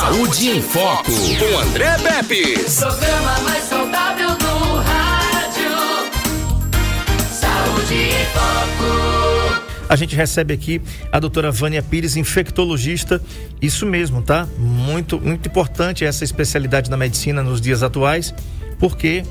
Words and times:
Saúde 0.00 0.48
em 0.48 0.62
Foco, 0.62 1.12
com 1.12 1.58
André 1.58 1.94
Pepe. 1.98 2.54
Programa 2.74 3.38
mais 3.40 3.64
saudável 3.64 4.30
do 4.30 4.76
rádio. 4.76 5.70
Saúde 7.30 7.94
em 7.94 8.24
Foco. 8.32 9.62
A 9.90 9.96
gente 9.96 10.16
recebe 10.16 10.54
aqui 10.54 10.80
a 11.12 11.20
doutora 11.20 11.52
Vânia 11.52 11.82
Pires, 11.82 12.16
infectologista. 12.16 13.20
Isso 13.60 13.84
mesmo, 13.84 14.22
tá? 14.22 14.48
Muito, 14.56 15.20
muito 15.20 15.50
importante 15.50 16.02
essa 16.02 16.24
especialidade 16.24 16.88
na 16.88 16.96
medicina 16.96 17.42
nos 17.42 17.60
dias 17.60 17.82
atuais, 17.82 18.34
porque 18.78 19.22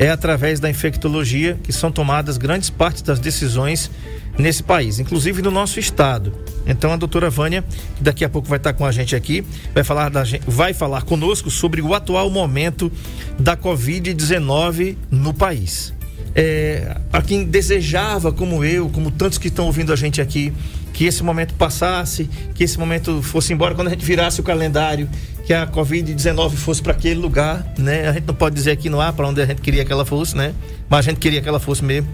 é 0.00 0.08
através 0.08 0.58
da 0.58 0.70
infectologia 0.70 1.58
que 1.62 1.74
são 1.74 1.92
tomadas 1.92 2.38
grandes 2.38 2.70
partes 2.70 3.02
das 3.02 3.20
decisões 3.20 3.90
nesse 4.38 4.62
país, 4.62 4.98
inclusive 4.98 5.42
no 5.42 5.50
nosso 5.50 5.78
estado. 5.78 6.32
Então 6.66 6.90
a 6.90 6.96
doutora 6.96 7.28
Vânia, 7.28 7.62
que 7.96 8.02
daqui 8.02 8.24
a 8.24 8.28
pouco 8.28 8.48
vai 8.48 8.56
estar 8.56 8.72
com 8.72 8.86
a 8.86 8.90
gente 8.90 9.14
aqui, 9.14 9.44
vai 9.74 9.84
falar, 9.84 10.08
da, 10.08 10.22
vai 10.46 10.72
falar 10.72 11.02
conosco 11.02 11.50
sobre 11.50 11.82
o 11.82 11.92
atual 11.92 12.30
momento 12.30 12.90
da 13.38 13.54
Covid-19 13.54 14.96
no 15.10 15.34
país. 15.34 15.92
É, 16.34 16.96
a 17.12 17.20
quem 17.20 17.44
desejava, 17.44 18.32
como 18.32 18.64
eu, 18.64 18.88
como 18.88 19.10
tantos 19.10 19.36
que 19.36 19.48
estão 19.48 19.66
ouvindo 19.66 19.92
a 19.92 19.96
gente 19.96 20.18
aqui, 20.22 20.50
que 20.92 21.04
esse 21.04 21.22
momento 21.22 21.54
passasse, 21.54 22.28
que 22.54 22.64
esse 22.64 22.78
momento 22.78 23.22
fosse 23.22 23.52
embora, 23.52 23.74
quando 23.74 23.88
a 23.88 23.90
gente 23.90 24.04
virasse 24.04 24.40
o 24.40 24.42
calendário, 24.42 25.08
que 25.44 25.54
a 25.54 25.66
Covid-19 25.66 26.50
fosse 26.52 26.82
para 26.82 26.92
aquele 26.92 27.20
lugar, 27.20 27.66
né? 27.78 28.08
A 28.08 28.12
gente 28.12 28.26
não 28.26 28.34
pode 28.34 28.54
dizer 28.54 28.72
aqui 28.72 28.88
no 28.88 29.00
ar 29.00 29.12
para 29.12 29.26
onde 29.26 29.40
a 29.40 29.46
gente 29.46 29.60
queria 29.60 29.84
que 29.84 29.92
ela 29.92 30.04
fosse, 30.04 30.36
né? 30.36 30.54
Mas 30.88 31.00
a 31.00 31.10
gente 31.10 31.18
queria 31.18 31.40
que 31.40 31.48
ela 31.48 31.60
fosse 31.60 31.84
mesmo. 31.84 32.08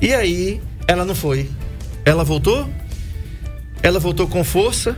E 0.00 0.12
aí, 0.12 0.60
ela 0.86 1.04
não 1.04 1.14
foi. 1.14 1.48
Ela 2.04 2.24
voltou? 2.24 2.68
Ela 3.82 3.98
voltou 3.98 4.26
com 4.26 4.42
força, 4.44 4.96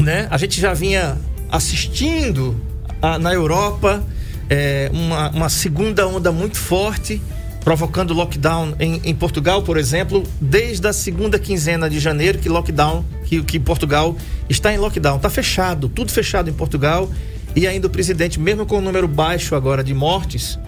né? 0.00 0.28
A 0.30 0.38
gente 0.38 0.60
já 0.60 0.72
vinha 0.72 1.18
assistindo 1.50 2.60
a, 3.00 3.18
na 3.18 3.32
Europa 3.32 4.04
é, 4.48 4.90
uma, 4.92 5.30
uma 5.30 5.48
segunda 5.48 6.06
onda 6.06 6.30
muito 6.30 6.56
forte 6.56 7.20
provocando 7.64 8.12
lockdown 8.12 8.74
em, 8.78 9.00
em, 9.02 9.14
Portugal, 9.14 9.62
por 9.62 9.78
exemplo, 9.78 10.22
desde 10.38 10.86
a 10.86 10.92
segunda 10.92 11.38
quinzena 11.38 11.88
de 11.88 11.98
janeiro 11.98 12.38
que 12.38 12.48
lockdown, 12.48 13.02
que, 13.24 13.42
que 13.42 13.58
Portugal 13.58 14.14
está 14.50 14.72
em 14.72 14.76
lockdown, 14.76 15.16
está 15.16 15.30
fechado, 15.30 15.88
tudo 15.88 16.12
fechado 16.12 16.50
em 16.50 16.52
Portugal 16.52 17.10
e 17.56 17.66
ainda 17.66 17.86
o 17.86 17.90
presidente, 17.90 18.38
mesmo 18.38 18.66
com 18.66 18.78
o 18.78 18.80
número 18.82 19.08
baixo 19.08 19.54
agora 19.54 19.82
de 19.82 19.94
mortes, 19.94 20.58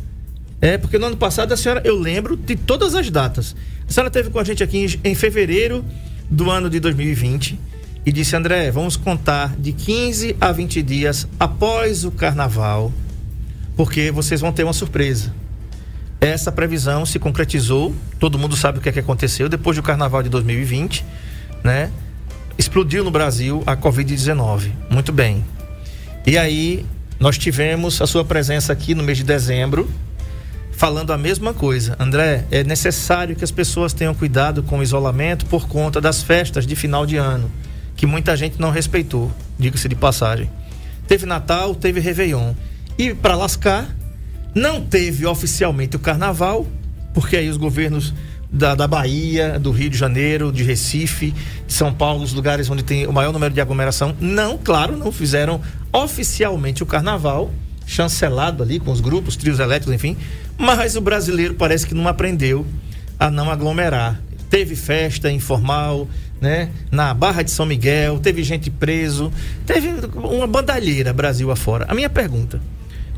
é, 0.61 0.77
porque 0.77 0.99
no 0.99 1.07
ano 1.07 1.17
passado 1.17 1.53
a 1.53 1.57
senhora, 1.57 1.81
eu 1.85 1.99
lembro 1.99 2.37
de 2.37 2.55
todas 2.55 2.95
as 2.95 3.09
datas. 3.11 3.57
A 3.89 3.93
senhora 3.93 4.11
teve 4.11 4.31
com 4.31 4.39
a 4.39 4.45
gente 4.45 4.63
aqui 4.63 4.79
em, 4.79 5.11
em 5.11 5.15
fevereiro 5.15 5.85
do 6.31 6.51
ano 6.51 6.69
de 6.69 6.79
2020 6.79 7.59
e 8.05 8.13
disse: 8.13 8.37
André, 8.37 8.71
vamos 8.71 8.97
contar 8.97 9.57
de 9.57 9.73
15 9.73 10.37
a 10.41 10.53
20 10.53 10.83
dias 10.83 11.27
após 11.39 12.05
o 12.05 12.11
carnaval, 12.11 12.93
porque 13.77 14.11
vocês 14.11 14.41
vão 14.41 14.53
ter 14.53 14.65
uma 14.65 14.73
surpresa. 14.73 15.33
Essa 16.21 16.53
previsão 16.53 17.07
se 17.07 17.19
concretizou, 17.19 17.95
todo 18.19 18.39
mundo 18.39 18.55
sabe 18.55 18.79
o 18.79 18.83
que, 18.83 18.91
é 18.91 18.93
que 18.93 18.99
aconteceu 18.99 19.49
depois 19.49 19.77
do 19.77 19.83
carnaval 19.83 20.23
de 20.23 20.29
2020, 20.29 21.05
né? 21.65 21.91
Explodiu 22.59 23.03
no 23.03 23.11
Brasil 23.11 23.63
a 23.67 23.75
Covid-19. 23.75 24.71
Muito 24.91 25.13
bem. 25.13 25.43
E 26.27 26.37
aí, 26.37 26.85
nós 27.19 27.39
tivemos 27.39 28.03
a 28.03 28.07
sua 28.07 28.23
presença 28.23 28.71
aqui 28.71 28.95
no 28.95 29.03
mês 29.03 29.17
de 29.17 29.25
dezembro, 29.25 29.89
falando 30.81 31.13
a 31.13 31.19
mesma 31.19 31.53
coisa. 31.53 31.95
André, 32.01 32.47
é 32.51 32.65
necessário 32.65 33.37
que 33.37 33.45
as 33.45 33.51
pessoas 33.51 33.93
tenham 33.93 34.15
cuidado 34.15 34.63
com 34.63 34.79
o 34.79 34.83
isolamento 34.83 35.45
por 35.45 35.69
conta 35.69 36.01
das 36.01 36.23
festas 36.23 36.67
de 36.67 36.75
final 36.75 37.05
de 37.05 37.19
ano, 37.19 37.51
que 37.95 38.07
muita 38.07 38.35
gente 38.35 38.59
não 38.59 38.71
respeitou, 38.71 39.31
diga-se 39.59 39.87
de 39.91 39.95
passagem. 39.95 40.51
Teve 41.07 41.27
Natal, 41.27 41.75
teve 41.75 42.01
Réveillon. 42.01 42.55
E 42.97 43.13
para 43.13 43.37
lascar, 43.37 43.95
não 44.55 44.81
teve 44.81 45.27
oficialmente 45.27 45.97
o 45.97 45.99
carnaval, 45.99 46.67
porque 47.13 47.37
aí 47.37 47.51
os 47.51 47.59
governos 47.59 48.15
da, 48.51 48.75
da 48.75 48.87
Bahia, 48.87 49.59
do 49.59 49.73
Rio 49.73 49.91
de 49.91 49.99
Janeiro, 49.99 50.51
de 50.51 50.63
Recife, 50.63 51.35
de 51.67 51.75
São 51.75 51.93
Paulo, 51.93 52.23
os 52.25 52.33
lugares 52.33 52.71
onde 52.71 52.83
tem 52.83 53.07
o 53.07 53.13
maior 53.13 53.35
número 53.35 53.53
de 53.53 53.61
aglomeração, 53.61 54.17
não, 54.19 54.57
claro, 54.57 54.97
não 54.97 55.13
fizeram 55.13 55.61
oficialmente 55.93 56.83
o 56.83 56.87
carnaval 56.87 57.51
chancelado 57.91 58.63
ali 58.63 58.79
com 58.79 58.93
os 58.93 59.01
grupos, 59.01 59.37
trios 59.37 59.59
elétricos, 59.59 59.93
enfim. 59.93 60.17
Mas 60.61 60.95
o 60.95 61.01
brasileiro 61.01 61.55
parece 61.55 61.87
que 61.87 61.95
não 61.95 62.07
aprendeu 62.07 62.67
a 63.19 63.31
não 63.31 63.51
aglomerar. 63.51 64.21
Teve 64.51 64.77
festa 64.77 65.33
informal, 65.33 66.07
né? 66.39 66.69
Na 66.91 67.15
Barra 67.15 67.41
de 67.43 67.51
São 67.51 67.65
Miguel, 67.65 68.19
teve 68.19 68.45
gente 68.45 68.71
preso, 68.71 69.33
teve 69.65 69.89
uma 70.15 70.47
bandalheira 70.47 71.15
Brasil 71.15 71.51
afora. 71.51 71.87
A 71.89 71.95
minha 71.95 72.11
pergunta: 72.11 72.61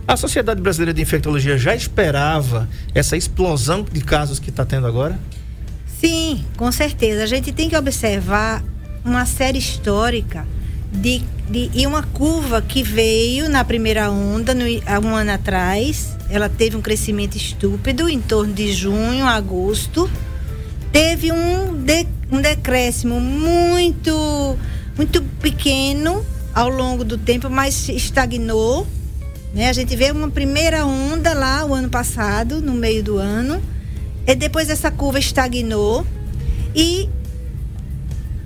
a 0.07 0.17
Sociedade 0.17 0.61
Brasileira 0.61 0.95
de 0.95 1.03
Infectologia 1.03 1.59
já 1.59 1.75
esperava 1.75 2.69
essa 2.95 3.17
explosão 3.17 3.85
de 3.91 4.03
casos 4.03 4.39
que 4.39 4.51
está 4.51 4.65
tendo 4.65 4.87
agora? 4.87 5.19
Sim, 5.99 6.45
com 6.57 6.71
certeza. 6.71 7.25
A 7.25 7.27
gente 7.27 7.51
tem 7.51 7.69
que 7.69 7.77
observar 7.77 8.63
uma 9.05 9.27
série 9.27 9.59
histórica 9.59 10.47
de, 10.93 11.23
de, 11.49 11.71
e 11.73 11.87
uma 11.87 12.03
curva 12.03 12.61
que 12.61 12.83
veio 12.83 13.49
na 13.49 13.65
primeira 13.65 14.11
onda, 14.11 14.55
no, 14.55 14.65
há 14.87 15.01
um 15.01 15.15
ano 15.15 15.33
atrás. 15.33 16.15
Ela 16.29 16.49
teve 16.49 16.77
um 16.77 16.83
crescimento 16.83 17.37
estúpido 17.37 18.09
em 18.09 18.21
torno 18.21 18.53
de 18.53 18.73
junho, 18.73 19.25
agosto. 19.25 20.11
Teve 20.93 21.33
um, 21.33 21.75
de, 21.83 22.07
um 22.31 22.41
decréscimo 22.41 23.19
muito, 23.19 24.59
muito 24.97 25.23
pequeno 25.41 26.25
ao 26.55 26.69
longo 26.69 27.05
do 27.05 27.17
tempo, 27.17 27.49
mas 27.49 27.89
estagnou. 27.89 28.87
Né? 29.55 29.69
A 29.69 29.73
gente 29.73 29.97
vê 29.97 30.11
uma 30.11 30.29
primeira 30.29 30.85
onda 30.85 31.33
lá 31.33 31.65
o 31.65 31.75
ano 31.75 31.89
passado, 31.89 32.61
no 32.61 32.75
meio 32.75 33.03
do 33.03 33.17
ano. 33.17 33.63
E 34.27 34.35
depois 34.35 34.69
essa 34.69 34.91
curva 34.91 35.19
estagnou. 35.19 36.07
E 36.75 37.09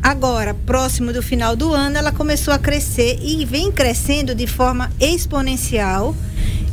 Agora, 0.07 0.55
próximo 0.55 1.13
do 1.13 1.21
final 1.21 1.57
do 1.57 1.75
ano, 1.75 1.99
ela 1.99 2.13
começou 2.13 2.55
a 2.55 2.61
crescer 2.61 3.19
e 3.21 3.45
vem 3.45 3.73
crescendo 3.73 4.37
de 4.37 4.47
forma 4.47 4.89
exponencial 5.01 6.15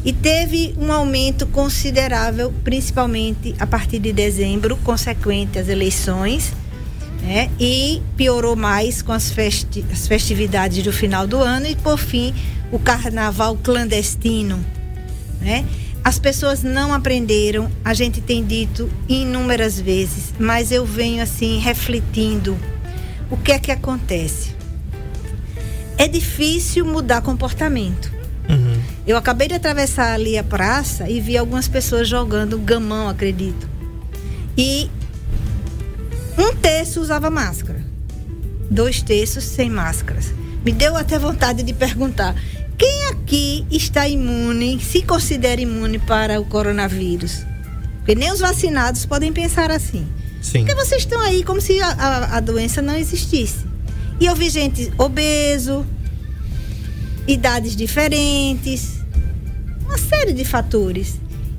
e 0.06 0.14
teve 0.14 0.76
um 0.78 0.92
aumento 0.92 1.48
considerável, 1.48 2.54
principalmente 2.64 3.56
a 3.60 3.66
partir 3.66 3.98
de 3.98 4.14
dezembro, 4.14 4.78
consequente 4.84 5.58
às 5.58 5.68
eleições, 5.68 6.54
né? 7.24 7.50
E 7.60 8.04
piorou 8.16 8.56
mais 8.56 9.02
com 9.02 9.12
as, 9.12 9.32
festi 9.32 9.84
as 9.92 10.08
festividades 10.08 10.84
do 10.84 10.94
final 10.94 11.26
do 11.26 11.38
ano 11.38 11.66
e, 11.66 11.76
por 11.76 11.98
fim, 11.98 12.36
o 12.72 12.78
carnaval 12.78 13.58
clandestino, 13.58 14.64
né? 15.42 15.66
As 16.04 16.20
pessoas 16.20 16.62
não 16.62 16.94
aprenderam, 16.94 17.68
a 17.84 17.96
gente 17.96 18.22
tem 18.22 18.46
dito 18.46 18.92
inúmeras 19.10 19.80
vezes, 19.80 20.36
mas 20.38 20.72
eu 20.72 20.86
venho 20.86 21.24
assim 21.24 21.58
refletindo 21.58 22.56
o 23.34 23.38
que 23.38 23.52
é 23.52 23.58
que 23.58 23.72
acontece? 23.72 24.52
É 25.98 26.08
difícil 26.08 26.86
mudar 26.86 27.24
comportamento. 27.24 28.14
Uhum. 28.48 28.80
Eu 29.08 29.18
acabei 29.18 29.48
de 29.48 29.56
atravessar 29.56 30.14
ali 30.14 30.38
a 30.38 30.44
praça 30.44 31.10
e 31.10 31.20
vi 31.20 31.36
algumas 31.36 31.68
pessoas 31.68 32.08
jogando 32.08 32.60
gamão, 32.60 33.10
acredito. 33.10 33.68
E 34.56 34.88
um 36.38 36.56
terço 36.56 37.02
usava 37.02 37.32
máscara. 37.32 37.84
Dois 38.70 39.02
terços 39.02 39.44
sem 39.44 39.68
máscaras. 39.68 40.32
Me 40.64 40.72
deu 40.72 40.96
até 40.96 41.18
vontade 41.18 41.64
de 41.64 41.74
perguntar: 41.74 42.36
quem 42.78 43.08
aqui 43.08 43.66
está 43.72 44.08
imune, 44.08 44.80
se 44.80 45.02
considera 45.02 45.60
imune 45.60 45.98
para 45.98 46.40
o 46.40 46.46
coronavírus? 46.46 47.44
Porque 47.98 48.14
nem 48.14 48.32
os 48.32 48.42
vacinados 48.42 49.08
podem 49.08 49.34
pensar 49.34 49.72
assim. 49.72 50.08
Sim. 50.44 50.66
Porque 50.66 50.76
vocês 50.76 51.02
estão 51.02 51.20
aí 51.22 51.44
como 51.44 51.60
se 51.60 51.82
a, 51.82 51.88
a, 51.88 52.38
a 52.38 52.40
doença 52.42 52.82
não 52.82 52.96
existisse. 52.96 53.66
E 54.20 54.26
eu 54.26 54.36
vi 54.36 54.50
gente 54.50 54.92
obeso, 54.98 55.86
idades 57.28 57.76
diferentes, 57.76 59.00
uma 59.86 59.98
série 59.98 60.34
de 60.34 60.44
fatores. 60.44 61.16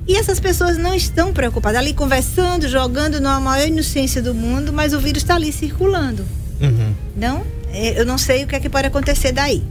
E 0.07 0.15
essas 0.15 0.39
pessoas 0.39 0.77
não 0.77 0.93
estão 0.93 1.33
preocupadas, 1.33 1.79
ali 1.79 1.93
conversando, 1.93 2.69
jogando 2.69 3.19
na 3.19 3.39
maior 3.39 3.67
inocência 3.67 4.21
do 4.21 4.35
mundo, 4.35 4.71
mas 4.71 4.93
o 4.93 4.99
vírus 4.99 5.23
está 5.23 5.35
ali 5.35 5.51
circulando. 5.51 6.23
Uhum. 6.61 6.93
Não? 7.17 7.43
É, 7.73 7.99
Eu 7.99 8.05
não 8.05 8.17
sei 8.17 8.43
o 8.43 8.47
que 8.47 8.55
é 8.55 8.59
que 8.59 8.69
pode 8.69 8.87
acontecer 8.87 9.31
daí. 9.31 9.63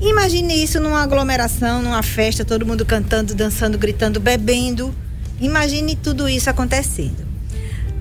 Imagine 0.00 0.62
isso 0.62 0.80
numa 0.80 1.00
aglomeração, 1.00 1.80
numa 1.80 2.02
festa, 2.02 2.44
todo 2.44 2.66
mundo 2.66 2.84
cantando, 2.84 3.34
dançando, 3.34 3.78
gritando, 3.78 4.18
bebendo. 4.18 4.92
Imagine 5.40 5.94
tudo 5.96 6.28
isso 6.28 6.50
acontecendo. 6.50 7.27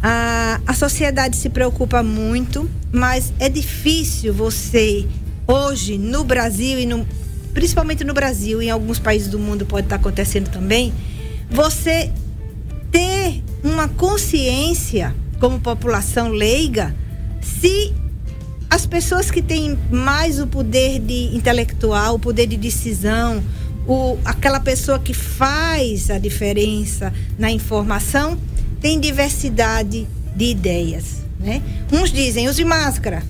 A, 0.02 0.62
a 0.66 0.74
sociedade 0.74 1.36
se 1.38 1.50
preocupa 1.50 2.04
muito, 2.04 2.70
mas 2.92 3.34
é 3.40 3.50
difícil 3.50 4.34
você, 4.34 5.06
hoje, 5.48 5.98
no 5.98 6.24
Brasil 6.24 6.80
e 6.80 6.86
no, 6.86 7.08
principalmente 7.54 8.04
no 8.04 8.14
Brasil 8.14 8.62
e 8.62 8.68
em 8.68 8.70
alguns 8.70 9.00
países 9.00 9.28
do 9.28 9.40
mundo 9.40 9.66
pode 9.66 9.88
estar 9.88 9.96
acontecendo 9.96 10.50
também, 10.50 10.94
você 11.50 12.12
ter 12.92 13.44
uma 13.64 13.88
consciência 13.88 15.16
como 15.40 15.60
população 15.60 16.30
leiga 16.30 16.96
se 17.42 17.94
as 18.70 18.86
pessoas 18.86 19.32
que 19.32 19.42
têm 19.42 19.78
mais 19.90 20.40
o 20.40 20.48
poder 20.48 21.00
de 21.00 21.36
intelectual, 21.36 22.16
o 22.16 22.20
poder 22.20 22.48
de 22.48 22.58
decisão, 22.58 23.44
o, 23.88 24.18
aquela 24.26 24.60
pessoa 24.60 25.00
que 25.00 25.14
faz 25.14 26.10
a 26.10 26.18
diferença 26.20 27.14
na 27.40 27.50
informação, 27.50 28.38
tem 28.82 29.00
diversidade 29.00 30.08
de 30.36 30.46
ideias. 30.46 31.18
Né? 31.40 31.62
Uns 31.92 32.12
dizem 32.12 32.50
use 32.50 32.64
máscara, 32.64 33.24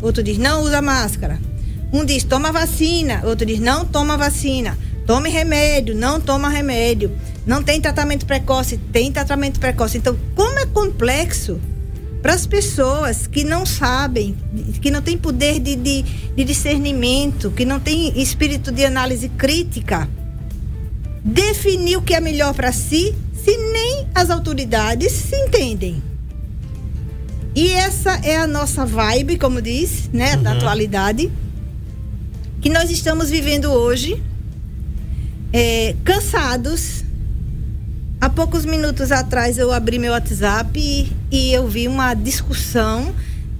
outro 0.00 0.22
diz 0.22 0.38
não 0.38 0.62
usa 0.62 0.82
máscara. 0.82 1.38
Um 1.92 2.04
diz 2.04 2.24
toma 2.24 2.50
vacina, 2.50 3.20
outro 3.24 3.44
diz 3.44 3.60
não 3.60 3.84
toma 3.84 4.16
vacina. 4.16 4.78
Tome 5.06 5.28
remédio, 5.28 5.94
não 5.94 6.20
toma 6.20 6.48
remédio. 6.48 7.12
Não 7.44 7.62
tem 7.62 7.80
tratamento 7.80 8.24
precoce, 8.24 8.78
tem 8.78 9.10
tratamento 9.10 9.58
precoce. 9.58 9.98
Então, 9.98 10.16
como 10.34 10.58
é 10.58 10.66
complexo 10.66 11.60
para 12.22 12.34
as 12.34 12.46
pessoas 12.46 13.26
que 13.26 13.42
não 13.42 13.66
sabem, 13.66 14.36
que 14.80 14.90
não 14.90 15.02
têm 15.02 15.18
poder 15.18 15.58
de, 15.58 15.74
de, 15.74 16.02
de 16.02 16.44
discernimento, 16.44 17.50
que 17.50 17.64
não 17.64 17.80
têm 17.80 18.20
espírito 18.22 18.70
de 18.70 18.84
análise 18.84 19.28
crítica, 19.28 20.08
definir 21.24 21.96
o 21.96 22.02
que 22.02 22.14
é 22.14 22.20
melhor 22.20 22.54
para 22.54 22.72
si, 22.72 23.14
se 23.44 23.56
nem 23.56 24.06
as 24.14 24.30
autoridades 24.30 25.12
se 25.12 25.36
entendem. 25.36 26.02
E 27.54 27.70
essa 27.72 28.12
é 28.24 28.36
a 28.36 28.46
nossa 28.46 28.86
vibe, 28.86 29.36
como 29.36 29.60
diz, 29.60 30.08
né, 30.12 30.36
da 30.36 30.52
atualidade, 30.52 31.30
que 32.60 32.70
nós 32.70 32.90
estamos 32.90 33.28
vivendo 33.28 33.66
hoje, 33.66 34.22
é, 35.52 35.94
cansados. 36.04 37.04
Há 38.20 38.30
poucos 38.30 38.64
minutos 38.64 39.10
atrás 39.10 39.58
eu 39.58 39.72
abri 39.72 39.98
meu 39.98 40.12
WhatsApp 40.12 40.78
e, 40.78 41.12
e 41.30 41.52
eu 41.52 41.66
vi 41.68 41.88
uma 41.88 42.14
discussão 42.14 43.12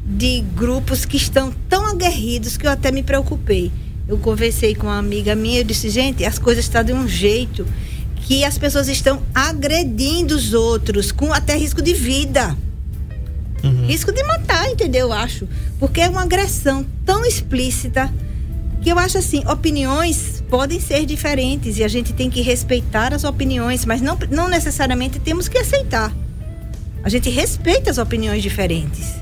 de 0.07 0.41
grupos 0.55 1.05
que 1.05 1.17
estão 1.17 1.53
tão 1.69 1.85
aguerridos 1.87 2.57
que 2.57 2.67
eu 2.67 2.71
até 2.71 2.91
me 2.93 3.03
preocupei. 3.03 3.71
Eu 4.09 4.19
conversei 4.19 4.75
com 4.75 4.87
uma 4.87 4.99
amiga 4.99 5.35
minha 5.35 5.61
e 5.61 5.65
disse, 5.65 5.91
gente, 5.91 6.25
as 6.25 6.39
coisas 6.39 6.65
estão 6.65 6.83
de 6.83 6.93
um 6.93 7.07
jeito 7.07 7.67
que 8.33 8.47
as 8.47 8.57
pessoas 8.57 8.89
estão 8.89 9.23
agredindo 9.35 10.35
os 10.35 10.55
outros, 10.55 11.13
com 11.13 11.35
até 11.35 11.55
risco 11.55 11.83
de 11.83 11.93
vida. 11.93 12.57
Risco 13.87 14.11
de 14.11 14.23
matar, 14.25 14.71
entendeu? 14.71 15.09
Eu 15.09 15.13
acho. 15.13 15.47
Porque 15.79 16.01
é 16.01 16.09
uma 16.09 16.23
agressão 16.23 16.83
tão 17.05 17.27
explícita 17.27 18.11
que 18.81 18.89
eu 18.91 18.99
acho 18.99 19.19
assim, 19.19 19.47
opiniões 19.47 20.43
podem 20.49 20.81
ser 20.81 21.05
diferentes 21.05 21.77
e 21.77 21.85
a 21.85 21.89
gente 21.89 22.15
tem 22.15 22.31
que 22.31 22.41
respeitar 22.41 23.13
as 23.13 23.23
opiniões, 23.23 23.85
mas 23.85 24.01
não, 24.01 24.19
não 24.31 24.49
necessariamente 24.49 25.21
temos 25.21 25.47
que 25.47 25.59
aceitar. 25.59 26.11
A 27.05 27.11
gente 27.11 27.29
respeita 27.29 27.91
as 27.91 27.99
opiniões 27.99 28.43
diferentes. 28.43 29.13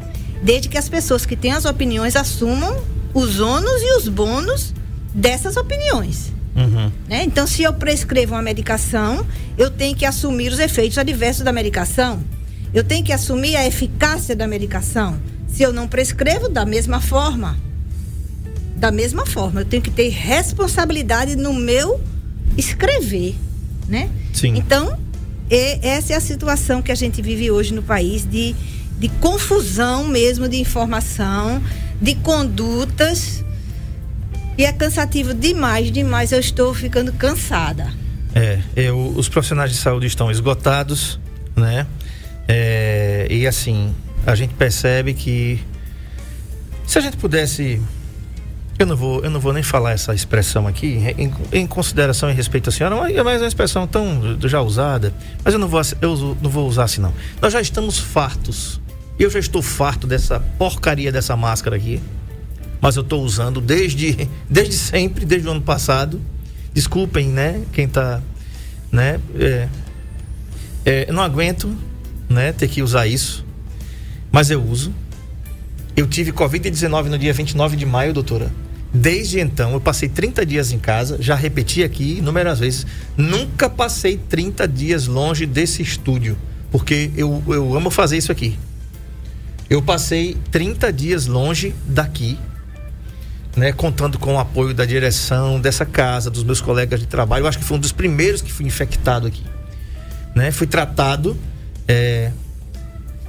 Desde 0.40 0.68
que 0.68 0.78
as 0.78 0.88
pessoas 0.88 1.26
que 1.26 1.34
têm 1.34 1.50
as 1.50 1.64
opiniões 1.64 2.14
assumam 2.14 2.80
os 3.12 3.40
ônus 3.40 3.82
e 3.82 3.96
os 3.96 4.06
bônus 4.06 4.72
dessas 5.12 5.56
opiniões. 5.56 6.30
Uhum. 6.60 6.92
né? 7.08 7.24
Então, 7.24 7.46
se 7.46 7.62
eu 7.62 7.72
prescrevo 7.72 8.34
uma 8.34 8.42
medicação, 8.42 9.26
eu 9.56 9.70
tenho 9.70 9.94
que 9.96 10.04
assumir 10.04 10.52
os 10.52 10.58
efeitos 10.58 10.98
adversos 10.98 11.42
da 11.44 11.52
medicação. 11.52 12.22
Eu 12.72 12.84
tenho 12.84 13.04
que 13.04 13.12
assumir 13.12 13.56
a 13.56 13.66
eficácia 13.66 14.36
da 14.36 14.46
medicação. 14.46 15.18
Se 15.48 15.62
eu 15.62 15.72
não 15.72 15.88
prescrevo, 15.88 16.48
da 16.48 16.64
mesma 16.64 17.00
forma. 17.00 17.58
Da 18.76 18.90
mesma 18.90 19.26
forma, 19.26 19.60
eu 19.60 19.64
tenho 19.64 19.82
que 19.82 19.90
ter 19.90 20.08
responsabilidade 20.08 21.36
no 21.36 21.52
meu 21.52 22.00
escrever, 22.56 23.34
né? 23.88 24.08
Sim. 24.32 24.54
Então, 24.56 24.96
e- 25.50 25.78
essa 25.82 26.12
é 26.12 26.16
a 26.16 26.20
situação 26.20 26.80
que 26.80 26.92
a 26.92 26.94
gente 26.94 27.20
vive 27.20 27.50
hoje 27.50 27.74
no 27.74 27.82
país 27.82 28.24
de, 28.24 28.54
de 28.98 29.08
confusão 29.20 30.06
mesmo 30.06 30.48
de 30.48 30.58
informação, 30.58 31.60
de 32.00 32.14
condutas. 32.14 33.44
E 34.56 34.64
é 34.64 34.72
cansativo 34.72 35.32
demais, 35.32 35.90
demais. 35.90 36.32
Eu 36.32 36.40
estou 36.40 36.74
ficando 36.74 37.12
cansada. 37.12 37.92
É, 38.34 38.60
eu, 38.76 39.12
os 39.16 39.28
profissionais 39.28 39.70
de 39.70 39.76
saúde 39.76 40.06
estão 40.06 40.30
esgotados, 40.30 41.18
né? 41.56 41.86
É, 42.46 43.26
e 43.30 43.46
assim, 43.46 43.94
a 44.26 44.34
gente 44.34 44.54
percebe 44.54 45.14
que 45.14 45.60
se 46.90 46.98
a 46.98 47.00
gente 47.00 47.16
pudesse. 47.16 47.80
Eu 48.76 48.84
não 48.84 48.96
vou, 48.96 49.22
eu 49.22 49.30
não 49.30 49.38
vou 49.38 49.52
nem 49.52 49.62
falar 49.62 49.92
essa 49.92 50.12
expressão 50.12 50.66
aqui, 50.66 50.98
em, 51.16 51.32
em 51.52 51.66
consideração 51.66 52.28
e 52.30 52.32
respeito 52.32 52.68
à 52.68 52.72
senhora, 52.72 52.96
mas 52.96 53.14
é 53.14 53.44
uma 53.44 53.46
expressão 53.46 53.86
tão 53.86 54.36
já 54.48 54.60
usada, 54.60 55.12
mas 55.44 55.54
eu 55.54 55.60
não 55.60 55.68
vou, 55.68 55.80
eu 56.00 56.36
não 56.42 56.50
vou 56.50 56.66
usar 56.66 56.84
assim 56.84 57.00
não. 57.00 57.12
Nós 57.40 57.52
já 57.52 57.60
estamos 57.60 57.98
fartos. 57.98 58.80
Eu 59.18 59.30
já 59.30 59.38
estou 59.38 59.62
farto 59.62 60.04
dessa 60.06 60.40
porcaria 60.58 61.12
dessa 61.12 61.36
máscara 61.36 61.76
aqui. 61.76 62.00
Mas 62.80 62.96
eu 62.96 63.02
estou 63.02 63.22
usando 63.22 63.60
desde, 63.60 64.28
desde 64.48 64.74
sempre, 64.74 65.24
desde 65.24 65.46
o 65.46 65.50
ano 65.50 65.62
passado. 65.62 66.20
Desculpem, 66.72 67.28
né? 67.28 67.62
Quem 67.72 67.88
tá. 67.88 68.22
Né? 68.90 69.20
É, 69.38 69.68
é, 70.84 71.12
não 71.12 71.22
aguento 71.22 71.76
né, 72.28 72.52
ter 72.52 72.68
que 72.68 72.82
usar 72.82 73.06
isso. 73.06 73.44
Mas 74.32 74.50
eu 74.50 74.62
uso. 74.62 74.94
Eu 75.96 76.06
tive 76.06 76.32
Covid-19 76.32 77.04
no 77.06 77.18
dia 77.18 77.32
29 77.32 77.76
de 77.76 77.84
maio, 77.84 78.12
doutora. 78.14 78.50
Desde 78.92 79.38
então, 79.38 79.72
eu 79.72 79.80
passei 79.80 80.08
30 80.08 80.44
dias 80.44 80.72
em 80.72 80.78
casa, 80.78 81.18
já 81.20 81.34
repeti 81.34 81.84
aqui 81.84 82.18
inúmeras 82.18 82.58
vezes. 82.58 82.86
Nunca 83.16 83.70
passei 83.70 84.16
30 84.16 84.66
dias 84.66 85.06
longe 85.06 85.46
desse 85.46 85.80
estúdio, 85.80 86.36
porque 86.72 87.10
eu, 87.16 87.42
eu 87.46 87.76
amo 87.76 87.90
fazer 87.90 88.16
isso 88.16 88.32
aqui. 88.32 88.58
Eu 89.68 89.80
passei 89.80 90.36
30 90.50 90.92
dias 90.92 91.26
longe 91.26 91.72
daqui, 91.86 92.36
né, 93.56 93.72
contando 93.72 94.18
com 94.18 94.34
o 94.34 94.38
apoio 94.38 94.72
da 94.72 94.84
direção 94.84 95.60
dessa 95.60 95.84
casa, 95.84 96.30
dos 96.30 96.44
meus 96.44 96.60
colegas 96.60 97.00
de 97.00 97.06
trabalho. 97.06 97.44
Eu 97.44 97.48
acho 97.48 97.58
que 97.58 97.64
foi 97.64 97.76
um 97.76 97.80
dos 97.80 97.92
primeiros 97.92 98.40
que 98.40 98.52
fui 98.52 98.66
infectado 98.66 99.26
aqui. 99.26 99.42
Né? 100.34 100.50
Fui 100.52 100.66
tratado, 100.66 101.36
é, 101.88 102.30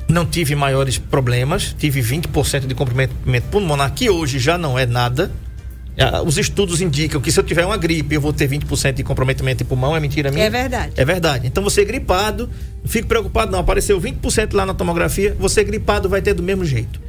não 0.07 0.25
tive 0.25 0.55
maiores 0.55 0.97
problemas, 0.97 1.75
tive 1.77 2.01
20% 2.01 2.67
de 2.67 2.75
comprometimento 2.75 3.47
pulmonar, 3.47 3.93
que 3.93 4.09
hoje 4.09 4.37
já 4.37 4.57
não 4.57 4.77
é 4.77 4.85
nada. 4.85 5.31
Ah, 5.97 6.21
Os 6.21 6.37
estudos 6.37 6.81
indicam 6.81 7.19
que 7.19 7.31
se 7.31 7.39
eu 7.39 7.43
tiver 7.43 7.65
uma 7.65 7.77
gripe, 7.77 8.15
eu 8.15 8.21
vou 8.21 8.31
ter 8.31 8.47
20% 8.47 8.93
de 8.93 9.03
comprometimento 9.03 9.63
em 9.63 9.65
pulmão, 9.65 9.95
é 9.95 9.99
mentira 9.99 10.31
minha? 10.31 10.45
É 10.45 10.49
verdade. 10.49 10.93
É 10.95 11.03
verdade. 11.03 11.47
Então 11.47 11.63
você 11.63 11.83
gripado, 11.83 12.49
não 12.83 12.89
fique 12.89 13.07
preocupado 13.07 13.51
não, 13.51 13.59
apareceu 13.59 13.99
20% 13.99 14.53
lá 14.53 14.65
na 14.65 14.73
tomografia, 14.73 15.35
você 15.39 15.63
gripado 15.63 16.07
vai 16.07 16.21
ter 16.21 16.33
do 16.33 16.43
mesmo 16.43 16.63
jeito. 16.63 16.99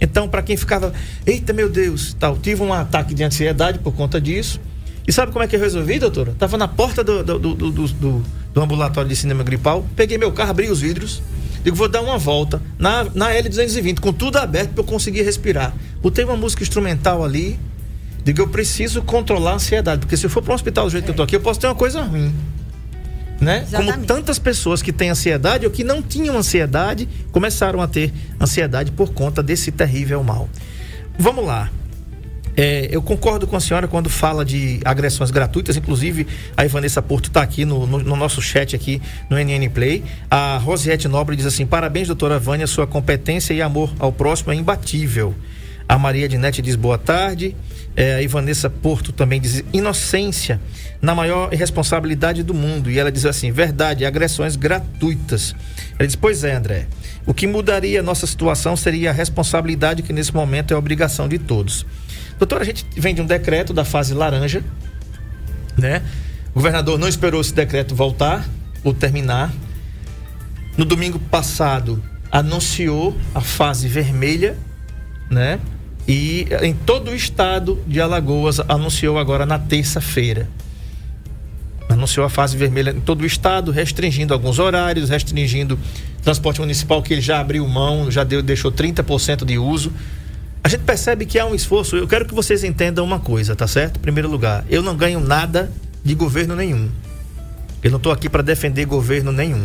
Então, 0.00 0.28
para 0.28 0.42
quem 0.42 0.56
ficava, 0.56 0.92
eita 1.26 1.52
meu 1.52 1.68
Deus, 1.68 2.16
tal, 2.18 2.36
tive 2.38 2.62
um 2.62 2.72
ataque 2.72 3.14
de 3.14 3.22
ansiedade 3.22 3.78
por 3.78 3.92
conta 3.92 4.20
disso. 4.20 4.60
E 5.06 5.12
sabe 5.12 5.32
como 5.32 5.44
é 5.44 5.48
que 5.48 5.56
eu 5.56 5.60
resolvi, 5.60 5.98
doutora? 5.98 6.34
Tava 6.38 6.56
na 6.56 6.68
porta 6.68 7.02
do, 7.04 7.22
do, 7.22 7.38
do, 7.38 7.54
do, 7.70 7.88
do- 7.88 8.24
ambulatório 8.62 9.08
de 9.08 9.16
cinema 9.16 9.42
gripal, 9.42 9.86
peguei 9.96 10.16
meu 10.18 10.32
carro, 10.32 10.50
abri 10.50 10.68
os 10.70 10.80
vidros, 10.80 11.22
digo, 11.64 11.76
vou 11.76 11.88
dar 11.88 12.00
uma 12.00 12.18
volta 12.18 12.60
na, 12.78 13.04
na 13.14 13.30
L220, 13.32 14.00
com 14.00 14.12
tudo 14.12 14.36
aberto 14.38 14.70
para 14.70 14.80
eu 14.82 14.86
conseguir 14.86 15.22
respirar. 15.22 15.74
Botei 16.02 16.24
uma 16.24 16.36
música 16.36 16.62
instrumental 16.62 17.24
ali, 17.24 17.58
Digo, 18.22 18.42
eu 18.42 18.48
preciso 18.48 19.00
controlar 19.00 19.52
a 19.52 19.54
ansiedade, 19.54 20.00
porque 20.00 20.14
se 20.14 20.26
eu 20.26 20.30
for 20.30 20.42
para 20.42 20.52
um 20.52 20.54
hospital 20.54 20.84
do 20.84 20.90
jeito 20.90 21.04
que 21.06 21.10
eu 21.10 21.14
tô 21.16 21.22
aqui, 21.22 21.34
eu 21.36 21.40
posso 21.40 21.58
ter 21.58 21.66
uma 21.66 21.74
coisa 21.74 22.02
ruim. 22.02 22.34
Né? 23.40 23.60
Como 23.70 23.82
Exatamente. 23.82 24.06
tantas 24.06 24.38
pessoas 24.38 24.82
que 24.82 24.92
têm 24.92 25.08
ansiedade 25.10 25.64
ou 25.64 25.72
que 25.72 25.82
não 25.82 26.02
tinham 26.02 26.36
ansiedade 26.36 27.08
começaram 27.32 27.80
a 27.80 27.88
ter 27.88 28.12
ansiedade 28.40 28.92
por 28.92 29.12
conta 29.14 29.42
desse 29.42 29.70
terrível 29.72 30.22
mal. 30.22 30.48
Vamos 31.18 31.46
lá. 31.46 31.70
É, 32.56 32.88
eu 32.90 33.00
concordo 33.00 33.46
com 33.46 33.56
a 33.56 33.60
senhora 33.60 33.86
quando 33.88 34.10
fala 34.10 34.44
de 34.44 34.80
agressões 34.84 35.30
gratuitas, 35.30 35.76
inclusive 35.76 36.26
a 36.56 36.64
Ivanessa 36.64 37.00
Porto 37.00 37.28
está 37.28 37.40
aqui 37.40 37.64
no, 37.64 37.86
no- 37.86 38.00
no 38.00 38.16
nosso 38.16 38.42
chat 38.42 38.74
aqui 38.76 39.00
no 39.30 39.38
NN 39.38 39.70
Play. 39.70 40.02
A 40.30 40.58
Rosiette 40.58 41.08
Nobre 41.08 41.36
diz 41.36 41.46
assim: 41.46 41.64
parabéns, 41.64 42.08
doutora 42.08 42.38
Vânia, 42.38 42.66
sua 42.66 42.86
competência 42.86 43.54
e 43.54 43.62
amor 43.62 43.90
ao 43.98 44.12
próximo 44.12 44.52
é 44.52 44.56
imbatível. 44.56 45.34
A 45.88 45.96
Maria 45.96 46.28
Dinete 46.28 46.60
diz 46.60 46.76
boa 46.76 46.98
tarde. 46.98 47.56
É, 48.00 48.14
a 48.14 48.22
Ivanessa 48.22 48.70
Porto 48.70 49.12
também 49.12 49.38
diz 49.38 49.62
inocência 49.74 50.58
na 51.02 51.14
maior 51.14 51.52
irresponsabilidade 51.52 52.42
do 52.42 52.54
mundo. 52.54 52.90
E 52.90 52.98
ela 52.98 53.12
diz 53.12 53.26
assim: 53.26 53.52
verdade, 53.52 54.06
agressões 54.06 54.56
gratuitas. 54.56 55.54
Ela 55.98 56.06
diz: 56.06 56.16
pois 56.16 56.42
é, 56.42 56.54
André. 56.54 56.86
O 57.26 57.34
que 57.34 57.46
mudaria 57.46 58.00
a 58.00 58.02
nossa 58.02 58.26
situação 58.26 58.74
seria 58.74 59.10
a 59.10 59.12
responsabilidade 59.12 60.02
que 60.02 60.14
nesse 60.14 60.34
momento 60.34 60.72
é 60.72 60.76
obrigação 60.78 61.28
de 61.28 61.38
todos. 61.38 61.84
Doutor, 62.38 62.62
a 62.62 62.64
gente 62.64 62.86
vem 62.96 63.14
de 63.14 63.20
um 63.20 63.26
decreto 63.26 63.74
da 63.74 63.84
fase 63.84 64.14
laranja, 64.14 64.64
né? 65.76 66.02
O 66.52 66.54
governador 66.54 66.98
não 66.98 67.06
esperou 67.06 67.42
esse 67.42 67.52
decreto 67.52 67.94
voltar 67.94 68.48
ou 68.82 68.94
terminar. 68.94 69.52
No 70.74 70.86
domingo 70.86 71.18
passado 71.18 72.02
anunciou 72.32 73.14
a 73.34 73.42
fase 73.42 73.88
vermelha, 73.88 74.56
né? 75.30 75.60
E 76.10 76.48
em 76.62 76.74
todo 76.74 77.12
o 77.12 77.14
estado 77.14 77.80
de 77.86 78.00
Alagoas 78.00 78.58
anunciou 78.66 79.16
agora 79.16 79.46
na 79.46 79.60
terça-feira. 79.60 80.48
Anunciou 81.88 82.26
a 82.26 82.28
fase 82.28 82.56
vermelha 82.56 82.90
em 82.90 83.00
todo 83.00 83.22
o 83.22 83.24
estado, 83.24 83.70
restringindo 83.70 84.34
alguns 84.34 84.58
horários, 84.58 85.08
restringindo 85.08 85.78
transporte 86.20 86.60
municipal 86.60 87.00
que 87.00 87.14
ele 87.14 87.20
já 87.20 87.38
abriu 87.38 87.64
mão, 87.68 88.10
já 88.10 88.24
deu, 88.24 88.42
deixou 88.42 88.72
30% 88.72 89.44
de 89.44 89.56
uso. 89.56 89.92
A 90.64 90.68
gente 90.68 90.80
percebe 90.80 91.24
que 91.26 91.38
há 91.38 91.46
um 91.46 91.54
esforço. 91.54 91.96
Eu 91.96 92.08
quero 92.08 92.24
que 92.24 92.34
vocês 92.34 92.64
entendam 92.64 93.04
uma 93.04 93.20
coisa, 93.20 93.54
tá 93.54 93.68
certo? 93.68 93.98
Em 93.98 94.00
primeiro 94.00 94.28
lugar, 94.28 94.64
eu 94.68 94.82
não 94.82 94.96
ganho 94.96 95.20
nada 95.20 95.70
de 96.02 96.16
governo 96.16 96.56
nenhum. 96.56 96.90
Eu 97.84 97.90
não 97.92 97.98
estou 97.98 98.10
aqui 98.10 98.28
para 98.28 98.42
defender 98.42 98.84
governo 98.84 99.30
nenhum. 99.30 99.64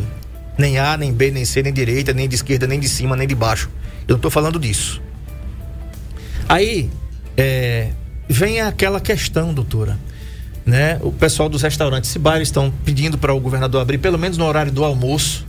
Nem 0.60 0.78
A, 0.78 0.96
nem 0.96 1.12
B, 1.12 1.32
nem 1.32 1.44
C, 1.44 1.64
nem 1.64 1.74
direita, 1.74 2.14
nem 2.14 2.30
de 2.30 2.36
esquerda, 2.36 2.68
nem 2.68 2.80
de 2.80 2.88
cima, 2.88 3.16
nem 3.16 3.28
de 3.28 3.34
baixo. 3.34 3.68
Eu 4.08 4.14
não 4.14 4.18
estou 4.18 4.30
falando 4.30 4.60
disso. 4.60 5.02
Aí, 6.48 6.90
é, 7.38 7.90
vem 8.30 8.62
aquela 8.62 9.00
questão, 9.00 9.54
doutora. 9.54 9.98
Né? 10.66 11.00
O 11.02 11.12
pessoal 11.12 11.48
dos 11.48 11.62
restaurantes 11.62 12.16
e 12.16 12.20
bares 12.20 12.48
estão 12.48 12.74
pedindo 12.84 13.18
para 13.18 13.34
o 13.34 13.40
governador 13.40 13.82
abrir 13.82 14.00
pelo 14.00 14.18
menos 14.18 14.38
no 14.38 14.46
horário 14.46 14.72
do 14.72 14.84
almoço, 14.84 15.46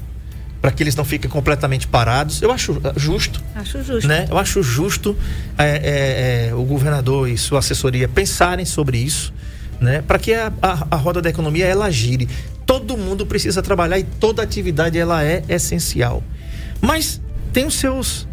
para 0.60 0.70
que 0.70 0.82
eles 0.82 0.94
não 0.94 1.04
fiquem 1.04 1.30
completamente 1.30 1.86
parados. 1.86 2.42
Eu 2.42 2.50
acho 2.50 2.80
ah, 2.84 2.92
justo 2.96 3.42
Acho 3.54 3.82
justo. 3.82 4.06
né? 4.08 4.26
Eu 4.28 4.36
acho 4.36 4.62
justo 4.62 5.16
é, 5.56 5.64
é, 5.64 6.48
é, 6.48 6.54
o 6.54 6.62
governador 6.64 7.28
e 7.28 7.38
sua 7.38 7.60
assessoria 7.60 8.08
pensarem 8.08 8.66
sobre 8.66 8.98
isso, 8.98 9.32
né? 9.80 10.02
Para 10.06 10.18
que 10.18 10.34
a, 10.34 10.52
a, 10.60 10.86
a 10.90 10.96
roda 10.96 11.22
da 11.22 11.30
economia 11.30 11.66
ela 11.66 11.90
gire. 11.90 12.28
Todo 12.66 12.96
mundo 12.96 13.24
precisa 13.24 13.62
trabalhar 13.62 13.98
e 13.98 14.02
toda 14.02 14.42
atividade 14.42 14.98
ela 14.98 15.24
é 15.24 15.42
essencial. 15.48 16.22
Mas 16.80 17.20
tem 17.52 17.64
os 17.64 17.74
seus 17.74 18.26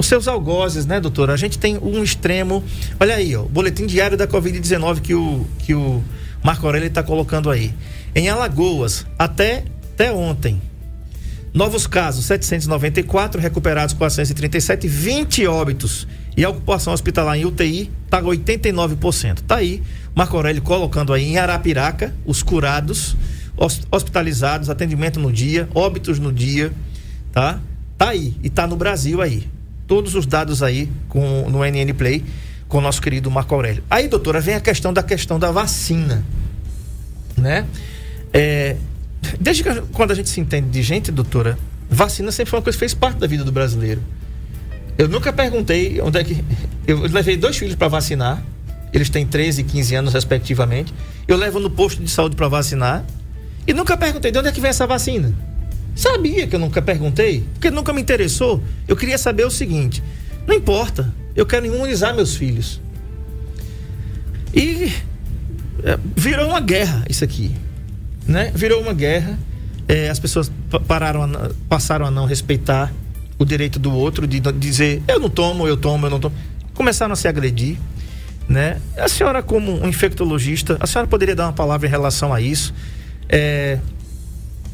os 0.00 0.06
seus 0.06 0.26
algozes, 0.26 0.86
né, 0.86 0.98
doutora? 0.98 1.32
A 1.32 1.36
gente 1.36 1.58
tem 1.58 1.76
um 1.78 2.02
extremo. 2.02 2.64
Olha 2.98 3.14
aí, 3.14 3.36
ó, 3.36 3.42
o 3.42 3.48
boletim 3.48 3.86
diário 3.86 4.16
da 4.16 4.26
Covid-19 4.26 5.00
que 5.00 5.14
o 5.14 5.46
que 5.58 5.74
o 5.74 6.02
Marco 6.42 6.64
Aurélio 6.66 6.88
está 6.88 7.02
colocando 7.02 7.50
aí. 7.50 7.72
Em 8.14 8.28
Alagoas, 8.28 9.06
até 9.18 9.64
até 9.94 10.10
ontem, 10.12 10.60
Novos 11.52 11.84
casos, 11.86 12.24
794, 12.26 13.40
recuperados 13.40 13.92
437, 13.94 14.86
20 14.86 15.46
óbitos. 15.48 16.06
E 16.36 16.44
a 16.44 16.48
ocupação 16.48 16.92
hospitalar 16.92 17.36
em 17.36 17.44
UTI 17.44 17.90
está 18.04 18.22
89%. 18.22 19.40
Tá 19.46 19.56
aí, 19.56 19.82
Marco 20.14 20.36
Aurélio 20.36 20.62
colocando 20.62 21.12
aí 21.12 21.24
em 21.24 21.38
Arapiraca, 21.38 22.14
os 22.24 22.40
curados, 22.42 23.16
hos- 23.56 23.80
hospitalizados, 23.90 24.70
atendimento 24.70 25.18
no 25.18 25.32
dia, 25.32 25.68
óbitos 25.74 26.20
no 26.20 26.32
dia, 26.32 26.72
tá? 27.32 27.60
Tá 27.98 28.10
aí, 28.10 28.36
e 28.44 28.48
tá 28.48 28.64
no 28.66 28.76
Brasil 28.76 29.20
aí. 29.20 29.46
Todos 29.90 30.14
os 30.14 30.24
dados 30.24 30.62
aí 30.62 30.88
com, 31.08 31.50
no 31.50 31.64
NN 31.64 31.92
Play 31.94 32.24
com 32.68 32.78
o 32.78 32.80
nosso 32.80 33.02
querido 33.02 33.28
Marco 33.28 33.52
Aurélio. 33.52 33.82
Aí, 33.90 34.06
doutora, 34.06 34.40
vem 34.40 34.54
a 34.54 34.60
questão 34.60 34.92
da 34.92 35.02
questão 35.02 35.36
da 35.36 35.50
vacina 35.50 36.24
né? 37.40 37.66
É, 38.32 38.76
desde 39.40 39.62
que, 39.64 39.80
quando 39.92 40.12
a 40.12 40.14
gente 40.14 40.28
se 40.28 40.40
entende 40.40 40.68
de 40.68 40.82
gente, 40.82 41.10
doutora, 41.10 41.58
vacina 41.88 42.30
sempre 42.30 42.50
foi 42.50 42.58
uma 42.58 42.62
coisa 42.62 42.76
que 42.76 42.80
fez 42.80 42.94
parte 42.94 43.18
da 43.18 43.26
vida 43.26 43.42
do 43.42 43.50
brasileiro. 43.50 44.02
Eu 44.96 45.08
nunca 45.08 45.32
perguntei 45.32 46.00
onde 46.00 46.18
é 46.18 46.24
que. 46.24 46.44
Eu 46.86 47.00
levei 47.02 47.36
dois 47.36 47.56
filhos 47.56 47.74
para 47.74 47.88
vacinar. 47.88 48.42
Eles 48.92 49.08
têm 49.08 49.24
13 49.24 49.60
e 49.60 49.64
15 49.64 49.94
anos, 49.94 50.12
respectivamente. 50.12 50.92
Eu 51.26 51.36
levo 51.36 51.60
no 51.60 51.70
posto 51.70 52.02
de 52.02 52.10
saúde 52.10 52.34
para 52.34 52.48
vacinar. 52.48 53.04
E 53.66 53.72
nunca 53.72 53.96
perguntei 53.96 54.32
de 54.32 54.38
onde 54.38 54.48
é 54.48 54.52
que 54.52 54.60
vem 54.60 54.70
essa 54.70 54.86
vacina. 54.86 55.32
Sabia 55.94 56.46
que 56.46 56.54
eu 56.56 56.60
nunca 56.60 56.80
perguntei, 56.80 57.44
porque 57.54 57.70
nunca 57.70 57.92
me 57.92 58.00
interessou. 58.00 58.62
Eu 58.88 58.96
queria 58.96 59.18
saber 59.18 59.44
o 59.44 59.50
seguinte: 59.50 60.02
não 60.46 60.54
importa, 60.54 61.12
eu 61.36 61.44
quero 61.44 61.66
imunizar 61.66 62.14
meus 62.14 62.34
filhos. 62.36 62.80
E 64.54 64.92
é, 65.84 65.98
virou 66.16 66.48
uma 66.48 66.60
guerra 66.60 67.04
isso 67.08 67.22
aqui, 67.24 67.52
né? 68.26 68.50
Virou 68.54 68.80
uma 68.80 68.92
guerra. 68.92 69.38
É, 69.86 70.08
as 70.08 70.18
pessoas 70.18 70.50
pa- 70.70 70.80
pararam 70.80 71.22
a 71.24 71.50
passaram 71.68 72.06
a 72.06 72.10
não 72.10 72.24
respeitar 72.24 72.92
o 73.38 73.44
direito 73.44 73.78
do 73.78 73.92
outro 73.92 74.26
de 74.26 74.38
dizer 74.40 75.02
eu 75.08 75.18
não 75.18 75.28
tomo, 75.30 75.66
eu 75.66 75.76
tomo, 75.76 76.06
eu 76.06 76.10
não 76.10 76.20
tomo. 76.20 76.34
Começaram 76.74 77.12
a 77.12 77.16
se 77.16 77.26
agredir, 77.28 77.76
né? 78.48 78.80
A 78.96 79.08
senhora 79.08 79.42
como 79.42 79.82
um 79.82 79.88
infectologista, 79.88 80.76
a 80.80 80.86
senhora 80.86 81.08
poderia 81.08 81.34
dar 81.34 81.46
uma 81.46 81.52
palavra 81.52 81.86
em 81.86 81.90
relação 81.90 82.32
a 82.32 82.40
isso? 82.40 82.72
É, 83.28 83.78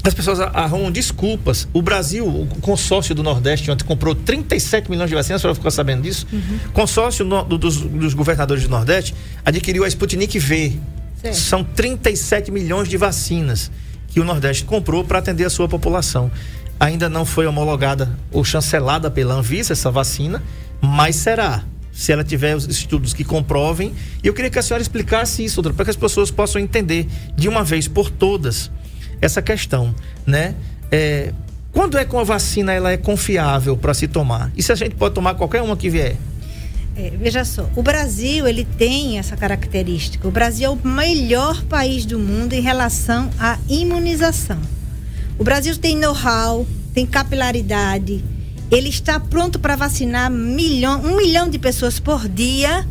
as 0.07 0.15
pessoas 0.15 0.41
arrumam 0.41 0.91
desculpas. 0.91 1.67
O 1.73 1.83
Brasil, 1.83 2.27
o 2.27 2.47
consórcio 2.61 3.15
do 3.15 3.23
Nordeste, 3.23 3.71
ontem 3.71 3.85
comprou 3.85 4.15
37 4.15 4.89
milhões 4.91 5.09
de 5.11 5.17
vacinas, 5.17 5.41
a 5.41 5.43
senhora 5.43 5.55
ficou 5.55 5.71
sabendo 5.71 6.03
disso? 6.03 6.27
Consórcio 6.73 7.25
no- 7.25 7.43
do- 7.45 7.59
dos, 7.59 7.77
dos 7.79 8.15
governadores 8.15 8.63
do 8.63 8.69
Nordeste 8.69 9.15
adquiriu 9.45 9.85
a 9.85 9.89
Sputnik 9.89 10.39
V. 10.39 10.73
Certo. 11.21 11.35
São 11.37 11.65
37 11.65 12.51
milhões 12.51 12.89
de 12.89 12.97
vacinas 12.97 13.71
que 14.09 14.21
o 14.21 14.25
Nordeste 14.25 14.65
comprou 14.65 15.03
para 15.03 15.19
atender 15.19 15.45
a 15.45 15.51
sua 15.51 15.69
população. 15.69 16.31
Ainda 16.79 17.09
não 17.09 17.25
foi 17.25 17.47
homologada 17.47 18.17
ou 18.31 18.45
chancelada 18.45 19.11
pela 19.11 19.35
Anvisa 19.35 19.73
essa 19.73 19.91
vacina, 19.91 20.43
mas 20.81 21.17
será. 21.17 21.65
Se 21.91 22.13
ela 22.13 22.23
tiver 22.23 22.55
os 22.55 22.67
estudos 22.67 23.15
que 23.15 23.25
comprovem. 23.25 23.95
E 24.23 24.27
eu 24.29 24.35
queria 24.35 24.51
que 24.51 24.59
a 24.59 24.63
senhora 24.63 24.83
explicasse 24.83 25.43
isso, 25.43 25.57
doutora, 25.57 25.75
para 25.75 25.85
que 25.87 25.91
as 25.91 25.97
pessoas 25.97 26.31
possam 26.31 26.61
entender 26.61 27.07
de 27.35 27.49
uma 27.49 27.65
vez 27.65 27.89
por 27.89 28.11
todas 28.11 28.71
essa 29.21 29.41
questão, 29.41 29.95
né? 30.27 30.55
É, 30.91 31.33
quando 31.73 31.99
é 31.99 32.05
que 32.05 32.15
uma 32.15 32.25
vacina 32.25 32.73
ela 32.73 32.91
é 32.91 32.97
confiável 32.97 33.77
para 33.77 33.93
se 33.93 34.09
tomar? 34.09 34.51
E 34.57 34.63
se 34.63 34.73
a 34.73 34.75
gente 34.75 34.95
pode 34.95 35.15
tomar 35.15 35.35
qualquer 35.35 35.63
uma 35.63 35.77
que 35.77 35.91
vier? 35.91 36.17
É, 36.97 37.11
veja 37.11 37.45
só, 37.45 37.69
o 37.77 37.83
Brasil 37.83 38.49
ele 38.49 38.65
tem 38.65 39.19
essa 39.19 39.37
característica. 39.37 40.27
O 40.27 40.31
Brasil 40.31 40.67
é 40.67 40.71
o 40.71 40.89
melhor 40.89 41.63
país 41.65 42.07
do 42.07 42.19
mundo 42.19 42.55
em 42.55 42.63
relação 42.63 43.29
à 43.39 43.59
imunização. 43.69 44.59
O 45.39 45.45
Brasil 45.45 45.77
tem 45.77 45.99
know-how, 45.99 46.67
tem 46.95 47.05
capilaridade. 47.05 48.25
Ele 48.71 48.89
está 48.89 49.21
pronto 49.21 49.59
para 49.59 49.77
vacinar 49.77 50.31
milhão, 50.31 51.03
um 51.03 51.17
milhão 51.17 51.51
de 51.51 51.59
pessoas 51.59 52.01
por 52.01 52.27
dia. 52.27 52.87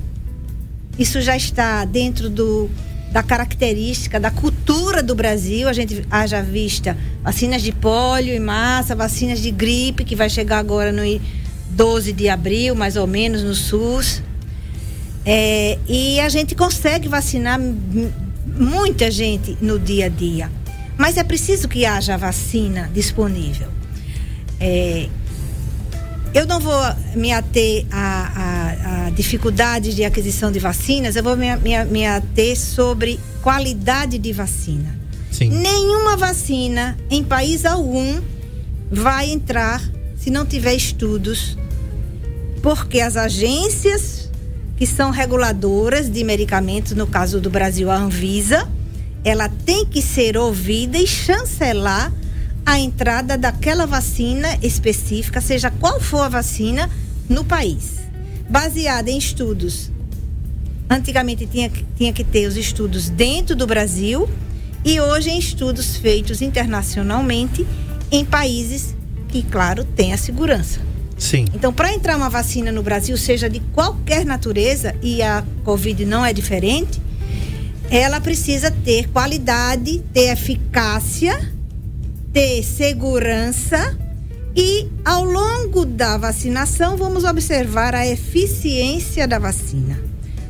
Isso 0.99 1.19
já 1.21 1.35
está 1.35 1.83
dentro 1.85 2.29
do, 2.29 2.69
da 3.15 3.23
característica, 3.23 4.19
da 4.19 4.29
cultura 4.29 5.01
do 5.01 5.15
Brasil. 5.15 5.69
A 5.69 5.73
gente 5.73 6.05
haja 6.11 6.41
vista 6.41 6.97
vacinas 7.23 7.61
de 7.61 7.71
pólio 7.71 8.33
em 8.35 8.41
massa, 8.41 8.93
vacinas 8.93 9.39
de 9.39 9.51
gripe, 9.51 10.03
que 10.03 10.17
vai 10.17 10.29
chegar 10.29 10.57
agora 10.59 10.91
no 10.91 11.01
i- 11.05 11.21
12 11.69 12.11
de 12.11 12.27
abril, 12.27 12.75
mais 12.75 12.97
ou 12.97 13.07
menos, 13.07 13.41
no 13.41 13.55
SUS. 13.55 14.21
É, 15.25 15.79
e 15.87 16.19
a 16.19 16.27
gente 16.27 16.55
consegue 16.55 17.07
vacinar 17.07 17.57
muita 18.57 19.09
gente 19.09 19.57
no 19.61 19.79
dia 19.79 20.07
a 20.07 20.09
dia. 20.09 20.51
Mas 20.97 21.15
é 21.15 21.23
preciso 21.23 21.69
que 21.69 21.85
haja 21.85 22.17
vacina 22.17 22.89
disponível. 22.93 23.69
É, 24.59 25.07
eu 26.33 26.45
não 26.45 26.59
vou 26.59 26.81
me 27.15 27.31
ater 27.31 27.85
a, 27.89 28.31
a- 28.35 28.54
a 28.83 29.09
dificuldades 29.09 29.95
de 29.95 30.03
aquisição 30.03 30.51
de 30.51 30.59
vacinas, 30.59 31.15
eu 31.15 31.23
vou 31.23 31.35
me, 31.37 31.55
me- 31.57 31.85
me 31.85 32.05
ater 32.05 32.57
sobre 32.59 33.19
qualidade 33.41 34.17
de 34.17 34.31
vacina. 34.33 34.97
Sim. 35.31 35.49
Nenhuma 35.49 36.15
vacina 36.17 36.97
em 37.09 37.23
país 37.23 37.65
algum 37.65 38.21
vai 38.91 39.29
entrar 39.31 39.81
se 40.17 40.29
não 40.29 40.45
tiver 40.45 40.73
estudos, 40.73 41.57
porque 42.61 43.01
as 43.01 43.15
agências 43.17 44.29
que 44.77 44.85
são 44.87 45.09
reguladoras 45.11 46.09
de 46.11 46.23
medicamentos, 46.23 46.93
no 46.93 47.07
caso 47.07 47.39
do 47.39 47.49
Brasil, 47.49 47.89
a 47.89 47.95
Anvisa, 47.95 48.67
ela 49.23 49.47
tem 49.49 49.85
que 49.85 50.01
ser 50.01 50.35
ouvida 50.37 50.97
e 50.97 51.07
chancelar 51.07 52.11
a 52.65 52.79
entrada 52.79 53.37
daquela 53.37 53.85
vacina 53.85 54.57
específica, 54.61 55.39
seja 55.39 55.69
qual 55.71 55.99
for 55.99 56.21
a 56.21 56.29
vacina, 56.29 56.89
no 57.29 57.43
país. 57.43 57.95
Baseada 58.49 59.09
em 59.09 59.17
estudos. 59.17 59.91
Antigamente 60.89 61.45
tinha, 61.47 61.71
tinha 61.97 62.13
que 62.13 62.23
ter 62.23 62.47
os 62.47 62.55
estudos 62.55 63.09
dentro 63.09 63.55
do 63.55 63.65
Brasil 63.65 64.29
e 64.83 64.99
hoje 64.99 65.31
em 65.31 65.39
estudos 65.39 65.97
feitos 65.97 66.41
internacionalmente 66.41 67.65
em 68.11 68.23
países 68.23 68.95
que, 69.29 69.41
claro, 69.41 69.83
têm 69.83 70.13
a 70.13 70.17
segurança. 70.17 70.79
Sim. 71.17 71.45
Então, 71.53 71.73
para 71.73 71.93
entrar 71.93 72.15
uma 72.17 72.29
vacina 72.29 72.71
no 72.71 72.83
Brasil, 72.83 73.17
seja 73.17 73.49
de 73.49 73.59
qualquer 73.73 74.25
natureza, 74.25 74.95
e 75.01 75.21
a 75.21 75.43
Covid 75.63 76.05
não 76.05 76.25
é 76.25 76.31
diferente, 76.31 77.01
ela 77.89 78.19
precisa 78.19 78.69
ter 78.69 79.09
qualidade, 79.09 80.03
ter 80.13 80.31
eficácia, 80.31 81.51
ter 82.33 82.63
segurança 82.63 83.97
e 84.55 84.87
ao 85.03 85.23
longo 85.23 85.85
da 85.85 86.17
vacinação 86.17 86.95
vamos 86.95 87.23
observar 87.23 87.93
a 87.93 88.07
eficiência 88.07 89.27
da 89.27 89.37
vacina. 89.37 89.99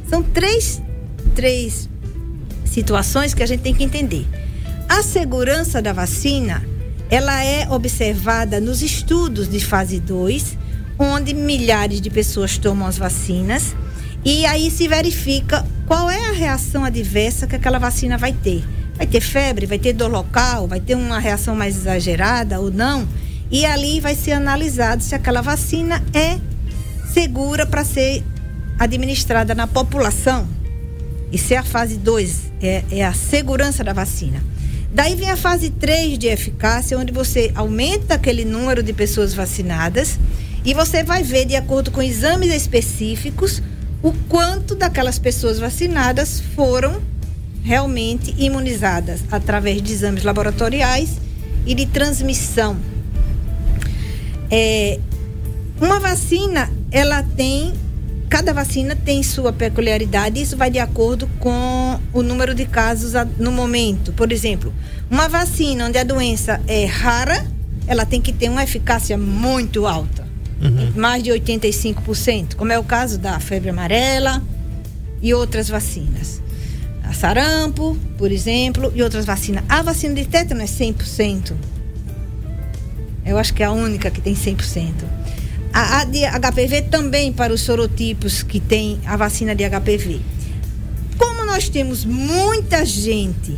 São 0.08 0.22
três, 0.22 0.82
três 1.34 1.90
situações 2.66 3.34
que 3.34 3.42
a 3.42 3.46
gente 3.46 3.62
tem 3.62 3.74
que 3.74 3.84
entender. 3.84 4.28
A 4.88 5.02
segurança 5.02 5.82
da 5.82 5.92
vacina, 5.92 6.64
ela 7.10 7.44
é 7.44 7.68
observada 7.70 8.62
nos 8.62 8.84
estudos 8.84 9.50
de 9.50 9.60
fase 9.60 10.00
2, 10.00 10.58
onde 11.00 11.34
milhares 11.34 12.00
de 12.00 12.10
pessoas 12.10 12.58
tomam 12.58 12.88
as 12.88 12.98
vacinas 12.98 13.76
e 14.24 14.46
aí 14.46 14.72
se 14.72 14.88
verifica 14.88 15.66
qual 15.86 16.10
é 16.10 16.30
a 16.30 16.32
reação 16.32 16.84
adversa 16.84 17.46
que 17.46 17.56
aquela 17.56 17.80
vacina 17.80 18.18
vai 18.18 18.34
ter. 18.34 18.64
Vai 18.96 19.06
ter 19.06 19.22
febre, 19.22 19.66
vai 19.66 19.78
ter 19.78 19.94
dor 19.94 20.10
local, 20.10 20.68
vai 20.68 20.80
ter 20.80 20.96
uma 20.96 21.20
reação 21.20 21.56
mais 21.56 21.76
exagerada 21.76 22.60
ou 22.60 22.72
não. 22.72 23.08
E 23.56 23.66
ali 23.66 24.02
vai 24.02 24.16
ser 24.16 24.34
analisado 24.34 25.02
se 25.02 25.16
aquela 25.16 25.40
vacina 25.40 26.04
é 26.14 26.38
segura 27.14 27.66
para 27.66 27.86
ser 27.86 28.22
administrada 28.78 29.56
na 29.56 29.66
população. 29.66 30.46
Isso 31.32 31.54
é 31.54 31.56
a 31.56 31.64
fase 31.64 31.96
2, 31.96 32.52
é, 32.62 32.84
é 32.92 33.06
a 33.06 33.14
segurança 33.14 33.82
da 33.82 33.94
vacina. 33.94 34.44
Daí 34.92 35.16
vem 35.16 35.30
a 35.30 35.38
fase 35.38 35.70
3 35.70 36.20
de 36.20 36.28
eficácia, 36.28 37.00
onde 37.00 37.14
você 37.14 37.50
aumenta 37.56 38.16
aquele 38.16 38.44
número 38.44 38.84
de 38.84 38.92
pessoas 38.92 39.34
vacinadas 39.34 40.20
e 40.66 40.74
você 40.74 41.02
vai 41.02 41.24
ver, 41.24 41.46
de 41.46 41.56
acordo 41.56 41.92
com 41.92 42.02
exames 42.02 42.54
específicos, 42.54 43.64
o 44.04 44.12
quanto 44.28 44.76
daquelas 44.76 45.18
pessoas 45.18 45.60
vacinadas 45.60 46.44
foram 46.58 47.02
realmente 47.64 48.36
imunizadas 48.38 49.22
através 49.32 49.82
de 49.82 49.94
exames 49.94 50.26
laboratoriais 50.26 51.12
e 51.66 51.74
de 51.74 51.86
transmissão. 51.86 52.95
É, 54.50 55.00
uma 55.80 56.00
vacina, 56.00 56.72
ela 56.92 57.24
tem, 57.24 57.74
cada 58.30 58.54
vacina 58.54 58.96
tem 58.96 59.22
sua 59.24 59.52
peculiaridade, 59.52 60.42
isso 60.42 60.56
vai 60.56 60.70
de 60.70 60.80
acordo 60.80 61.28
com 61.40 62.00
o 62.14 62.22
número 62.22 62.54
de 62.54 62.66
casos 62.66 63.14
no 63.38 63.52
momento. 63.52 64.14
Por 64.14 64.32
exemplo, 64.32 64.74
uma 65.10 65.28
vacina 65.28 65.88
onde 65.88 65.98
a 65.98 66.04
doença 66.04 66.62
é 66.68 66.86
rara, 66.86 67.46
ela 67.88 68.06
tem 68.06 68.22
que 68.22 68.34
ter 68.34 68.50
uma 68.50 68.64
eficácia 68.64 69.18
muito 69.18 69.86
alta 69.86 70.26
uhum. 70.62 70.94
mais 70.96 71.24
de 71.24 71.32
85%, 71.32 72.56
como 72.56 72.72
é 72.72 72.80
o 72.80 72.84
caso 72.84 73.18
da 73.18 73.40
febre 73.40 73.70
amarela 73.70 74.42
e 75.22 75.34
outras 75.34 75.70
vacinas. 75.70 76.42
A 77.04 77.14
sarampo, 77.14 77.98
por 78.18 78.32
exemplo, 78.32 78.92
e 78.96 79.04
outras 79.04 79.26
vacinas. 79.26 79.64
A 79.70 79.82
vacina 79.82 80.16
de 80.16 80.26
tétano 80.26 80.62
é 80.62 80.66
100%. 80.66 81.54
Eu 83.26 83.38
acho 83.38 83.54
que 83.54 83.64
é 83.64 83.66
a 83.66 83.72
única 83.72 84.12
que 84.12 84.22
tem 84.22 84.36
100%. 84.36 84.94
A, 85.74 86.00
a 86.00 86.04
de 86.06 86.20
HPV 86.20 86.84
também 86.84 87.34
para 87.34 87.52
os 87.52 87.62
sorotipos 87.62 88.44
que 88.44 88.60
tem 88.60 89.00
a 89.06 89.18
vacina 89.18 89.56
de 89.56 89.64
HPV. 89.68 90.22
Como 91.18 91.46
nós 91.46 91.68
temos 91.68 92.06
muita 92.06 92.86
gente 92.86 93.58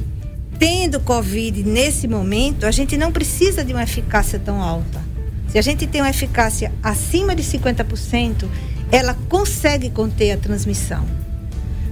tendo 0.58 1.00
Covid 1.00 1.64
nesse 1.64 2.08
momento, 2.08 2.66
a 2.66 2.72
gente 2.72 2.98
não 2.98 3.12
precisa 3.12 3.64
de 3.64 3.74
uma 3.74 3.84
eficácia 3.84 4.40
tão 4.40 4.62
alta. 4.62 5.02
Se 5.50 5.58
a 5.58 5.62
gente 5.62 5.86
tem 5.86 6.02
uma 6.02 6.10
eficácia 6.10 6.72
acima 6.82 7.36
de 7.36 7.44
50%, 7.44 8.48
ela 8.92 9.16
consegue 9.30 9.90
conter 9.90 10.32
a 10.32 10.38
transmissão. 10.38 11.06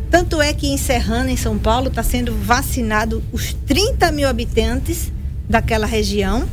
Tanto 0.09 0.41
é 0.41 0.53
que 0.53 0.67
em 0.67 0.77
Serrana, 0.77 1.31
em 1.31 1.37
São 1.37 1.57
Paulo, 1.57 1.89
está 1.89 2.01
sendo 2.01 2.33
vacinado 2.35 3.23
os 3.31 3.53
30 3.65 4.11
mil 4.11 4.27
habitantes 4.27 5.11
daquela 5.49 5.85
região 5.85 6.47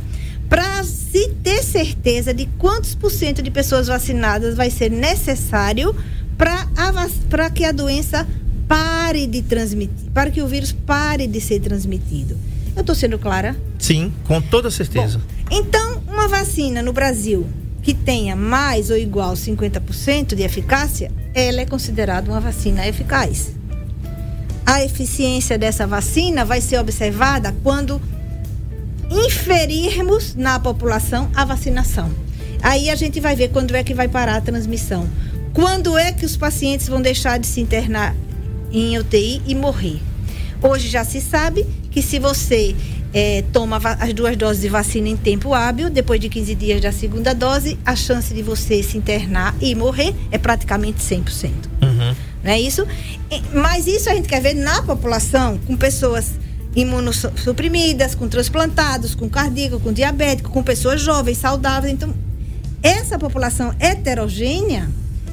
para 0.49 0.83
se 0.83 1.29
ter 1.43 1.63
certeza 1.63 2.33
de 2.33 2.45
quantos 2.57 2.95
por 2.95 3.11
cento 3.11 3.41
de 3.41 3.49
pessoas 3.49 3.87
vacinadas 3.87 4.55
vai 4.55 4.69
ser 4.69 4.91
necessário 4.91 5.95
para 6.37 7.49
que 7.49 7.63
a 7.63 7.71
doença 7.71 8.27
pare 8.67 9.27
de 9.27 9.41
transmitir, 9.41 10.09
para 10.13 10.31
que 10.31 10.41
o 10.41 10.47
vírus 10.47 10.71
pare 10.71 11.27
de 11.27 11.39
ser 11.39 11.59
transmitido. 11.59 12.37
Eu 12.75 12.81
estou 12.81 12.95
sendo 12.95 13.19
clara? 13.19 13.55
Sim, 13.77 14.11
com 14.25 14.41
toda 14.41 14.71
certeza. 14.71 15.19
Bom, 15.19 15.57
então, 15.57 16.01
uma 16.07 16.27
vacina 16.27 16.81
no 16.81 16.91
Brasil 16.91 17.47
que 17.81 17.93
tenha 17.93 18.35
mais 18.35 18.89
ou 18.89 18.97
igual 18.97 19.33
50% 19.33 20.35
de 20.35 20.41
eficácia, 20.41 21.11
ela 21.35 21.61
é 21.61 21.65
considerada 21.65 22.31
uma 22.31 22.39
vacina 22.39 22.87
eficaz. 22.87 23.51
A 24.65 24.83
eficiência 24.83 25.57
dessa 25.57 25.85
vacina 25.85 26.45
vai 26.45 26.61
ser 26.61 26.79
observada 26.79 27.53
quando 27.61 28.01
inferirmos 29.13 30.35
na 30.35 30.59
população 30.59 31.29
a 31.35 31.45
vacinação. 31.45 32.11
Aí 32.61 32.89
a 32.89 32.95
gente 32.95 33.19
vai 33.19 33.35
ver 33.35 33.49
quando 33.49 33.75
é 33.75 33.83
que 33.83 33.93
vai 33.93 34.07
parar 34.07 34.37
a 34.37 34.41
transmissão. 34.41 35.07
Quando 35.53 35.97
é 35.97 36.11
que 36.11 36.25
os 36.25 36.35
pacientes 36.35 36.87
vão 36.87 37.01
deixar 37.01 37.37
de 37.37 37.45
se 37.45 37.61
internar 37.61 38.15
em 38.71 38.97
UTI 38.97 39.41
e 39.45 39.53
morrer? 39.53 40.01
Hoje 40.61 40.87
já 40.87 41.03
se 41.03 41.21
sabe 41.21 41.65
que 41.91 42.01
se 42.01 42.17
você 42.17 42.75
é, 43.13 43.43
toma 43.53 43.79
as 43.99 44.13
duas 44.13 44.35
doses 44.35 44.61
de 44.61 44.69
vacina 44.69 45.09
em 45.09 45.15
tempo 45.15 45.53
hábil, 45.53 45.89
depois 45.89 46.19
de 46.19 46.29
15 46.29 46.55
dias 46.55 46.81
da 46.81 46.91
segunda 46.91 47.35
dose, 47.35 47.77
a 47.85 47.95
chance 47.95 48.33
de 48.33 48.41
você 48.41 48.81
se 48.81 48.97
internar 48.97 49.53
e 49.61 49.75
morrer 49.75 50.15
é 50.31 50.37
praticamente 50.37 50.99
100%. 50.99 51.51
Uhum. 51.81 52.15
Não 52.43 52.51
é 52.51 52.59
isso? 52.59 52.85
Mas 53.53 53.87
isso 53.87 54.09
a 54.09 54.15
gente 54.15 54.27
quer 54.27 54.41
ver 54.41 54.55
na 54.55 54.81
população, 54.81 55.59
com 55.59 55.77
pessoas 55.77 56.31
imunossuprimidas, 56.75 58.15
com 58.15 58.27
transplantados, 58.27 59.13
com 59.13 59.29
cardíaco, 59.29 59.79
com 59.79 59.93
diabético, 59.93 60.49
com 60.49 60.63
pessoas 60.63 61.01
jovens, 61.01 61.37
saudáveis. 61.37 61.93
Então, 61.93 62.13
essa 62.81 63.17
população 63.17 63.73
heterogênea, 63.79 64.89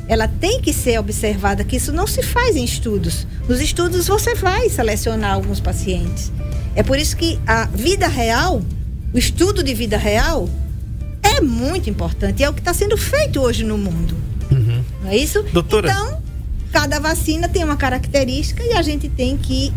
ela 0.07 0.29
tem 0.29 0.61
que 0.61 0.73
ser 0.73 0.99
observada, 0.99 1.65
que 1.65 1.77
isso 1.77 1.93
não 1.93 2.07
se 2.07 2.23
faz 2.23 2.57
em 2.57 2.65
estudos. 2.65 3.27
Nos 3.49 3.61
estudos 3.61 4.07
você 4.07 4.35
vai 4.35 4.69
selecionar 4.69 5.35
alguns 5.35 5.61
pacientes. 5.61 6.31
É 6.75 6.83
por 6.83 6.99
isso 6.99 7.17
que 7.17 7.39
a 7.47 7.67
vida 7.67 8.07
real, 8.07 8.63
o 9.13 9.19
estudo 9.19 9.63
de 9.63 9.75
vida 9.75 9.97
real, 9.97 10.49
é 11.23 11.41
muito 11.41 11.89
importante. 11.91 12.43
É 12.43 12.49
o 12.49 12.53
que 12.53 12.61
está 12.61 12.75
sendo 12.75 12.97
feito 12.97 13.41
hoje 13.41 13.65
no 13.65 13.79
mundo. 13.79 14.17
Uhum. 14.51 14.83
Não 15.03 15.11
é 15.11 15.17
isso? 15.17 15.43
Doutora. 15.53 15.91
Então, 15.91 16.23
cada 16.73 16.99
vacina 16.99 17.49
tem 17.49 17.65
uma 17.65 17.77
característica 17.77 18.63
e 18.65 18.73
a 18.73 18.83
gente 18.83 19.09
tem 19.09 19.37
que 19.37 19.73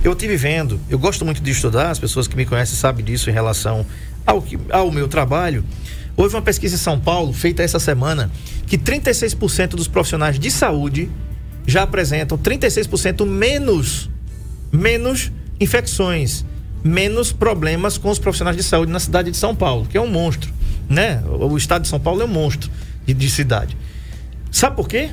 eu 0.03 0.15
tive 0.15 0.35
vendo, 0.35 0.79
eu 0.89 0.97
gosto 0.97 1.23
muito 1.23 1.39
de 1.41 1.51
estudar, 1.51 1.91
as 1.91 1.99
pessoas 1.99 2.27
que 2.27 2.35
me 2.35 2.43
conhecem 2.45 2.75
sabem 2.75 3.05
disso 3.05 3.29
em 3.29 3.33
relação 3.33 3.85
ao, 4.25 4.43
ao 4.71 4.91
meu 4.91 5.07
trabalho. 5.07 5.63
Houve 6.17 6.35
uma 6.35 6.41
pesquisa 6.41 6.73
em 6.73 6.79
São 6.79 6.99
Paulo, 6.99 7.31
feita 7.31 7.61
essa 7.61 7.79
semana, 7.79 8.31
que 8.65 8.79
36% 8.79 9.69
dos 9.69 9.87
profissionais 9.87 10.39
de 10.39 10.49
saúde 10.49 11.11
já 11.67 11.83
apresentam 11.83 12.37
36% 12.37 13.25
menos 13.25 14.09
menos 14.71 15.31
infecções, 15.59 16.45
menos 16.83 17.31
problemas 17.31 17.97
com 17.97 18.09
os 18.09 18.19
profissionais 18.19 18.55
de 18.55 18.63
saúde 18.63 18.91
na 18.91 18.99
cidade 18.99 19.31
de 19.31 19.37
São 19.37 19.55
Paulo, 19.55 19.85
que 19.85 19.97
é 19.97 20.01
um 20.01 20.09
monstro, 20.09 20.51
né? 20.89 21.23
O 21.27 21.57
estado 21.57 21.83
de 21.83 21.87
São 21.87 21.99
Paulo 21.99 22.21
é 22.21 22.25
um 22.25 22.29
monstro 22.29 22.69
de, 23.05 23.13
de 23.13 23.29
cidade. 23.29 23.75
Sabe 24.51 24.75
por 24.75 24.87
quê? 24.87 25.09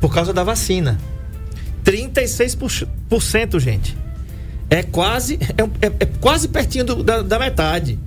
Por 0.00 0.12
causa 0.12 0.32
da 0.32 0.44
vacina. 0.44 0.98
36%, 1.84 3.58
gente. 3.58 3.96
É 4.68 4.82
quase, 4.82 5.38
é, 5.56 5.86
é, 5.86 5.92
é 6.00 6.06
quase 6.20 6.48
pertinho 6.48 6.84
do, 6.84 7.02
da, 7.02 7.22
da 7.22 7.38
metade. 7.38 7.98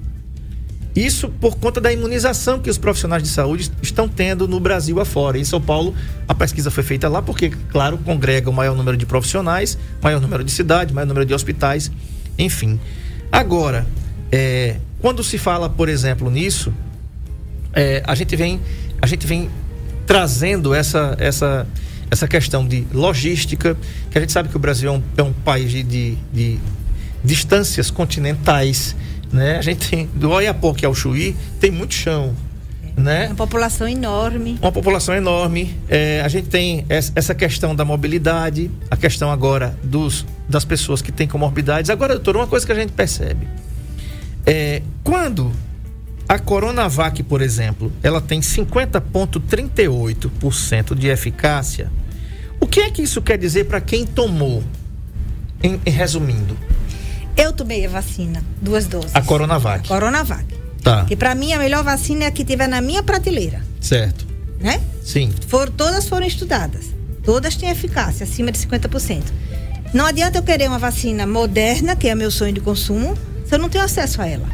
Isso 0.95 1.27
por 1.27 1.57
conta 1.57 1.81
da 1.81 1.91
imunização 1.91 2.59
que 2.59 2.69
os 2.69 2.77
profissionais 2.77 3.23
de 3.23 3.29
saúde 3.29 3.71
estão 3.81 4.07
tendo 4.07 4.47
no 4.47 4.59
Brasil 4.59 4.99
afora. 4.99 5.39
Em 5.39 5.43
São 5.43 5.59
Paulo, 5.59 5.95
a 6.27 6.35
pesquisa 6.35 6.69
foi 6.69 6.83
feita 6.83 7.09
lá 7.09 7.21
porque, 7.21 7.49
claro, 7.71 7.97
congrega 7.97 8.49
o 8.49 8.53
maior 8.53 8.75
número 8.75 8.95
de 8.95 9.05
profissionais, 9.05 9.77
maior 10.01 10.21
número 10.21 10.43
de 10.43 10.51
cidades, 10.51 10.93
maior 10.93 11.07
número 11.07 11.25
de 11.25 11.33
hospitais, 11.33 11.91
enfim. 12.37 12.79
Agora, 13.31 13.87
é, 14.31 14.77
quando 15.01 15.23
se 15.23 15.39
fala, 15.39 15.67
por 15.67 15.89
exemplo, 15.89 16.29
nisso, 16.29 16.71
é, 17.73 18.03
a 18.05 18.13
gente 18.13 18.35
vem, 18.35 18.61
a 19.01 19.07
gente 19.07 19.25
vem 19.25 19.49
trazendo 20.05 20.75
essa, 20.75 21.15
essa, 21.19 21.67
essa 22.11 22.27
questão 22.27 22.67
de 22.67 22.85
logística, 22.93 23.75
que 24.11 24.17
a 24.17 24.21
gente 24.21 24.31
sabe 24.31 24.49
que 24.49 24.55
o 24.55 24.59
Brasil 24.59 24.89
é 24.89 24.93
um, 24.93 25.03
é 25.17 25.23
um 25.23 25.33
país 25.33 25.71
de, 25.71 25.81
de, 25.81 26.17
de 26.31 26.59
distâncias 27.23 27.89
continentais, 27.89 28.95
né? 29.33 29.57
A 29.57 29.61
gente 29.61 29.89
tem 29.89 30.09
do 30.13 30.29
Oiapoque 30.29 30.85
ao 30.85 30.93
Chuí 30.93 31.35
tem 31.59 31.71
muito 31.71 31.95
chão, 31.95 32.35
né? 32.95 33.25
Uma 33.27 33.35
população 33.35 33.87
enorme. 33.87 34.59
Uma 34.61 34.71
população 34.71 35.15
enorme. 35.15 35.75
É, 35.89 36.21
a 36.21 36.27
gente 36.27 36.47
tem 36.47 36.85
essa 36.87 37.33
questão 37.33 37.75
da 37.75 37.83
mobilidade, 37.83 38.69
a 38.91 38.95
questão 38.95 39.31
agora 39.31 39.75
dos, 39.83 40.23
das 40.47 40.63
pessoas 40.63 41.01
que 41.01 41.11
têm 41.11 41.27
comorbidades. 41.27 41.89
Agora, 41.89 42.13
doutor, 42.13 42.37
uma 42.37 42.47
coisa 42.47 42.63
que 42.65 42.71
a 42.71 42.75
gente 42.75 42.93
percebe 42.93 43.47
é 44.45 44.83
quando 45.03 45.51
a 46.29 46.37
Coronavac, 46.37 47.23
por 47.23 47.41
exemplo, 47.41 47.91
ela 48.01 48.21
tem 48.21 48.39
50,38% 48.39 50.95
de 50.95 51.07
eficácia. 51.07 51.91
O 52.59 52.67
que 52.67 52.81
é 52.81 52.91
que 52.91 53.01
isso 53.01 53.21
quer 53.21 53.37
dizer 53.37 53.65
para 53.65 53.81
quem 53.81 54.05
tomou? 54.05 54.63
Em, 55.61 55.77
em 55.85 55.89
resumindo. 55.89 56.57
Eu 57.35 57.51
tomei 57.51 57.85
a 57.85 57.89
vacina, 57.89 58.43
duas 58.61 58.85
doses. 58.85 59.15
A 59.15 59.21
Coronavac. 59.21 59.85
A 59.85 59.87
Coronavac. 59.87 60.45
Tá. 60.83 61.05
Que 61.05 61.15
para 61.15 61.33
mim 61.33 61.53
a 61.53 61.59
melhor 61.59 61.83
vacina 61.83 62.25
é 62.25 62.27
a 62.27 62.31
que 62.31 62.45
tiver 62.45 62.67
na 62.67 62.81
minha 62.81 63.01
prateleira. 63.01 63.61
Certo. 63.79 64.25
Né? 64.59 64.79
Sim. 65.03 65.33
For, 65.47 65.69
todas 65.69 66.07
foram 66.07 66.27
estudadas. 66.27 66.85
Todas 67.23 67.55
têm 67.55 67.69
eficácia, 67.69 68.25
acima 68.25 68.51
de 68.51 68.59
50%. 68.59 69.23
Não 69.93 70.05
adianta 70.05 70.39
eu 70.39 70.43
querer 70.43 70.67
uma 70.67 70.79
vacina 70.79 71.25
moderna, 71.25 71.95
que 71.95 72.07
é 72.07 72.15
meu 72.15 72.29
sonho 72.29 72.53
de 72.53 72.59
consumo, 72.59 73.17
se 73.45 73.55
eu 73.55 73.59
não 73.59 73.69
tenho 73.69 73.83
acesso 73.83 74.21
a 74.21 74.27
ela. 74.27 74.47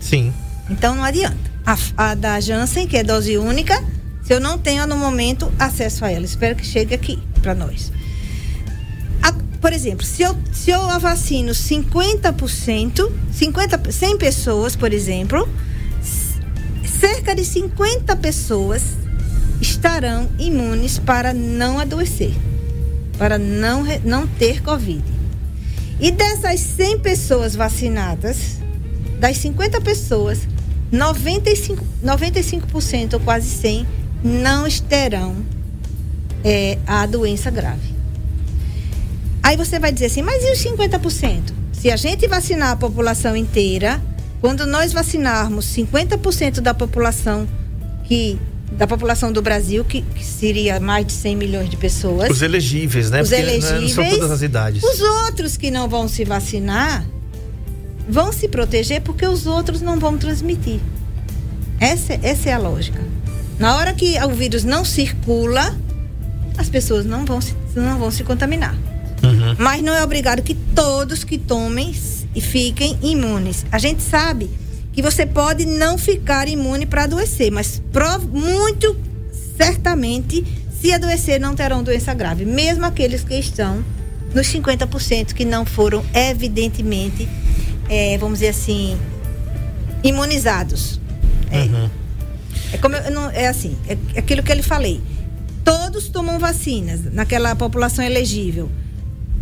Sim. 0.00 0.32
Então 0.70 0.94
não 0.94 1.04
adianta. 1.04 1.52
A, 1.66 1.76
a 1.96 2.14
da 2.14 2.40
Janssen, 2.40 2.86
que 2.86 2.96
é 2.96 3.04
dose 3.04 3.36
única, 3.36 3.82
se 4.22 4.32
eu 4.32 4.40
não 4.40 4.58
tenho 4.58 4.86
no 4.86 4.96
momento 4.96 5.52
acesso 5.58 6.04
a 6.04 6.10
ela. 6.10 6.24
Espero 6.24 6.56
que 6.56 6.64
chegue 6.64 6.94
aqui 6.94 7.18
para 7.40 7.54
nós 7.54 7.90
por 9.62 9.72
exemplo, 9.72 10.04
se 10.04 10.22
eu, 10.22 10.36
se 10.52 10.72
eu 10.72 10.98
vacino 10.98 11.52
50%, 11.52 13.12
50, 13.32 13.92
100 13.92 14.18
pessoas, 14.18 14.74
por 14.74 14.92
exemplo, 14.92 15.48
cerca 16.84 17.32
de 17.32 17.44
50 17.44 18.16
pessoas 18.16 18.82
estarão 19.60 20.28
imunes 20.36 20.98
para 20.98 21.32
não 21.32 21.78
adoecer, 21.78 22.34
para 23.16 23.38
não, 23.38 23.84
não 24.04 24.26
ter 24.26 24.60
Covid. 24.62 25.00
E 26.00 26.10
dessas 26.10 26.58
100 26.58 26.98
pessoas 26.98 27.54
vacinadas, 27.54 28.58
das 29.20 29.36
50 29.36 29.80
pessoas, 29.80 30.40
95%, 30.92 31.78
95% 32.04 33.14
ou 33.14 33.20
quase 33.20 33.48
100 33.48 33.86
não 34.24 34.68
terão 34.88 35.36
é, 36.42 36.78
a 36.84 37.06
doença 37.06 37.48
grave. 37.48 37.91
Aí 39.42 39.56
você 39.56 39.78
vai 39.78 39.92
dizer 39.92 40.06
assim, 40.06 40.22
mas 40.22 40.42
e 40.44 40.52
os 40.52 40.58
50%? 40.58 41.52
Se 41.72 41.90
a 41.90 41.96
gente 41.96 42.26
vacinar 42.28 42.70
a 42.70 42.76
população 42.76 43.36
inteira, 43.36 44.00
quando 44.40 44.66
nós 44.66 44.92
vacinarmos 44.92 45.66
50% 45.66 46.60
da 46.60 46.72
população 46.72 47.48
que 48.04 48.38
da 48.72 48.86
população 48.86 49.30
do 49.30 49.42
Brasil, 49.42 49.84
que, 49.84 50.00
que, 50.00 50.24
seria 50.24 50.80
mais 50.80 51.06
de 51.06 51.12
100 51.12 51.36
milhões 51.36 51.68
de 51.68 51.76
pessoas. 51.76 52.30
Os 52.30 52.40
elegíveis, 52.40 53.10
né? 53.10 53.20
Os 53.20 53.28
Porque 53.28 53.42
elegíveis. 53.42 53.82
Não 53.82 53.88
são 53.88 54.10
todas 54.10 54.30
as 54.30 54.42
idades. 54.42 54.82
Os 54.82 55.00
outros 55.00 55.58
que 55.58 55.70
não 55.70 55.88
vão 55.88 56.08
se 56.08 56.24
vacinar 56.24 57.04
vão 58.08 58.32
se 58.32 58.48
proteger 58.48 59.02
porque 59.02 59.26
os 59.26 59.46
outros 59.46 59.80
não 59.82 59.98
vão 59.98 60.16
transmitir. 60.16 60.80
Essa, 61.78 62.18
essa 62.22 62.48
é 62.48 62.52
a 62.52 62.58
lógica. 62.58 63.00
Na 63.58 63.76
hora 63.76 63.92
que 63.92 64.18
o 64.24 64.30
vírus 64.30 64.64
não 64.64 64.84
circula, 64.84 65.76
as 66.56 66.68
pessoas 66.68 67.04
não 67.04 67.24
vão 67.24 67.40
se, 67.40 67.54
não 67.76 67.98
vão 67.98 68.10
se 68.10 68.24
contaminar. 68.24 68.76
Uhum. 69.22 69.54
Mas 69.58 69.82
não 69.82 69.94
é 69.94 70.02
obrigado 70.02 70.42
que 70.42 70.54
todos 70.54 71.24
que 71.24 71.38
tomem 71.38 71.94
e 72.34 72.40
fiquem 72.40 72.98
imunes. 73.02 73.64
A 73.70 73.78
gente 73.78 74.02
sabe 74.02 74.50
que 74.92 75.00
você 75.00 75.24
pode 75.24 75.64
não 75.64 75.96
ficar 75.96 76.48
imune 76.48 76.86
para 76.86 77.04
adoecer, 77.04 77.50
mas 77.50 77.82
muito 78.30 78.96
certamente, 79.56 80.44
se 80.80 80.92
adoecer, 80.92 81.40
não 81.40 81.54
terão 81.54 81.82
doença 81.82 82.12
grave. 82.12 82.44
Mesmo 82.44 82.84
aqueles 82.84 83.22
que 83.22 83.34
estão 83.34 83.84
nos 84.34 84.46
50% 84.48 85.32
que 85.32 85.44
não 85.44 85.64
foram 85.64 86.04
evidentemente, 86.12 87.28
é, 87.88 88.18
vamos 88.18 88.40
dizer 88.40 88.50
assim, 88.50 88.98
imunizados. 90.02 91.00
É, 91.50 91.60
uhum. 91.60 91.90
é 92.72 92.78
como 92.78 92.96
eu, 92.96 93.10
não, 93.10 93.30
é 93.30 93.46
assim, 93.46 93.76
é 93.86 94.18
aquilo 94.18 94.42
que 94.42 94.50
eu 94.50 94.56
lhe 94.56 94.62
falei. 94.62 95.00
Todos 95.64 96.08
tomam 96.08 96.38
vacinas 96.38 97.00
naquela 97.12 97.54
população 97.54 98.04
elegível 98.04 98.68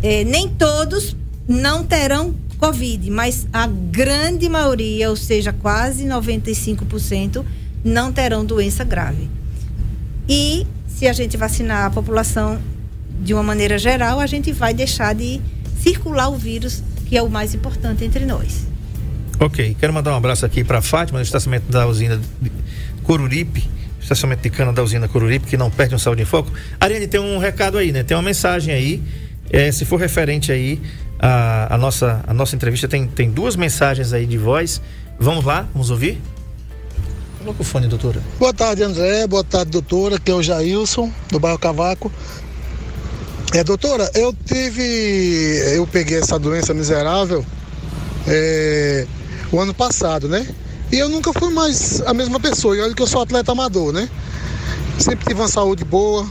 é, 0.01 0.23
nem 0.23 0.49
todos 0.49 1.15
não 1.47 1.83
terão 1.83 2.33
Covid, 2.57 3.09
mas 3.09 3.47
a 3.51 3.65
grande 3.65 4.47
maioria, 4.47 5.09
ou 5.09 5.15
seja, 5.15 5.51
quase 5.51 6.05
95%, 6.05 7.43
não 7.83 8.11
terão 8.11 8.45
doença 8.45 8.83
grave. 8.83 9.27
E 10.29 10.67
se 10.87 11.07
a 11.07 11.13
gente 11.13 11.35
vacinar 11.37 11.85
a 11.85 11.89
população 11.89 12.59
de 13.19 13.33
uma 13.33 13.41
maneira 13.41 13.79
geral, 13.79 14.19
a 14.19 14.27
gente 14.27 14.51
vai 14.51 14.73
deixar 14.73 15.15
de 15.15 15.41
circular 15.81 16.29
o 16.29 16.37
vírus, 16.37 16.83
que 17.07 17.17
é 17.17 17.21
o 17.23 17.29
mais 17.29 17.55
importante 17.55 18.03
entre 18.05 18.25
nós. 18.25 18.67
Ok, 19.39 19.75
quero 19.79 19.91
mandar 19.91 20.11
um 20.13 20.17
abraço 20.17 20.45
aqui 20.45 20.63
para 20.63 20.83
Fátima, 20.83 21.17
no 21.17 21.23
estacionamento 21.23 21.71
da 21.71 21.87
usina 21.87 22.21
Coruripe, 23.01 23.67
estacionamento 23.99 24.43
de 24.43 24.51
cana 24.51 24.71
da 24.71 24.83
usina 24.83 25.07
Coruripe, 25.07 25.47
que 25.47 25.57
não 25.57 25.71
perde 25.71 25.95
um 25.95 25.99
saúde 25.99 26.21
em 26.21 26.25
foco. 26.25 26.51
Ariane, 26.79 27.07
tem 27.07 27.19
um 27.19 27.39
recado 27.39 27.79
aí, 27.79 27.91
né? 27.91 28.03
Tem 28.03 28.15
uma 28.15 28.21
mensagem 28.21 28.71
aí 28.71 29.01
é, 29.51 29.71
se 29.71 29.83
for 29.83 29.99
referente 29.99 30.51
aí 30.51 30.81
a, 31.19 31.75
a, 31.75 31.77
nossa, 31.77 32.23
a 32.25 32.33
nossa 32.33 32.55
entrevista, 32.55 32.87
tem, 32.87 33.05
tem 33.05 33.29
duas 33.29 33.55
mensagens 33.55 34.13
aí 34.13 34.25
de 34.25 34.37
voz. 34.37 34.81
Vamos 35.19 35.45
lá, 35.45 35.67
vamos 35.73 35.89
ouvir? 35.89 36.19
Coloca 37.39 37.61
o 37.61 37.65
fone, 37.65 37.87
doutora. 37.87 38.21
Boa 38.39 38.53
tarde, 38.53 38.81
André. 38.83 39.27
Boa 39.27 39.43
tarde, 39.43 39.71
doutora. 39.71 40.15
Aqui 40.15 40.31
é 40.31 40.33
o 40.33 40.41
Jailson, 40.41 41.11
do 41.29 41.39
bairro 41.39 41.59
Cavaco. 41.59 42.11
É, 43.53 43.63
doutora, 43.63 44.09
eu 44.15 44.33
tive. 44.45 44.81
Eu 45.75 45.85
peguei 45.85 46.19
essa 46.19 46.39
doença 46.39 46.73
miserável 46.73 47.45
é, 48.27 49.05
o 49.51 49.59
ano 49.59 49.73
passado, 49.73 50.29
né? 50.29 50.47
E 50.91 50.97
eu 50.97 51.09
nunca 51.09 51.33
fui 51.33 51.51
mais 51.53 52.01
a 52.01 52.13
mesma 52.13 52.39
pessoa. 52.39 52.77
E 52.77 52.81
olha 52.81 52.93
que 52.93 53.01
eu 53.01 53.07
sou 53.07 53.21
atleta 53.21 53.51
amador, 53.51 53.91
né? 53.91 54.09
Sempre 54.97 55.25
tive 55.25 55.41
uma 55.41 55.47
saúde 55.47 55.83
boa, 55.83 56.25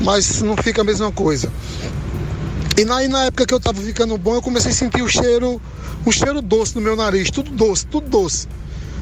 mas 0.00 0.42
não 0.42 0.56
fica 0.56 0.82
a 0.82 0.84
mesma 0.84 1.10
coisa. 1.10 1.50
E 2.78 2.84
na, 2.84 3.08
na 3.08 3.24
época 3.24 3.44
que 3.44 3.52
eu 3.52 3.58
tava 3.58 3.82
ficando 3.82 4.16
bom, 4.16 4.36
eu 4.36 4.40
comecei 4.40 4.70
a 4.70 4.74
sentir 4.74 5.02
o 5.02 5.08
cheiro, 5.08 5.60
um 6.06 6.12
cheiro 6.12 6.40
doce 6.40 6.76
no 6.76 6.80
meu 6.80 6.94
nariz, 6.94 7.28
tudo 7.28 7.50
doce, 7.50 7.84
tudo 7.84 8.08
doce. 8.08 8.46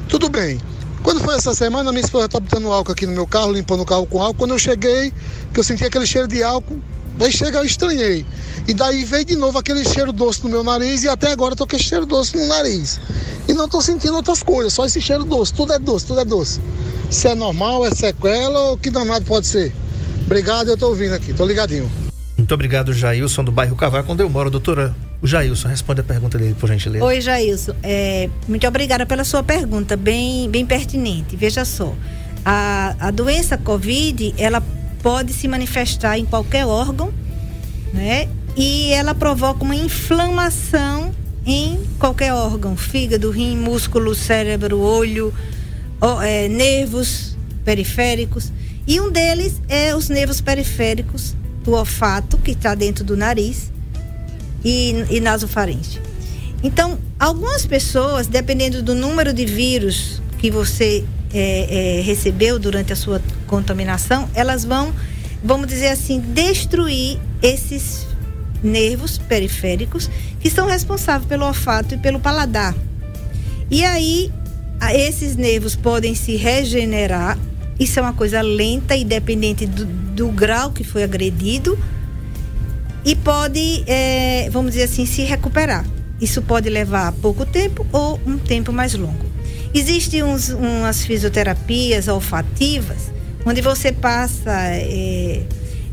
Tudo 0.09 0.31
bem. 0.31 0.59
Quando 1.03 1.21
foi 1.21 1.35
essa 1.35 1.55
semana, 1.55 1.93
minha 1.93 2.03
esposa 2.03 2.27
tá 2.27 2.41
botando 2.41 2.73
álcool 2.73 2.93
aqui 2.93 3.05
no 3.05 3.13
meu 3.13 3.27
carro, 3.27 3.53
limpando 3.53 3.83
o 3.83 3.85
carro 3.85 4.07
com 4.07 4.23
álcool. 4.23 4.39
Quando 4.39 4.53
eu 4.53 4.59
cheguei, 4.59 5.13
que 5.53 5.61
eu 5.61 5.63
senti 5.63 5.85
aquele 5.85 6.07
cheiro 6.07 6.27
de 6.27 6.43
álcool, 6.43 6.81
daí 7.19 7.31
chega, 7.31 7.59
eu 7.59 7.67
estranhei. 7.67 8.25
E 8.67 8.73
daí 8.73 9.05
veio 9.05 9.27
de 9.27 9.37
novo 9.37 9.59
aquele 9.59 9.85
cheiro 9.85 10.11
doce 10.11 10.43
no 10.43 10.49
meu 10.49 10.65
nariz 10.65 11.05
e 11.05 11.09
até 11.11 11.33
agora 11.33 11.53
eu 11.53 11.57
tô 11.59 11.67
com 11.67 11.77
esse 11.77 11.85
cheiro 11.85 12.07
doce 12.07 12.35
no 12.35 12.47
nariz. 12.47 12.99
E 13.47 13.53
não 13.53 13.69
tô 13.69 13.83
sentindo 13.83 14.17
outras 14.17 14.43
coisas, 14.43 14.73
só 14.73 14.87
esse 14.87 15.03
cheiro 15.03 15.23
doce. 15.23 15.53
Tudo 15.53 15.75
é 15.75 15.79
doce, 15.79 16.07
tudo 16.07 16.21
é 16.21 16.25
doce. 16.25 16.63
Se 17.11 17.29
é 17.29 17.35
normal, 17.35 17.85
é 17.85 17.91
sequela 17.91 18.71
ou 18.71 18.79
que 18.79 18.89
danado 18.89 19.27
pode 19.27 19.47
ser? 19.47 19.71
Obrigado, 20.25 20.69
eu 20.71 20.79
tô 20.79 20.89
ouvindo 20.89 21.13
aqui, 21.13 21.35
tô 21.35 21.45
ligadinho. 21.45 22.06
Muito 22.47 22.55
obrigado, 22.55 22.93
Jailson, 22.93 23.43
do 23.43 23.51
bairro 23.51 23.75
Cavaco, 23.75 24.13
onde 24.13 24.23
eu 24.23 24.31
moro. 24.31 24.49
Doutora, 24.49 24.95
o 25.21 25.27
Jailson, 25.27 25.67
responde 25.67 26.01
a 26.01 26.05
pergunta 26.05 26.39
dele, 26.39 26.55
por 26.55 26.69
gentileza. 26.69 27.05
Oi, 27.05 27.21
Jailson. 27.21 27.75
É, 27.83 28.31
muito 28.47 28.65
obrigada 28.69 29.05
pela 29.05 29.25
sua 29.25 29.43
pergunta, 29.43 29.97
bem, 29.97 30.49
bem 30.49 30.65
pertinente. 30.65 31.35
Veja 31.35 31.65
só, 31.65 31.93
a, 32.45 32.95
a 33.01 33.11
doença 33.11 33.59
COVID, 33.59 34.37
ela 34.39 34.63
pode 35.03 35.33
se 35.33 35.49
manifestar 35.49 36.21
em 36.21 36.25
qualquer 36.25 36.65
órgão, 36.65 37.13
né? 37.93 38.29
E 38.57 38.93
ela 38.93 39.13
provoca 39.13 39.65
uma 39.65 39.75
inflamação 39.75 41.11
em 41.45 41.81
qualquer 41.99 42.33
órgão, 42.33 42.77
fígado, 42.77 43.29
rim, 43.33 43.57
músculo, 43.57 44.15
cérebro, 44.15 44.79
olho, 44.79 45.35
ó, 46.01 46.23
é, 46.23 46.47
nervos 46.47 47.37
periféricos. 47.65 48.53
E 48.87 49.01
um 49.01 49.11
deles 49.11 49.61
é 49.69 49.97
os 49.97 50.09
nervos 50.09 50.41
periféricos 50.41 51.35
do 51.67 51.73
olfato, 51.73 52.39
que 52.39 52.53
está 52.53 52.75
dentro 52.75 53.05
do 53.05 53.17
nariz, 53.17 53.73
e, 54.65 55.05
e 55.11 55.21
nasofaringe. 55.21 56.01
Então, 56.63 56.99
algumas 57.19 57.67
pessoas, 57.67 58.27
dependendo 58.27 58.83
do 58.83 58.95
número 58.95 59.33
de 59.33 59.45
vírus 59.45 60.23
que 60.39 60.51
você 60.51 61.05
é, 61.35 61.99
é, 61.99 62.01
recebeu 62.01 62.59
durante 62.59 62.93
a 62.93 62.97
sua 62.97 63.21
contaminação, 63.47 64.29
elas 64.33 64.65
vão, 64.65 64.95
vamos 65.45 65.67
dizer 65.67 65.89
assim, 65.89 66.21
destruir 66.21 67.19
esses 67.43 68.07
nervos 68.63 69.19
periféricos 69.19 70.09
que 70.41 70.49
são 70.49 70.67
responsáveis 70.67 71.29
pelo 71.29 71.45
olfato 71.47 71.95
e 71.95 71.99
pelo 71.99 72.19
paladar. 72.19 72.75
E 73.71 73.85
aí, 73.85 74.33
esses 74.95 75.37
nervos 75.37 75.75
podem 75.77 76.15
se 76.15 76.37
regenerar. 76.37 77.39
Isso 77.79 77.99
é 77.99 78.03
uma 78.03 78.13
coisa 78.13 78.41
lenta 78.41 78.97
e 78.97 79.05
dependente 79.05 79.67
do, 79.67 80.06
do 80.17 80.29
grau 80.29 80.73
que 80.73 80.83
foi 80.83 81.05
agredido. 81.05 81.79
E 83.05 83.15
pode, 83.15 83.85
é, 83.87 84.49
vamos 84.51 84.73
dizer 84.73 84.85
assim, 84.85 85.07
se 85.07 85.23
recuperar. 85.23 85.85
Isso 86.21 86.43
pode 86.43 86.69
levar 86.69 87.13
pouco 87.13 87.45
tempo 87.45 87.87
ou 87.93 88.19
um 88.27 88.39
tempo 88.39 88.73
mais 88.73 88.95
longo. 88.95 89.27
Existem 89.73 90.23
uns, 90.25 90.49
umas 90.49 91.05
fisioterapias 91.05 92.09
olfativas, 92.09 93.13
onde 93.45 93.61
você 93.61 93.93
passa 93.93 94.51
é, 94.73 95.43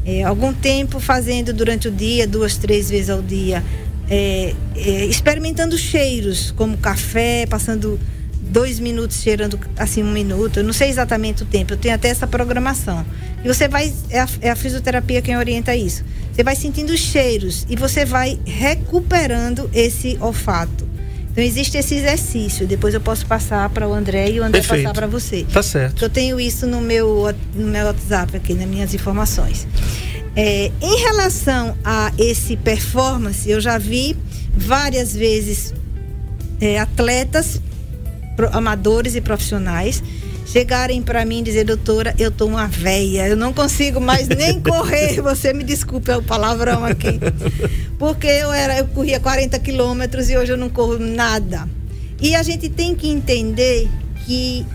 é, 0.06 0.24
algum 0.24 0.54
tempo 0.54 1.00
fazendo 1.00 1.54
durante 1.54 1.90
o 1.90 1.92
dia, 1.92 2.26
duas, 2.26 2.58
três 2.58 2.90
vezes 2.90 3.10
ao 3.10 3.22
dia, 3.22 3.62
é, 4.10 4.56
é, 4.76 5.06
experimentando 5.06 5.78
cheiros, 5.78 6.52
como 6.52 6.78
café, 6.78 7.46
passando 7.46 8.00
dois 8.54 8.80
minutos 8.80 9.20
cheirando 9.22 9.60
assim 9.78 10.04
um 10.04 10.12
minuto. 10.12 10.60
Eu 10.60 10.64
não 10.64 10.72
sei 10.72 10.90
exatamente 10.90 11.42
o 11.42 11.46
tempo, 11.46 11.74
eu 11.74 11.78
tenho 11.78 11.96
até 11.96 12.10
essa 12.10 12.28
programação. 12.28 13.04
E 13.44 13.48
você 13.48 13.68
vai, 13.68 13.92
é 14.10 14.20
a, 14.20 14.28
é 14.42 14.50
a 14.52 14.56
fisioterapia 14.56 15.22
quem 15.22 15.36
orienta 15.36 15.76
isso. 15.76 16.06
Você 16.32 16.44
vai 16.44 16.56
sentindo 16.56 16.96
cheiros 16.96 17.66
e 17.68 17.76
você 17.76 18.06
vai 18.06 18.40
recuperando 18.46 19.70
esse 19.74 20.18
olfato. 20.22 20.88
Então 21.32 21.44
existe 21.44 21.78
esse 21.80 21.96
exercício. 21.96 22.68
Depois 22.68 22.94
eu 22.94 23.02
posso 23.02 23.26
passar 23.26 23.68
para 23.70 23.88
o 23.88 23.94
André 23.94 24.30
e 24.30 24.40
o 24.40 24.44
André 24.44 24.62
Perfeito. 24.62 24.84
passar 24.84 24.94
para 24.94 25.08
você. 25.08 25.46
Tá 25.52 25.64
certo. 25.64 26.06
Eu 26.06 26.10
tenho 26.10 26.40
isso 26.40 26.68
no 26.68 26.80
meu, 26.80 27.34
no 27.56 27.68
meu 27.68 27.88
WhatsApp 27.88 28.38
aqui, 28.38 28.54
nas 28.54 28.68
minhas 28.68 28.94
informações. 28.94 29.68
É, 30.36 30.72
em 30.80 31.00
relação 31.02 31.76
a 31.84 32.12
esse 32.20 32.56
performance, 32.56 33.50
eu 33.50 33.60
já 33.60 33.80
vi 33.80 34.16
várias 34.56 35.16
vezes 35.16 35.74
é, 36.62 36.80
atletas, 36.80 37.60
amadores 38.52 39.16
e 39.16 39.22
profissionais 39.22 40.04
chegarem 40.46 41.02
para 41.02 41.26
mim 41.26 41.40
e 41.40 41.44
dizer, 41.44 41.64
doutora, 41.64 42.14
eu 42.20 42.30
tô 42.30 42.46
uma 42.46 42.68
véia, 42.68 43.28
eu 43.28 43.38
não 43.38 43.54
consigo 43.54 44.00
mais 44.00 44.28
nem 44.28 44.60
correr. 44.62 45.20
Você 45.22 45.54
me 45.54 45.64
desculpe 45.64 46.12
é 46.12 46.18
o 46.18 46.24
palavrão 46.24 46.86
aqui. 46.86 47.20
Porque 47.98 48.28
eu 48.28 48.52
era, 48.52 48.78
eu 48.78 48.86
corria 48.88 49.20
40 49.20 49.58
quilômetros 49.60 50.30
e 50.30 50.38
hoje 50.38 50.52
eu 50.52 50.58
não 50.58 50.70
corro 50.70 51.00
nada. 51.00 51.68
E 52.22 52.36
a 52.36 52.44
gente 52.44 52.70
tem 52.70 52.96
que 52.96 53.10
entender 53.10 53.90
que 54.26 54.66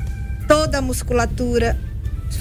toda 0.46 0.78
a 0.78 0.82
musculatura 0.82 1.78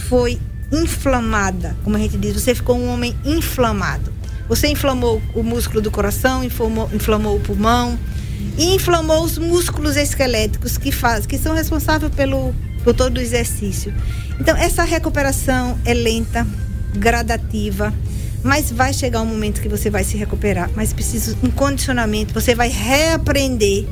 foi 0.10 0.40
inflamada, 0.72 1.78
como 1.84 1.96
a 1.96 2.00
gente 2.00 2.18
diz, 2.18 2.34
você 2.34 2.54
ficou 2.54 2.78
um 2.78 2.90
homem 2.90 3.16
inflamado. 3.24 4.12
Você 4.50 4.68
inflamou 4.68 5.22
o 5.36 5.44
músculo 5.44 5.82
do 5.82 5.92
coração, 5.92 6.44
inflamou, 6.44 6.90
inflamou 6.94 7.36
o 7.36 7.40
pulmão 7.40 8.00
e 8.58 8.76
inflamou 8.76 9.24
os 9.24 9.38
músculos 9.38 9.96
esqueléticos 9.96 10.78
que 10.78 10.92
faz, 10.92 11.26
que 11.26 11.38
são 11.38 11.54
responsáveis 11.54 12.14
pelo 12.14 12.54
por 12.84 12.94
todo 12.94 13.18
o 13.18 13.22
exercício. 13.22 13.94
Então, 14.40 14.56
essa 14.56 14.84
recuperação 14.84 15.78
é 15.84 15.94
lenta, 15.94 16.48
gradativa, 16.96 17.94
mas 18.44 18.72
vai 18.72 18.94
chegar 18.94 19.22
um 19.22 19.26
momento 19.26 19.62
que 19.62 19.68
você 19.68 19.90
vai 19.90 20.06
se 20.06 20.16
recuperar. 20.16 20.70
Mas 20.74 20.94
precisa 20.94 21.38
um 21.44 21.52
condicionamento, 21.52 22.34
você 22.34 22.56
vai 22.56 22.70
reaprender 22.70 23.86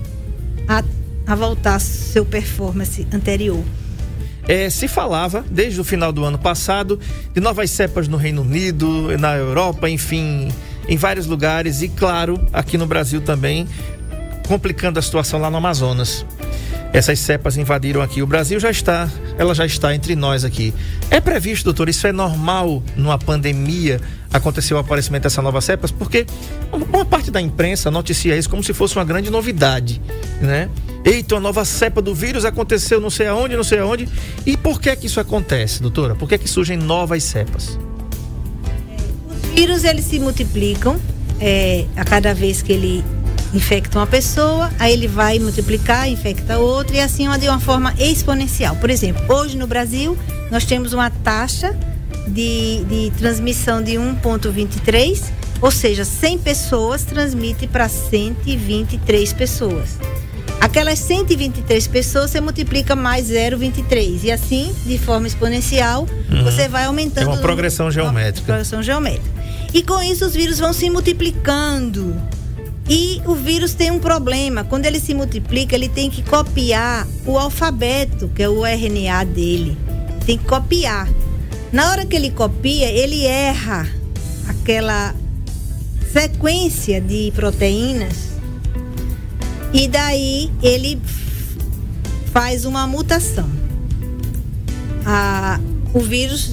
a, 0.68 0.84
a 1.28 1.36
voltar 1.36 1.80
seu 1.80 2.26
performance 2.26 3.06
anterior. 3.12 3.64
É, 4.48 4.70
se 4.70 4.88
falava, 4.88 5.44
desde 5.50 5.82
o 5.82 5.84
final 5.84 6.14
do 6.14 6.24
ano 6.24 6.38
passado, 6.38 7.00
de 7.34 7.42
novas 7.42 7.72
cepas 7.72 8.08
no 8.08 8.16
Reino 8.16 8.44
Unido, 8.44 9.18
na 9.18 9.36
Europa, 9.36 9.90
enfim, 9.90 10.50
em 10.88 10.96
vários 10.96 11.26
lugares 11.26 11.82
e, 11.82 11.90
claro, 11.90 12.40
aqui 12.54 12.78
no 12.78 12.86
Brasil 12.86 13.22
também, 13.22 13.68
complicando 14.48 15.00
a 15.00 15.02
situação 15.02 15.40
lá 15.40 15.50
no 15.50 15.58
Amazonas. 15.58 16.26
Essas 16.94 17.20
cepas 17.20 17.58
invadiram 17.58 18.02
aqui 18.02 18.22
o 18.22 18.28
Brasil, 18.28 18.58
já 18.58 18.72
está, 18.72 19.10
ela 19.38 19.54
já 19.54 19.66
está 19.66 19.94
entre 19.94 20.16
nós 20.16 20.46
aqui. 20.46 20.74
É 21.10 21.20
previsto, 21.20 21.66
doutor, 21.66 21.90
isso 21.90 22.08
é 22.08 22.14
normal 22.14 22.82
numa 22.96 23.18
pandemia 23.18 24.00
acontecer 24.32 24.74
o 24.74 24.78
aparecimento 24.78 25.24
dessas 25.24 25.44
novas 25.44 25.66
cepas? 25.66 25.92
Porque 25.92 26.26
uma 26.72 27.04
parte 27.04 27.32
da 27.32 27.42
imprensa 27.42 27.92
noticia 27.92 28.38
isso 28.38 28.50
como 28.50 28.64
se 28.64 28.74
fosse 28.74 28.96
uma 28.96 29.04
grande 29.04 29.30
novidade, 29.30 30.02
né? 30.42 30.70
Eita, 31.04 31.36
uma 31.36 31.42
nova 31.42 31.66
cepa 31.66 32.02
do 32.02 32.16
vírus 32.16 32.46
aconteceu 32.46 33.00
não 33.00 33.10
sei 33.10 33.28
aonde, 33.28 33.56
não 33.56 33.64
sei 33.64 33.80
aonde. 33.80 34.08
E 34.46 34.56
por 34.56 34.80
que 34.80 34.96
que 34.96 35.08
isso 35.08 35.20
acontece, 35.20 35.82
doutora? 35.82 36.16
Por 36.16 36.30
que 36.30 36.38
que 36.38 36.48
surgem 36.48 36.78
novas 36.78 37.24
cepas? 37.24 37.78
Os 39.30 39.50
vírus, 39.54 39.84
eles 39.84 40.06
se 40.06 40.18
multiplicam 40.18 41.00
é, 41.40 41.86
a 41.96 42.04
cada 42.04 42.34
vez 42.34 42.62
que 42.62 42.72
ele 42.72 43.04
infecta 43.56 43.98
uma 43.98 44.08
pessoa, 44.08 44.70
aí 44.78 44.94
ele 44.94 45.08
vai 45.08 45.40
multiplicar, 45.40 46.10
infecta 46.10 46.60
outra 46.60 46.98
e 46.98 47.00
assim 47.00 47.28
de 47.40 47.48
uma 47.48 47.60
forma 47.60 47.94
exponencial. 47.98 48.76
Por 48.76 48.90
exemplo, 48.90 49.24
hoje 49.34 49.58
no 49.58 49.66
Brasil 49.66 50.18
nós 50.52 50.66
temos 50.66 50.94
uma 50.94 51.10
taxa 51.10 51.76
de, 52.28 52.84
de 52.84 53.12
transmissão 53.18 53.82
de 53.82 53.94
1,23, 53.94 55.32
ou 55.62 55.72
seja, 55.72 56.04
100 56.04 56.40
pessoas 56.40 57.04
transmite 57.04 57.66
para 57.68 57.88
123 57.88 59.34
pessoas. 59.34 59.98
Aquelas 60.60 61.00
123 61.00 61.88
pessoas 61.88 62.32
você 62.32 62.42
multiplica 62.42 62.96
mais 62.96 63.30
0,23 63.30 64.24
e 64.24 64.32
assim, 64.32 64.74
de 64.86 64.98
forma 64.98 65.28
exponencial, 65.28 66.08
uhum. 66.30 66.44
você 66.44 66.68
vai 66.68 66.86
aumentando. 66.86 67.30
É 67.30 67.34
uma 67.34 67.38
progressão 67.38 67.90
geométrica. 67.92 68.40
Uma 68.40 68.46
progressão 68.46 68.84
geométrica. 68.84 69.36
E 69.74 69.84
com 69.84 70.02
isso 70.02 70.26
os 70.26 70.34
vírus 70.34 70.60
vão 70.60 70.74
se 70.74 70.90
multiplicando 70.90 72.16
e 72.88 73.22
o 73.26 73.34
vírus 73.34 73.74
tem 73.74 73.90
um 73.90 74.00
problema. 74.00 74.64
Quando 74.64 74.86
ele 74.86 75.00
se 75.00 75.14
multiplica, 75.14 75.76
ele 75.76 75.90
tem 75.90 76.10
que 76.10 76.22
copiar 76.22 77.08
o 77.26 77.38
alfabeto, 77.38 78.28
que 78.30 78.44
é 78.44 78.50
o 78.50 78.66
RNA 78.66 79.24
dele. 79.26 79.78
Tem 80.26 80.38
que 80.38 80.46
copiar. 80.46 81.08
Na 81.72 81.90
hora 81.90 82.06
que 82.06 82.16
ele 82.16 82.30
copia, 82.30 82.90
ele 82.92 83.26
erra 83.26 83.88
aquela 84.48 85.16
sequência 86.14 87.02
de 87.02 87.32
proteínas. 87.36 88.36
E 89.74 89.88
daí 89.88 90.52
ele 90.62 91.02
faz 92.32 92.66
uma 92.66 92.86
mutação. 92.86 93.50
A, 95.06 95.60
o 95.94 96.00
vírus 96.00 96.52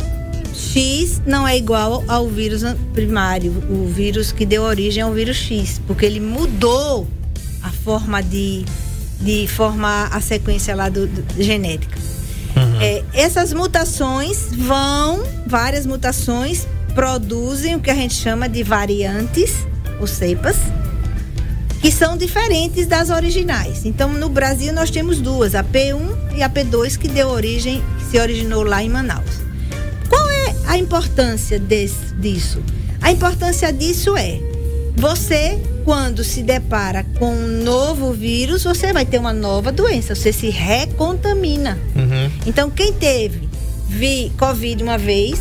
X 0.62 1.20
não 1.26 1.46
é 1.46 1.56
igual 1.56 2.04
ao 2.06 2.28
vírus 2.28 2.62
primário, 2.94 3.52
o 3.68 3.86
vírus 3.86 4.30
que 4.30 4.46
deu 4.46 4.62
origem 4.62 5.02
ao 5.02 5.12
vírus 5.12 5.36
X, 5.36 5.80
porque 5.86 6.06
ele 6.06 6.20
mudou 6.20 7.06
a 7.62 7.70
forma 7.70 8.22
de, 8.22 8.64
de 9.20 9.46
formar 9.48 10.08
a 10.12 10.20
sequência 10.20 10.74
lá 10.74 10.88
do, 10.88 11.06
do 11.06 11.42
genética. 11.42 11.98
Uhum. 12.56 12.80
É, 12.80 13.02
essas 13.12 13.52
mutações 13.52 14.48
vão, 14.52 15.24
várias 15.46 15.84
mutações 15.84 16.66
produzem 16.94 17.74
o 17.74 17.80
que 17.80 17.90
a 17.90 17.94
gente 17.94 18.14
chama 18.14 18.48
de 18.48 18.62
variantes 18.62 19.66
ou 20.00 20.06
cepas, 20.06 20.56
que 21.80 21.90
são 21.90 22.16
diferentes 22.16 22.86
das 22.86 23.10
originais. 23.10 23.84
Então, 23.84 24.12
no 24.12 24.28
Brasil 24.28 24.72
nós 24.72 24.90
temos 24.90 25.20
duas, 25.20 25.54
a 25.54 25.64
P1 25.64 26.36
e 26.36 26.42
a 26.42 26.48
P2 26.48 26.96
que 26.96 27.08
deu 27.08 27.28
origem, 27.28 27.82
que 27.98 28.04
se 28.12 28.20
originou 28.20 28.62
lá 28.62 28.82
em 28.82 28.88
Manaus 28.88 29.41
a 30.72 30.78
importância 30.78 31.58
desse, 31.58 32.14
disso? 32.14 32.62
A 33.02 33.12
importância 33.12 33.70
disso 33.70 34.16
é 34.16 34.40
você, 34.96 35.60
quando 35.84 36.24
se 36.24 36.42
depara 36.42 37.04
com 37.18 37.30
um 37.34 37.62
novo 37.62 38.10
vírus, 38.14 38.64
você 38.64 38.90
vai 38.90 39.04
ter 39.04 39.18
uma 39.18 39.34
nova 39.34 39.70
doença, 39.70 40.14
você 40.14 40.32
se 40.32 40.48
recontamina. 40.48 41.78
Uhum. 41.94 42.30
Então, 42.46 42.70
quem 42.70 42.90
teve 42.90 43.46
vi 43.86 44.32
Covid 44.38 44.82
uma 44.82 44.96
vez, 44.96 45.40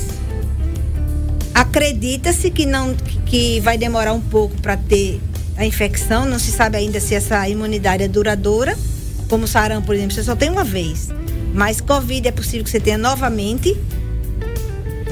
acredita-se 1.54 2.52
que 2.52 2.65
não 2.65 2.94
que 3.26 3.62
vai 3.62 3.78
demorar 3.78 4.12
um 4.12 4.20
pouco 4.20 4.60
para 4.62 4.76
ter 4.76 5.22
a 5.56 5.65
infecção, 5.65 6.26
não 6.26 6.39
se 6.39 6.52
sabe 6.52 6.76
ainda 6.76 7.00
se 7.00 7.15
essa 7.15 7.48
imunidade 7.48 8.04
é 8.04 8.08
duradoura, 8.10 8.78
como 9.30 9.48
sarampo, 9.48 9.86
por 9.86 9.96
exemplo, 9.96 10.13
você 10.13 10.24
só 10.24 10.36
tem 10.36 10.50
uma 10.50 10.65
vez. 10.65 11.08
Mas 11.54 11.80
Covid 11.80 12.28
é 12.28 12.32
possível 12.34 12.65
que 12.65 12.70
você 12.70 12.82
tenha 12.82 12.98
novamente 12.98 13.78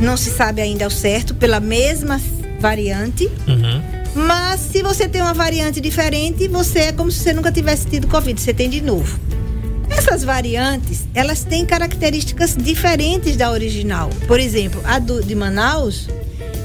não 0.02 0.16
se 0.18 0.30
sabe 0.30 0.62
ainda 0.62 0.86
ao 0.86 0.92
certo, 0.92 1.34
pela 1.36 1.60
mesma 1.60 2.20
variante. 2.60 3.26
Uhum. 3.48 3.82
Mas 4.16 4.60
se 4.62 4.82
você 4.82 5.08
tem 5.08 5.22
uma 5.22 5.34
variante 5.34 5.80
diferente, 5.80 6.48
você 6.48 6.80
é 6.80 6.92
como 6.92 7.12
se 7.12 7.20
você 7.20 7.34
nunca 7.34 7.52
tivesse 7.52 7.86
tido 7.88 8.08
Covid, 8.08 8.40
você 8.40 8.54
tem 8.54 8.70
de 8.70 8.82
novo. 8.82 9.20
Essas 9.90 10.24
variantes, 10.24 11.08
elas 11.14 11.44
têm 11.44 11.66
características 11.66 12.56
diferentes 12.56 13.36
da 13.36 13.52
original. 13.52 14.10
Por 14.28 14.40
exemplo, 14.40 14.82
a 14.84 15.00
do, 15.00 15.22
de 15.24 15.36
Manaus, 15.36 16.08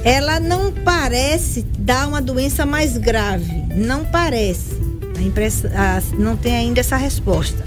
ela 0.04 0.38
não 0.40 0.70
parece 0.72 1.62
dar 1.78 2.06
uma 2.08 2.20
doença 2.20 2.64
mais 2.66 2.96
grave. 2.98 3.50
Não 3.74 4.04
parece. 4.04 4.72
A 5.18 5.22
impress... 5.22 5.64
a- 5.66 6.02
não 6.18 6.36
tem 6.36 6.54
ainda 6.54 6.80
essa 6.80 6.96
resposta. 6.96 7.64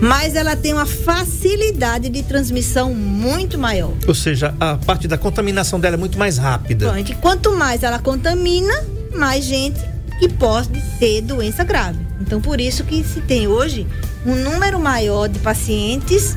Mas 0.00 0.34
ela 0.34 0.56
tem 0.56 0.72
uma 0.72 0.86
facilidade 0.86 2.08
de 2.08 2.22
transmissão 2.22 2.94
muito 2.94 3.58
maior. 3.58 3.92
Ou 4.06 4.14
seja, 4.14 4.54
a 4.58 4.76
parte 4.76 5.06
da 5.06 5.16
contaminação 5.16 5.78
dela 5.78 5.94
é 5.94 5.98
muito 5.98 6.18
mais 6.18 6.38
rápida. 6.38 6.98
E 6.98 7.14
quanto 7.14 7.52
mais 7.52 7.82
ela 7.82 7.98
contamina, 7.98 8.74
mais 9.14 9.44
gente 9.44 9.80
que 10.18 10.28
pode 10.28 10.80
ter 10.98 11.20
doença 11.20 11.64
grave. 11.64 11.98
Então, 12.20 12.40
por 12.40 12.60
isso 12.60 12.84
que 12.84 13.02
se 13.02 13.20
tem 13.22 13.48
hoje 13.48 13.86
um 14.24 14.36
número 14.36 14.78
maior 14.78 15.28
de 15.28 15.38
pacientes 15.40 16.36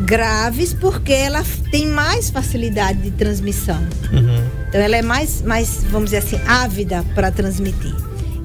graves, 0.00 0.74
porque 0.74 1.12
ela 1.12 1.42
tem 1.70 1.86
mais 1.86 2.30
facilidade 2.30 3.00
de 3.00 3.10
transmissão. 3.10 3.80
Uhum. 4.12 4.48
Então, 4.68 4.80
ela 4.80 4.96
é 4.96 5.02
mais, 5.02 5.42
mais 5.42 5.82
vamos 5.90 6.10
dizer 6.10 6.18
assim, 6.18 6.40
ávida 6.46 7.04
para 7.14 7.30
transmitir. 7.30 7.94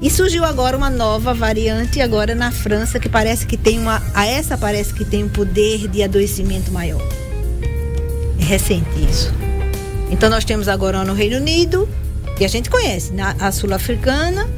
E 0.00 0.08
surgiu 0.08 0.44
agora 0.44 0.76
uma 0.76 0.88
nova 0.88 1.34
variante 1.34 2.00
agora 2.00 2.34
na 2.34 2.52
França 2.52 3.00
que 3.00 3.08
parece 3.08 3.46
que 3.46 3.56
tem 3.56 3.78
uma, 3.78 4.00
a 4.14 4.24
essa 4.26 4.56
parece 4.56 4.94
que 4.94 5.04
tem 5.04 5.24
um 5.24 5.28
poder 5.28 5.88
de 5.88 6.02
adoecimento 6.02 6.70
maior. 6.70 7.02
É 8.40 8.44
recente 8.44 8.88
isso. 9.10 9.32
Então 10.10 10.30
nós 10.30 10.44
temos 10.44 10.68
agora 10.68 11.04
no 11.04 11.14
Reino 11.14 11.36
Unido, 11.36 11.88
que 12.36 12.44
a 12.44 12.48
gente 12.48 12.70
conhece, 12.70 13.12
na, 13.12 13.32
a 13.40 13.50
sul-africana, 13.50 14.48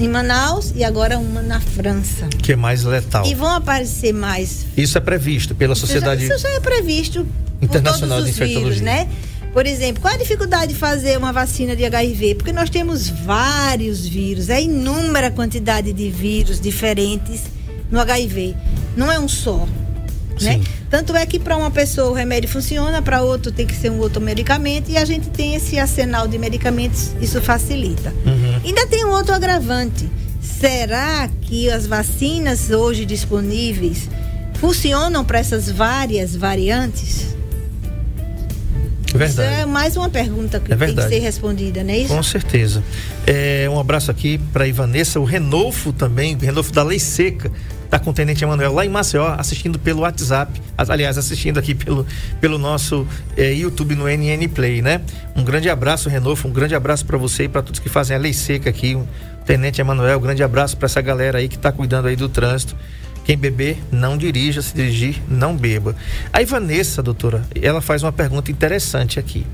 em 0.00 0.08
Manaus 0.08 0.72
e 0.74 0.82
agora 0.82 1.16
uma 1.18 1.40
na 1.40 1.60
França. 1.60 2.26
Que 2.42 2.52
é 2.52 2.56
mais 2.56 2.82
letal. 2.82 3.24
E 3.24 3.34
vão 3.34 3.50
aparecer 3.54 4.12
mais. 4.12 4.66
Isso 4.76 4.98
é 4.98 5.00
previsto 5.00 5.54
pela 5.54 5.76
sociedade. 5.76 6.22
Isso 6.22 6.30
já, 6.30 6.36
isso 6.36 6.42
já 6.48 6.54
é 6.54 6.60
previsto 6.60 7.26
Internacional 7.60 8.18
por 8.18 8.26
de 8.26 8.32
todos 8.32 8.48
os 8.48 8.56
vírus, 8.56 8.80
Infectologia. 8.80 8.82
né? 8.82 9.08
Por 9.52 9.66
exemplo, 9.66 10.00
qual 10.00 10.14
a 10.14 10.16
dificuldade 10.16 10.72
de 10.72 10.78
fazer 10.78 11.18
uma 11.18 11.32
vacina 11.32 11.76
de 11.76 11.84
HIV? 11.84 12.36
Porque 12.36 12.52
nós 12.52 12.70
temos 12.70 13.08
vários 13.08 14.06
vírus, 14.06 14.48
é 14.48 14.62
inúmera 14.62 15.30
quantidade 15.30 15.92
de 15.92 16.10
vírus 16.10 16.58
diferentes 16.58 17.42
no 17.90 18.00
HIV. 18.00 18.56
Não 18.96 19.12
é 19.12 19.18
um 19.18 19.28
só. 19.28 19.68
Né? 20.40 20.60
Tanto 20.90 21.14
é 21.14 21.24
que 21.26 21.38
para 21.38 21.56
uma 21.56 21.70
pessoa 21.70 22.10
o 22.10 22.14
remédio 22.14 22.48
funciona, 22.48 23.02
para 23.02 23.22
outro 23.22 23.52
tem 23.52 23.66
que 23.66 23.74
ser 23.74 23.90
um 23.90 23.98
outro 23.98 24.20
medicamento 24.20 24.90
e 24.90 24.96
a 24.96 25.04
gente 25.04 25.28
tem 25.28 25.54
esse 25.54 25.78
arsenal 25.78 26.26
de 26.26 26.38
medicamentos, 26.38 27.12
isso 27.20 27.40
facilita. 27.40 28.12
Uhum. 28.24 28.60
Ainda 28.64 28.86
tem 28.86 29.04
um 29.04 29.10
outro 29.10 29.34
agravante. 29.34 30.08
Será 30.40 31.28
que 31.42 31.70
as 31.70 31.86
vacinas 31.86 32.70
hoje 32.70 33.04
disponíveis 33.04 34.08
funcionam 34.54 35.24
para 35.24 35.38
essas 35.38 35.70
várias 35.70 36.34
variantes? 36.34 37.36
Isso 39.12 39.36
Verdade. 39.36 39.60
é 39.60 39.66
mais 39.66 39.96
uma 39.96 40.08
pergunta 40.08 40.58
que 40.58 40.72
É 40.72 40.76
tem 40.76 40.94
que 40.94 41.02
ser 41.02 41.18
respondida, 41.18 41.84
não 41.84 41.92
é 41.92 41.98
isso? 41.98 42.08
Com 42.08 42.22
certeza. 42.22 42.82
É, 43.26 43.68
um 43.70 43.78
abraço 43.78 44.10
aqui 44.10 44.38
para 44.52 44.66
Ivanessa, 44.66 45.20
o 45.20 45.24
Renolfo 45.24 45.92
também, 45.92 46.34
o 46.34 46.38
Renolfo 46.38 46.72
da 46.72 46.82
Lei 46.82 46.98
Seca, 46.98 47.50
tá 47.90 47.98
com 47.98 48.08
o 48.10 48.12
Tenente 48.14 48.42
Emanuel 48.42 48.72
lá 48.72 48.86
em 48.86 48.88
Maceió, 48.88 49.34
assistindo 49.36 49.78
pelo 49.78 50.00
WhatsApp, 50.00 50.60
aliás, 50.78 51.18
assistindo 51.18 51.58
aqui 51.58 51.74
pelo, 51.74 52.06
pelo 52.40 52.56
nosso 52.56 53.06
é, 53.36 53.52
YouTube 53.52 53.94
no 53.94 54.08
NN 54.08 54.48
Play, 54.48 54.80
né? 54.80 55.02
Um 55.36 55.44
grande 55.44 55.68
abraço, 55.68 56.08
Renolfo, 56.08 56.48
um 56.48 56.52
grande 56.52 56.74
abraço 56.74 57.04
para 57.04 57.18
você 57.18 57.44
e 57.44 57.48
para 57.48 57.60
todos 57.60 57.78
que 57.78 57.90
fazem 57.90 58.16
a 58.16 58.18
Lei 58.18 58.32
Seca 58.32 58.70
aqui, 58.70 58.98
Tenente 59.44 59.80
Emanuel, 59.80 60.18
um 60.18 60.22
grande 60.22 60.42
abraço 60.42 60.76
para 60.76 60.86
essa 60.86 61.02
galera 61.02 61.36
aí 61.38 61.48
que 61.48 61.58
tá 61.58 61.70
cuidando 61.70 62.08
aí 62.08 62.16
do 62.16 62.28
trânsito. 62.30 62.74
Quem 63.24 63.36
beber, 63.36 63.78
não 63.90 64.16
dirija, 64.16 64.60
se 64.62 64.74
dirigir, 64.74 65.22
não 65.28 65.56
beba. 65.56 65.94
A 66.32 66.42
Ivanessa, 66.42 67.02
doutora, 67.02 67.46
ela 67.60 67.80
faz 67.80 68.02
uma 68.02 68.12
pergunta 68.12 68.50
interessante 68.50 69.18
aqui. 69.18 69.46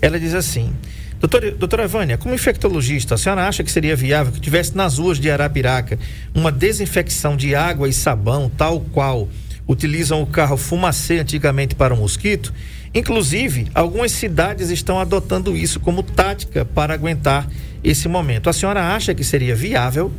Ela 0.00 0.18
diz 0.18 0.34
assim: 0.34 0.74
Doutora, 1.20 1.52
doutora 1.52 1.86
Vânia, 1.86 2.18
como 2.18 2.34
infectologista, 2.34 3.14
a 3.14 3.18
senhora 3.18 3.46
acha 3.46 3.62
que 3.62 3.70
seria 3.70 3.94
viável 3.94 4.32
que 4.32 4.40
tivesse 4.40 4.76
nas 4.76 4.98
ruas 4.98 5.20
de 5.20 5.30
Arapiraca 5.30 5.96
uma 6.34 6.50
desinfecção 6.50 7.36
de 7.36 7.54
água 7.54 7.88
e 7.88 7.92
sabão, 7.92 8.50
tal 8.50 8.80
qual 8.80 9.28
utilizam 9.68 10.20
o 10.20 10.26
carro 10.26 10.56
fumacê 10.56 11.20
antigamente 11.20 11.76
para 11.76 11.94
o 11.94 11.96
mosquito? 11.96 12.52
Inclusive, 12.94 13.68
algumas 13.72 14.10
cidades 14.10 14.68
estão 14.70 14.98
adotando 14.98 15.56
isso 15.56 15.78
como 15.78 16.02
tática 16.02 16.64
para 16.64 16.92
aguentar 16.92 17.48
esse 17.84 18.08
momento. 18.08 18.50
A 18.50 18.52
senhora 18.52 18.94
acha 18.94 19.14
que 19.14 19.22
seria 19.22 19.54
viável? 19.54 20.12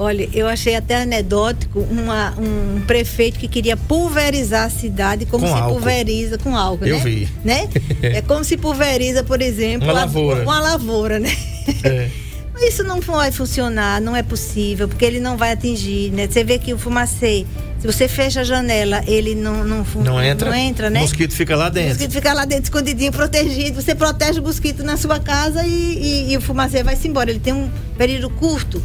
Olha, 0.00 0.28
eu 0.32 0.46
achei 0.46 0.76
até 0.76 1.02
anedótico 1.02 1.80
uma- 1.90 2.32
um 2.38 2.80
prefeito 2.86 3.36
que 3.38 3.48
queria 3.48 3.76
pulverizar 3.76 4.64
a 4.66 4.70
cidade 4.70 5.26
como 5.26 5.44
Com 5.44 5.52
se 5.52 5.58
álcool. 5.58 5.74
pulveriza 5.74 6.38
com 6.38 6.56
álcool, 6.56 6.86
Eu 6.86 6.98
né? 6.98 7.04
vi. 7.04 7.28
Né? 7.44 7.68
É 8.02 8.22
como 8.22 8.44
se 8.44 8.56
pulveriza, 8.56 9.24
por 9.24 9.42
exemplo, 9.42 9.88
Uma 9.88 9.92
lavoura. 9.92 10.42
uma 10.44 10.60
lavoura, 10.60 11.18
né? 11.18 11.36
É. 11.82 12.08
Isso 12.62 12.82
não 12.84 13.00
vai 13.00 13.30
funcionar, 13.32 14.00
não 14.00 14.14
é 14.16 14.22
possível, 14.22 14.88
porque 14.88 15.04
ele 15.04 15.20
não 15.20 15.36
vai 15.36 15.52
atingir, 15.52 16.10
né? 16.12 16.26
Você 16.28 16.42
vê 16.42 16.58
que 16.58 16.72
o 16.74 16.78
fumacê, 16.78 17.46
se 17.80 17.86
você 17.86 18.08
fecha 18.08 18.40
a 18.40 18.44
janela, 18.44 19.02
ele 19.06 19.34
não 19.34 19.64
não, 19.64 19.84
Não 19.96 20.22
entra? 20.22 20.48
não 20.50 20.56
entra, 20.56 20.90
né? 20.90 20.98
O 21.00 21.02
mosquito 21.02 21.32
fica 21.34 21.54
lá 21.56 21.66
O 21.68 21.70
dentro. 21.70 21.90
mosquito 21.90 22.12
fica 22.12 22.32
lá 22.32 22.44
dentro 22.44 22.64
escondidinho, 22.64 23.12
protegido. 23.12 23.80
Você 23.80 23.94
protege 23.94 24.40
o 24.40 24.42
mosquito 24.42 24.82
na 24.82 24.96
sua 24.96 25.18
casa 25.20 25.64
e, 25.66 25.70
e- 26.28 26.32
e 26.32 26.36
o 26.36 26.40
fumacê 26.40 26.82
vai-se 26.82 27.06
embora. 27.06 27.30
Ele 27.30 27.38
tem 27.40 27.52
um 27.52 27.68
período 27.96 28.28
curto. 28.30 28.80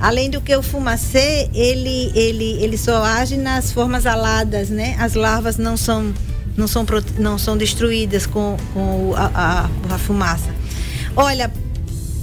Além 0.00 0.30
do 0.30 0.40
que 0.40 0.56
o 0.56 0.62
fumacê, 0.62 1.50
ele, 1.52 2.10
ele, 2.14 2.62
ele 2.62 2.78
só 2.78 3.04
age 3.04 3.36
nas 3.36 3.70
formas 3.70 4.06
aladas, 4.06 4.70
né? 4.70 4.96
As 4.98 5.14
larvas 5.14 5.58
não 5.58 5.76
são, 5.76 6.14
não 6.56 6.66
são, 6.66 6.86
não 7.18 7.36
são 7.36 7.56
destruídas 7.56 8.24
com, 8.24 8.56
com 8.72 9.12
a, 9.14 9.68
a, 9.90 9.94
a 9.94 9.98
fumaça. 9.98 10.54
Olha, 11.14 11.52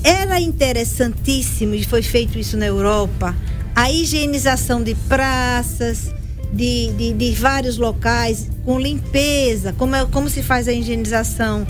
era 0.03 0.39
interessantíssimo, 0.39 1.75
e 1.75 1.83
foi 1.83 2.01
feito 2.01 2.39
isso 2.39 2.57
na 2.57 2.65
Europa, 2.65 3.35
a 3.75 3.91
higienização 3.91 4.81
de 4.81 4.95
praças, 4.95 6.11
de, 6.51 6.91
de, 6.93 7.13
de 7.13 7.31
vários 7.33 7.77
locais, 7.77 8.49
com 8.65 8.79
limpeza, 8.79 9.73
como, 9.77 9.95
é, 9.95 10.05
como 10.05 10.29
se 10.29 10.41
faz 10.41 10.67
a 10.67 10.73
higienização 10.73 11.67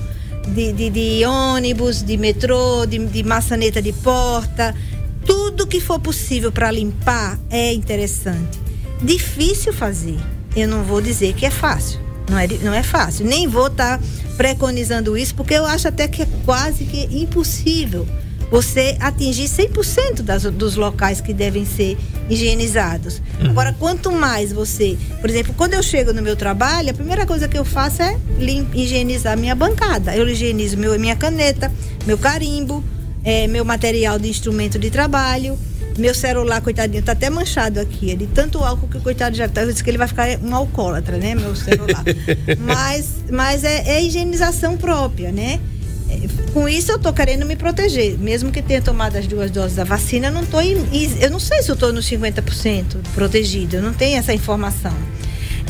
de, 0.47 0.71
de, 0.71 0.89
de 0.89 1.25
ônibus, 1.25 2.01
de 2.01 2.15
metrô, 2.15 2.85
de, 2.85 2.97
de 3.07 3.23
maçaneta 3.23 3.81
de 3.81 3.91
porta. 3.91 4.73
Tudo 5.57 5.69
que 5.69 5.81
for 5.81 5.99
possível 5.99 6.51
para 6.51 6.69
limpar 6.69 7.39
é 7.49 7.73
interessante. 7.73 8.59
Difícil 9.01 9.73
fazer. 9.73 10.15
Eu 10.55 10.67
não 10.67 10.83
vou 10.83 11.01
dizer 11.01 11.33
que 11.33 11.47
é 11.47 11.49
fácil. 11.49 11.99
Não 12.29 12.37
é, 12.37 12.47
não 12.61 12.71
é 12.75 12.83
fácil. 12.83 13.25
Nem 13.25 13.47
vou 13.47 13.65
estar 13.65 13.99
preconizando 14.37 15.17
isso, 15.17 15.33
porque 15.33 15.55
eu 15.55 15.65
acho 15.65 15.87
até 15.87 16.07
que 16.07 16.21
é 16.21 16.27
quase 16.45 16.85
que 16.85 17.05
impossível 17.11 18.07
você 18.51 18.95
atingir 18.99 19.45
100% 19.45 20.21
das, 20.21 20.43
dos 20.43 20.75
locais 20.75 21.21
que 21.21 21.33
devem 21.33 21.65
ser 21.65 21.97
higienizados. 22.29 23.19
Agora, 23.49 23.73
quanto 23.79 24.11
mais 24.11 24.53
você. 24.53 24.95
Por 25.19 25.27
exemplo, 25.27 25.55
quando 25.57 25.73
eu 25.73 25.81
chego 25.81 26.13
no 26.13 26.21
meu 26.21 26.35
trabalho, 26.35 26.91
a 26.91 26.93
primeira 26.93 27.25
coisa 27.25 27.47
que 27.47 27.57
eu 27.57 27.65
faço 27.65 28.03
é 28.03 28.15
lim- 28.37 28.67
higienizar 28.75 29.35
minha 29.35 29.55
bancada. 29.55 30.15
Eu 30.15 30.29
higienizo 30.29 30.77
meu, 30.77 30.97
minha 30.99 31.15
caneta, 31.15 31.71
meu 32.05 32.17
carimbo, 32.17 32.83
eh, 33.27 33.45
meu 33.47 33.65
material 33.65 34.17
de 34.17 34.29
instrumento 34.29 34.79
de 34.79 34.89
trabalho. 34.89 35.57
Meu 35.97 36.13
celular, 36.13 36.61
coitadinho, 36.61 37.01
tá 37.03 37.11
até 37.13 37.27
manchado 37.29 37.79
aqui. 37.79 38.11
É 38.11 38.15
de 38.15 38.27
tanto 38.27 38.63
álcool 38.63 38.87
que 38.87 38.97
o 38.97 39.01
coitado 39.01 39.35
já 39.35 39.49
tá. 39.49 39.61
Eu 39.63 39.71
disse 39.71 39.83
que 39.83 39.89
ele 39.89 39.97
vai 39.97 40.07
ficar 40.07 40.27
um 40.43 40.55
alcoólatra, 40.55 41.17
né? 41.17 41.33
Meu 41.35 41.55
celular. 41.55 42.03
mas 42.59 43.15
mas 43.31 43.63
é, 43.63 43.83
é 43.97 44.03
higienização 44.03 44.77
própria, 44.77 45.31
né? 45.31 45.59
É, 46.09 46.19
Com 46.53 46.69
isso 46.69 46.91
eu 46.91 46.99
tô 46.99 47.11
querendo 47.11 47.45
me 47.47 47.55
proteger. 47.55 48.15
Mesmo 48.19 48.51
que 48.51 48.61
tenha 48.61 48.81
tomado 48.81 49.17
as 49.17 49.25
duas 49.27 49.49
doses 49.51 49.75
da 49.75 49.83
vacina, 49.83 50.27
eu 50.27 50.31
não 50.31 50.45
tô 50.45 50.61
em- 50.61 50.77
eu 51.19 51.29
não 51.31 51.39
sei 51.39 51.61
se 51.63 51.69
eu 51.71 51.75
tô 51.75 51.91
nos 51.91 52.05
50% 52.05 52.97
protegido. 53.15 53.77
Eu 53.77 53.81
não 53.81 53.91
tenho 53.93 54.17
essa 54.17 54.33
informação. 54.33 54.93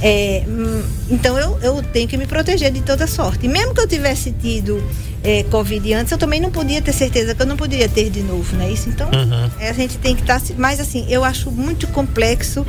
É, 0.02 0.44
hum, 0.48 0.84
então 1.10 1.38
eu, 1.40 1.58
eu 1.62 1.82
tenho 1.82 2.08
que 2.08 2.18
me 2.18 2.28
proteger 2.28 2.72
de 2.72 2.82
toda 2.82 3.08
sorte. 3.08 3.48
Mesmo 3.48 3.74
que 3.74 3.82
eu 3.82 3.88
tivesse 3.88 4.32
tido 4.32 4.84
é, 5.24 5.44
Covid 5.44 5.94
antes, 5.94 6.12
eu 6.12 6.18
também 6.18 6.40
não 6.40 6.52
podia 6.52 6.82
ter 6.82 6.94
certeza 6.94 7.34
que 7.34 7.42
eu 7.42 7.46
não 7.48 7.58
poderia 7.58 7.90
ter 7.90 8.10
de 8.10 8.22
novo, 8.22 8.56
não 8.56 8.66
é 8.66 8.72
isso? 8.72 8.90
Então, 8.90 9.08
Uhum. 9.12 9.50
é, 9.60 9.70
a 9.70 9.74
gente 9.74 9.98
tem 9.98 10.16
que 10.16 10.22
estar. 10.22 10.42
Mas 10.58 10.80
assim, 10.80 11.06
eu 11.10 11.24
acho 11.24 11.50
muito 11.52 11.88
complexo 11.88 12.66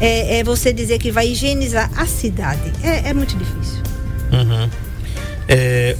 é, 0.00 0.38
é 0.38 0.44
você 0.44 0.72
dizer 0.72 0.98
que 0.98 1.12
vai 1.12 1.28
higienizar 1.28 1.90
a 1.96 2.06
cidade. 2.06 2.72
É, 2.82 3.10
é 3.10 3.14
muito 3.14 3.36
difícil. 3.36 3.82
Uhum. 4.32 4.68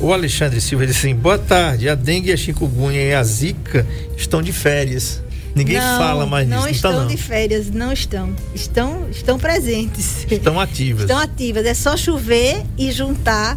O 0.01 0.13
Alexandre 0.13 0.61
Silva 0.61 0.87
disse 0.87 1.01
assim: 1.07 1.15
boa 1.15 1.39
tarde. 1.39 1.89
A 1.89 1.95
dengue, 1.95 2.33
a 2.33 2.37
chikungunya 2.37 3.01
e 3.03 3.15
a 3.15 3.23
zika 3.23 3.87
estão 4.17 4.43
de 4.43 4.53
férias. 4.53 5.23
Ninguém 5.55 5.79
não, 5.79 5.99
fala 5.99 6.27
mais 6.27 6.49
não 6.49 6.63
disso, 6.63 6.71
estão 6.71 6.91
não. 6.93 6.99
tá, 6.99 7.05
não. 7.05 7.11
de 7.15 7.17
férias, 7.17 7.71
não 7.71 7.93
estão. 7.93 8.35
Estão, 8.55 9.09
estão 9.11 9.39
presentes. 9.39 10.27
Estão 10.31 10.59
ativas. 10.59 11.03
Estão 11.03 11.19
ativas. 11.19 11.65
É 11.65 11.75
só 11.75 11.97
chover 11.97 12.63
e 12.77 12.91
juntar, 12.91 13.57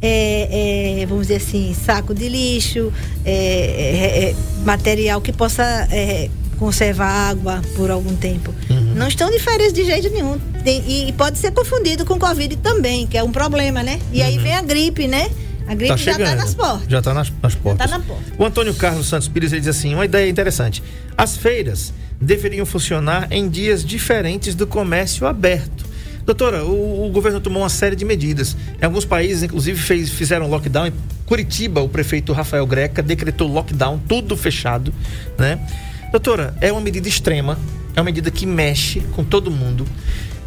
é, 0.00 1.00
é, 1.00 1.06
vamos 1.06 1.28
dizer 1.28 1.36
assim, 1.36 1.74
saco 1.74 2.14
de 2.14 2.28
lixo, 2.28 2.92
é, 3.24 3.32
é, 3.32 4.30
é, 4.30 4.36
material 4.64 5.20
que 5.20 5.32
possa 5.32 5.62
é, 5.90 6.30
conservar 6.58 7.08
água 7.30 7.60
por 7.76 7.90
algum 7.90 8.16
tempo. 8.16 8.54
Uhum. 8.70 8.94
Não 8.94 9.08
estão 9.08 9.30
de 9.30 9.38
férias 9.38 9.72
de 9.72 9.84
jeito 9.84 10.08
nenhum. 10.10 10.38
Tem- 10.64 10.82
e, 10.86 11.08
e 11.08 11.12
pode 11.12 11.38
ser 11.38 11.50
confundido 11.52 12.06
com 12.06 12.18
Covid 12.18 12.56
também, 12.56 13.06
que 13.06 13.18
é 13.18 13.22
um 13.22 13.32
problema, 13.32 13.82
né? 13.82 14.00
E 14.12 14.22
aí 14.22 14.38
vem 14.38 14.54
a 14.54 14.62
gripe, 14.62 15.06
né? 15.06 15.30
A 15.66 15.74
gripe 15.74 15.88
Tá 15.88 15.96
já 15.96 16.12
está 16.12 16.34
nas 16.34 16.54
portas. 16.54 16.88
Já 16.88 16.98
está 16.98 17.14
nas, 17.14 17.32
nas 17.42 17.54
portas. 17.54 17.90
tá 17.90 17.98
na 17.98 18.04
porta. 18.04 18.32
O 18.38 18.44
Antônio 18.44 18.74
Carlos 18.74 19.06
Santos 19.06 19.28
Pires 19.28 19.52
ele 19.52 19.60
diz 19.60 19.70
assim: 19.70 19.94
uma 19.94 20.04
ideia 20.04 20.28
interessante. 20.28 20.82
As 21.16 21.36
feiras 21.36 21.92
deveriam 22.20 22.66
funcionar 22.66 23.28
em 23.30 23.48
dias 23.48 23.84
diferentes 23.84 24.54
do 24.54 24.66
comércio 24.66 25.26
aberto. 25.26 25.84
Doutora, 26.24 26.64
o, 26.64 27.06
o 27.06 27.10
governo 27.10 27.40
tomou 27.40 27.62
uma 27.62 27.68
série 27.68 27.94
de 27.94 28.04
medidas. 28.04 28.56
Em 28.80 28.84
alguns 28.84 29.04
países, 29.04 29.42
inclusive, 29.42 29.78
fez, 29.78 30.08
fizeram 30.08 30.48
lockdown. 30.48 30.86
Em 30.86 30.92
Curitiba, 31.26 31.82
o 31.82 31.88
prefeito 31.88 32.32
Rafael 32.32 32.66
Greca 32.66 33.02
decretou 33.02 33.46
lockdown, 33.46 34.00
tudo 34.08 34.36
fechado, 34.36 34.92
né? 35.38 35.58
Doutora, 36.10 36.54
é 36.60 36.70
uma 36.72 36.80
medida 36.80 37.08
extrema, 37.08 37.58
é 37.94 38.00
uma 38.00 38.04
medida 38.04 38.30
que 38.30 38.46
mexe 38.46 39.00
com 39.12 39.24
todo 39.24 39.50
mundo. 39.50 39.86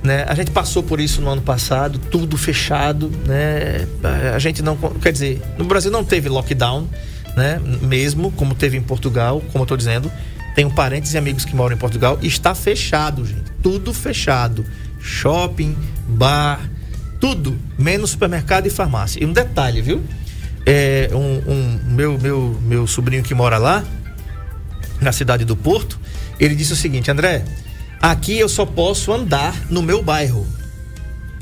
Né? 0.03 0.25
A 0.27 0.35
gente 0.35 0.51
passou 0.51 0.83
por 0.83 0.99
isso 0.99 1.21
no 1.21 1.29
ano 1.29 1.41
passado, 1.41 1.99
tudo 1.99 2.37
fechado, 2.37 3.11
né? 3.25 3.87
A 4.33 4.39
gente 4.39 4.61
não, 4.61 4.77
quer 5.01 5.11
dizer, 5.11 5.41
no 5.57 5.65
Brasil 5.65 5.91
não 5.91 6.03
teve 6.03 6.29
lockdown, 6.29 6.87
né? 7.35 7.59
Mesmo 7.81 8.31
como 8.31 8.55
teve 8.55 8.77
em 8.77 8.81
Portugal, 8.81 9.41
como 9.51 9.63
eu 9.63 9.63
estou 9.63 9.77
dizendo, 9.77 10.11
tenho 10.55 10.71
parentes 10.71 11.13
e 11.13 11.17
amigos 11.17 11.45
que 11.45 11.55
moram 11.55 11.75
em 11.75 11.79
Portugal, 11.79 12.17
está 12.21 12.55
fechado, 12.55 13.25
gente, 13.25 13.51
tudo 13.61 13.93
fechado, 13.93 14.65
shopping, 14.99 15.75
bar, 16.07 16.69
tudo, 17.19 17.57
menos 17.77 18.11
supermercado 18.11 18.67
e 18.67 18.69
farmácia. 18.69 19.21
E 19.21 19.25
um 19.25 19.33
detalhe, 19.33 19.81
viu? 19.81 20.03
É, 20.65 21.09
um, 21.13 21.51
um 21.51 21.79
meu, 21.93 22.17
meu, 22.19 22.59
meu 22.63 22.87
sobrinho 22.87 23.23
que 23.23 23.33
mora 23.33 23.57
lá, 23.57 23.83
na 24.99 25.11
cidade 25.11 25.45
do 25.45 25.55
Porto, 25.55 25.99
ele 26.39 26.55
disse 26.55 26.73
o 26.73 26.75
seguinte, 26.75 27.09
André, 27.09 27.43
Aqui 28.01 28.37
eu 28.37 28.47
só 28.47 28.65
posso 28.65 29.11
andar 29.11 29.55
no 29.69 29.81
meu 29.81 30.03
bairro. 30.03 30.45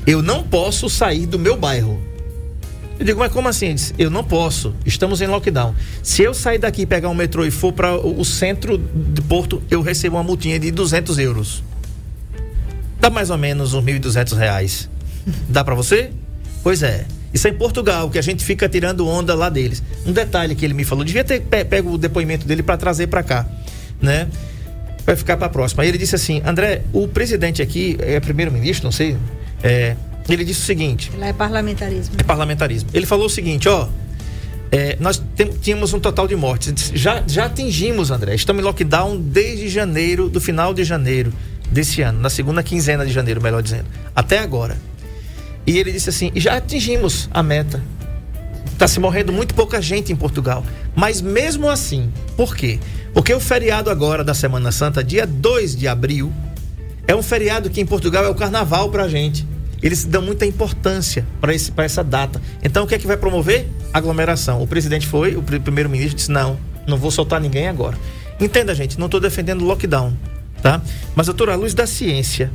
Eu 0.06 0.22
não 0.22 0.42
posso 0.42 0.88
sair 0.88 1.26
do 1.26 1.38
meu 1.38 1.56
bairro. 1.56 2.00
Eu 2.98 3.04
digo, 3.04 3.18
mas 3.20 3.30
como 3.30 3.48
assim? 3.48 3.74
Eu 3.98 4.08
não 4.08 4.24
posso. 4.24 4.74
Estamos 4.86 5.20
em 5.20 5.26
lockdown. 5.26 5.74
Se 6.02 6.22
eu 6.22 6.32
sair 6.32 6.58
daqui, 6.58 6.86
pegar 6.86 7.08
um 7.10 7.14
metrô 7.14 7.44
e 7.44 7.50
for 7.50 7.72
para 7.72 7.94
o 7.94 8.24
centro 8.24 8.78
de 8.78 9.20
Porto, 9.22 9.62
eu 9.70 9.82
recebo 9.82 10.16
uma 10.16 10.22
multinha 10.22 10.58
de 10.58 10.70
200 10.70 11.18
euros. 11.18 11.62
Dá 12.98 13.10
mais 13.10 13.28
ou 13.28 13.36
menos 13.36 13.74
uns 13.74 13.84
1.200 13.84 14.36
reais. 14.36 14.88
Dá 15.48 15.62
para 15.62 15.74
você? 15.74 16.10
Pois 16.62 16.82
é. 16.82 17.06
Isso 17.34 17.46
é 17.46 17.50
em 17.50 17.54
Portugal, 17.54 18.08
que 18.08 18.18
a 18.18 18.22
gente 18.22 18.42
fica 18.42 18.66
tirando 18.66 19.06
onda 19.06 19.34
lá 19.34 19.50
deles. 19.50 19.82
Um 20.06 20.12
detalhe 20.12 20.54
que 20.54 20.64
ele 20.64 20.72
me 20.72 20.84
falou, 20.84 21.04
devia 21.04 21.22
ter 21.22 21.40
pego 21.40 21.92
o 21.92 21.98
depoimento 21.98 22.46
dele 22.46 22.62
para 22.62 22.78
trazer 22.78 23.08
para 23.08 23.22
cá, 23.22 23.46
né? 24.00 24.26
Vai 25.06 25.14
ficar 25.16 25.36
para 25.36 25.46
a 25.46 25.50
próxima. 25.50 25.86
Ele 25.86 25.96
disse 25.96 26.14
assim: 26.14 26.42
André, 26.44 26.82
o 26.92 27.06
presidente 27.06 27.62
aqui 27.62 27.96
é 28.00 28.18
primeiro-ministro, 28.18 28.84
não 28.84 28.92
sei. 28.92 29.16
É, 29.62 29.96
ele 30.28 30.44
disse 30.44 30.60
o 30.60 30.64
seguinte: 30.64 31.12
Lá 31.16 31.28
é 31.28 31.32
parlamentarismo. 31.32 32.16
É 32.18 32.22
parlamentarismo. 32.24 32.90
Ele 32.92 33.06
falou 33.06 33.26
o 33.26 33.30
seguinte: 33.30 33.68
ó. 33.68 33.88
É, 34.72 34.96
nós 34.98 35.22
tínhamos 35.62 35.94
um 35.94 36.00
total 36.00 36.26
de 36.26 36.34
mortes. 36.34 36.90
Já, 36.92 37.22
já 37.24 37.44
atingimos, 37.44 38.10
André. 38.10 38.34
Estamos 38.34 38.60
em 38.60 38.64
lockdown 38.64 39.16
desde 39.16 39.68
janeiro, 39.68 40.28
do 40.28 40.40
final 40.40 40.74
de 40.74 40.82
janeiro 40.82 41.32
desse 41.70 42.02
ano, 42.02 42.18
na 42.20 42.28
segunda 42.28 42.64
quinzena 42.64 43.06
de 43.06 43.12
janeiro, 43.12 43.40
melhor 43.40 43.62
dizendo, 43.62 43.86
até 44.14 44.40
agora. 44.40 44.76
E 45.64 45.78
ele 45.78 45.92
disse 45.92 46.08
assim: 46.10 46.32
já 46.34 46.56
atingimos 46.56 47.30
a 47.32 47.44
meta. 47.44 47.80
Está 48.76 48.86
se 48.86 49.00
morrendo 49.00 49.32
muito 49.32 49.54
pouca 49.54 49.80
gente 49.80 50.12
em 50.12 50.16
Portugal. 50.16 50.62
Mas 50.94 51.22
mesmo 51.22 51.66
assim, 51.66 52.12
por 52.36 52.54
quê? 52.54 52.78
Porque 53.14 53.32
o 53.32 53.40
feriado 53.40 53.88
agora 53.88 54.22
da 54.22 54.34
Semana 54.34 54.70
Santa, 54.70 55.02
dia 55.02 55.26
2 55.26 55.74
de 55.74 55.88
abril, 55.88 56.30
é 57.08 57.16
um 57.16 57.22
feriado 57.22 57.70
que 57.70 57.80
em 57.80 57.86
Portugal 57.86 58.22
é 58.26 58.28
o 58.28 58.34
carnaval 58.34 58.90
pra 58.90 59.08
gente. 59.08 59.48
Eles 59.82 60.04
dão 60.04 60.20
muita 60.20 60.44
importância 60.44 61.26
para 61.40 61.84
essa 61.84 62.04
data. 62.04 62.38
Então 62.62 62.84
o 62.84 62.86
que 62.86 62.94
é 62.94 62.98
que 62.98 63.06
vai 63.06 63.16
promover? 63.16 63.66
Aglomeração. 63.94 64.62
O 64.62 64.66
presidente 64.66 65.06
foi, 65.06 65.36
o 65.36 65.42
primeiro-ministro 65.42 66.14
disse: 66.14 66.30
não, 66.30 66.58
não 66.86 66.98
vou 66.98 67.10
soltar 67.10 67.40
ninguém 67.40 67.68
agora. 67.68 67.96
Entenda, 68.38 68.74
gente, 68.74 68.98
não 68.98 69.06
estou 69.06 69.20
defendendo 69.20 69.64
lockdown, 69.64 70.12
tá? 70.60 70.82
Mas, 71.14 71.24
doutor, 71.24 71.48
à 71.48 71.54
luz 71.54 71.72
da 71.72 71.86
ciência, 71.86 72.52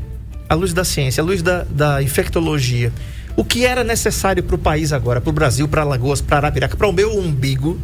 à 0.47 0.53
luz 0.53 0.71
da 0.71 0.83
ciência, 0.83 1.23
à 1.23 1.25
luz 1.25 1.41
da, 1.41 1.63
da 1.63 2.03
infectologia, 2.03 2.93
o 3.35 3.43
que 3.43 3.65
era 3.65 3.83
necessário 3.83 4.43
para 4.43 4.55
o 4.55 4.59
país 4.59 4.91
agora, 4.93 5.21
para 5.21 5.29
o 5.29 5.33
Brasil, 5.33 5.67
para 5.67 5.81
Alagoas, 5.81 6.21
para 6.21 6.37
Arapiraca, 6.37 6.75
para 6.75 6.87
o 6.87 6.93
meu 6.93 7.17
umbigo, 7.17 7.79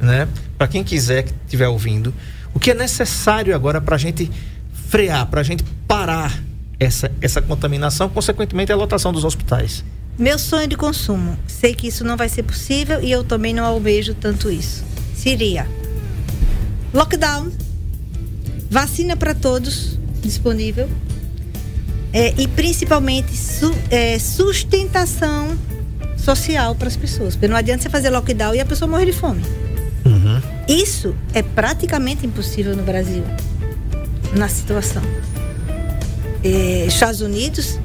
né? 0.00 0.28
Para 0.56 0.68
quem 0.68 0.82
quiser 0.82 1.24
que 1.24 1.32
estiver 1.44 1.68
ouvindo, 1.68 2.12
o 2.54 2.58
que 2.58 2.70
é 2.70 2.74
necessário 2.74 3.54
agora 3.54 3.80
para 3.80 3.96
a 3.96 3.98
gente 3.98 4.30
frear, 4.88 5.26
para 5.26 5.40
a 5.40 5.44
gente 5.44 5.64
parar 5.86 6.42
essa, 6.78 7.10
essa 7.20 7.42
contaminação, 7.42 8.08
consequentemente 8.08 8.72
a 8.72 8.76
lotação 8.76 9.12
dos 9.12 9.24
hospitais? 9.24 9.84
Meu 10.18 10.38
sonho 10.38 10.66
de 10.66 10.76
consumo. 10.76 11.38
Sei 11.46 11.74
que 11.74 11.88
isso 11.88 12.02
não 12.02 12.16
vai 12.16 12.28
ser 12.28 12.42
possível 12.42 13.02
e 13.02 13.10
eu 13.10 13.22
também 13.22 13.52
não 13.52 13.64
almejo 13.64 14.14
tanto 14.14 14.50
isso. 14.50 14.82
Seria 15.14 15.66
lockdown, 16.94 17.52
vacina 18.70 19.16
para 19.16 19.34
todos 19.34 19.98
disponível 20.22 20.88
é, 22.12 22.34
e 22.36 22.48
principalmente 22.48 23.36
su, 23.36 23.74
é, 23.90 24.18
sustentação 24.18 25.56
social 26.16 26.74
para 26.74 26.88
as 26.88 26.96
pessoas. 26.96 27.34
Porque 27.34 27.48
não 27.48 27.56
adianta 27.56 27.82
você 27.82 27.90
fazer 27.90 28.10
lockdown 28.10 28.54
e 28.54 28.60
a 28.60 28.66
pessoa 28.66 28.88
morrer 28.88 29.06
de 29.06 29.12
fome. 29.12 29.42
Uhum. 30.04 30.40
Isso 30.68 31.14
é 31.34 31.42
praticamente 31.42 32.26
impossível 32.26 32.76
no 32.76 32.82
Brasil, 32.82 33.24
na 34.36 34.48
situação. 34.48 35.02
É, 36.42 36.86
Estados 36.86 37.20
Unidos, 37.20 37.78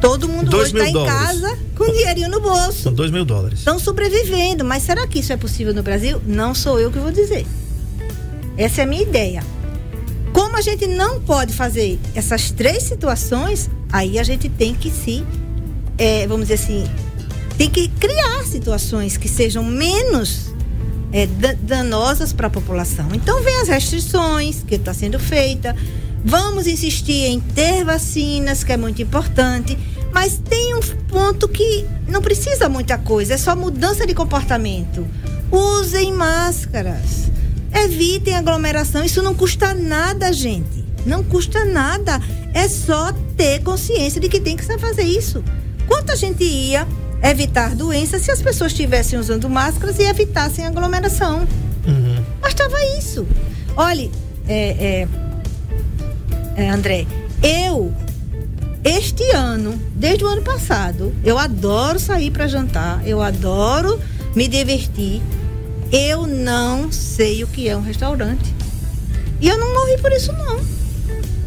todo 0.00 0.28
mundo 0.28 0.56
hoje 0.56 0.76
está 0.76 0.88
em 0.88 0.92
casa 0.92 1.58
com 1.76 1.86
dinheirinho 1.86 2.28
no 2.28 2.40
bolso. 2.40 2.82
São 2.82 2.92
dois 2.92 3.10
mil 3.10 3.24
dólares. 3.24 3.60
Estão 3.60 3.78
sobrevivendo, 3.78 4.64
mas 4.64 4.82
será 4.82 5.06
que 5.06 5.20
isso 5.20 5.32
é 5.32 5.36
possível 5.36 5.72
no 5.72 5.82
Brasil? 5.82 6.20
Não 6.26 6.54
sou 6.54 6.80
eu 6.80 6.90
que 6.90 6.98
vou 6.98 7.12
dizer. 7.12 7.46
Essa 8.56 8.82
é 8.82 8.84
a 8.84 8.86
minha 8.86 9.02
ideia. 9.02 9.42
Como 10.32 10.56
a 10.56 10.60
gente 10.60 10.86
não 10.86 11.20
pode 11.20 11.52
fazer 11.52 11.98
essas 12.14 12.50
três 12.50 12.84
situações, 12.84 13.70
aí 13.92 14.18
a 14.18 14.22
gente 14.22 14.48
tem 14.48 14.74
que 14.74 14.90
se, 14.90 15.24
é, 15.98 16.26
vamos 16.26 16.48
dizer 16.48 16.62
assim, 16.62 16.84
tem 17.58 17.68
que 17.68 17.88
criar 17.88 18.44
situações 18.44 19.16
que 19.16 19.28
sejam 19.28 19.62
menos 19.62 20.52
é, 21.12 21.26
danosas 21.60 22.32
para 22.32 22.46
a 22.46 22.50
população. 22.50 23.08
Então, 23.14 23.42
vem 23.42 23.60
as 23.60 23.68
restrições 23.68 24.62
que 24.66 24.76
está 24.76 24.94
sendo 24.94 25.18
feita. 25.18 25.76
Vamos 26.24 26.66
insistir 26.66 27.26
em 27.26 27.40
ter 27.40 27.84
vacinas, 27.84 28.64
que 28.64 28.72
é 28.72 28.76
muito 28.76 29.02
importante. 29.02 29.78
Mas 30.12 30.38
tem 30.38 30.74
um 30.74 30.80
ponto 31.08 31.48
que 31.48 31.86
não 32.08 32.22
precisa 32.22 32.68
muita 32.68 32.98
coisa, 32.98 33.34
é 33.34 33.38
só 33.38 33.56
mudança 33.56 34.06
de 34.06 34.14
comportamento. 34.14 35.06
Usem 35.50 36.12
máscaras. 36.12 37.31
Evitem 37.74 38.34
aglomeração. 38.34 39.04
Isso 39.04 39.22
não 39.22 39.34
custa 39.34 39.74
nada, 39.74 40.32
gente. 40.32 40.84
Não 41.06 41.22
custa 41.24 41.64
nada. 41.64 42.20
É 42.54 42.68
só 42.68 43.12
ter 43.36 43.62
consciência 43.62 44.20
de 44.20 44.28
que 44.28 44.40
tem 44.40 44.56
que 44.56 44.64
fazer 44.78 45.02
isso. 45.02 45.42
Quanta 45.86 46.16
gente 46.16 46.44
ia 46.44 46.86
evitar 47.22 47.74
doenças 47.74 48.22
se 48.22 48.30
as 48.30 48.42
pessoas 48.42 48.72
estivessem 48.72 49.18
usando 49.18 49.48
máscaras 49.48 49.98
e 49.98 50.02
evitassem 50.02 50.66
aglomeração. 50.66 51.46
Uhum. 51.86 52.24
Bastava 52.40 52.76
isso. 52.98 53.26
Olhe, 53.76 54.10
é, 54.48 55.06
é, 56.56 56.62
é, 56.62 56.70
André, 56.70 57.06
eu 57.42 57.92
este 58.84 59.30
ano, 59.30 59.80
desde 59.94 60.24
o 60.24 60.28
ano 60.28 60.42
passado, 60.42 61.14
eu 61.24 61.38
adoro 61.38 62.00
sair 62.00 62.32
para 62.32 62.48
jantar, 62.48 63.06
eu 63.06 63.22
adoro 63.22 64.00
me 64.34 64.48
divertir. 64.48 65.22
Eu 65.92 66.26
não 66.26 66.90
sei 66.90 67.44
o 67.44 67.46
que 67.46 67.68
é 67.68 67.76
um 67.76 67.82
restaurante. 67.82 68.54
E 69.38 69.46
eu 69.46 69.58
não 69.58 69.74
morri 69.74 69.98
por 69.98 70.10
isso 70.10 70.32
não. 70.32 70.58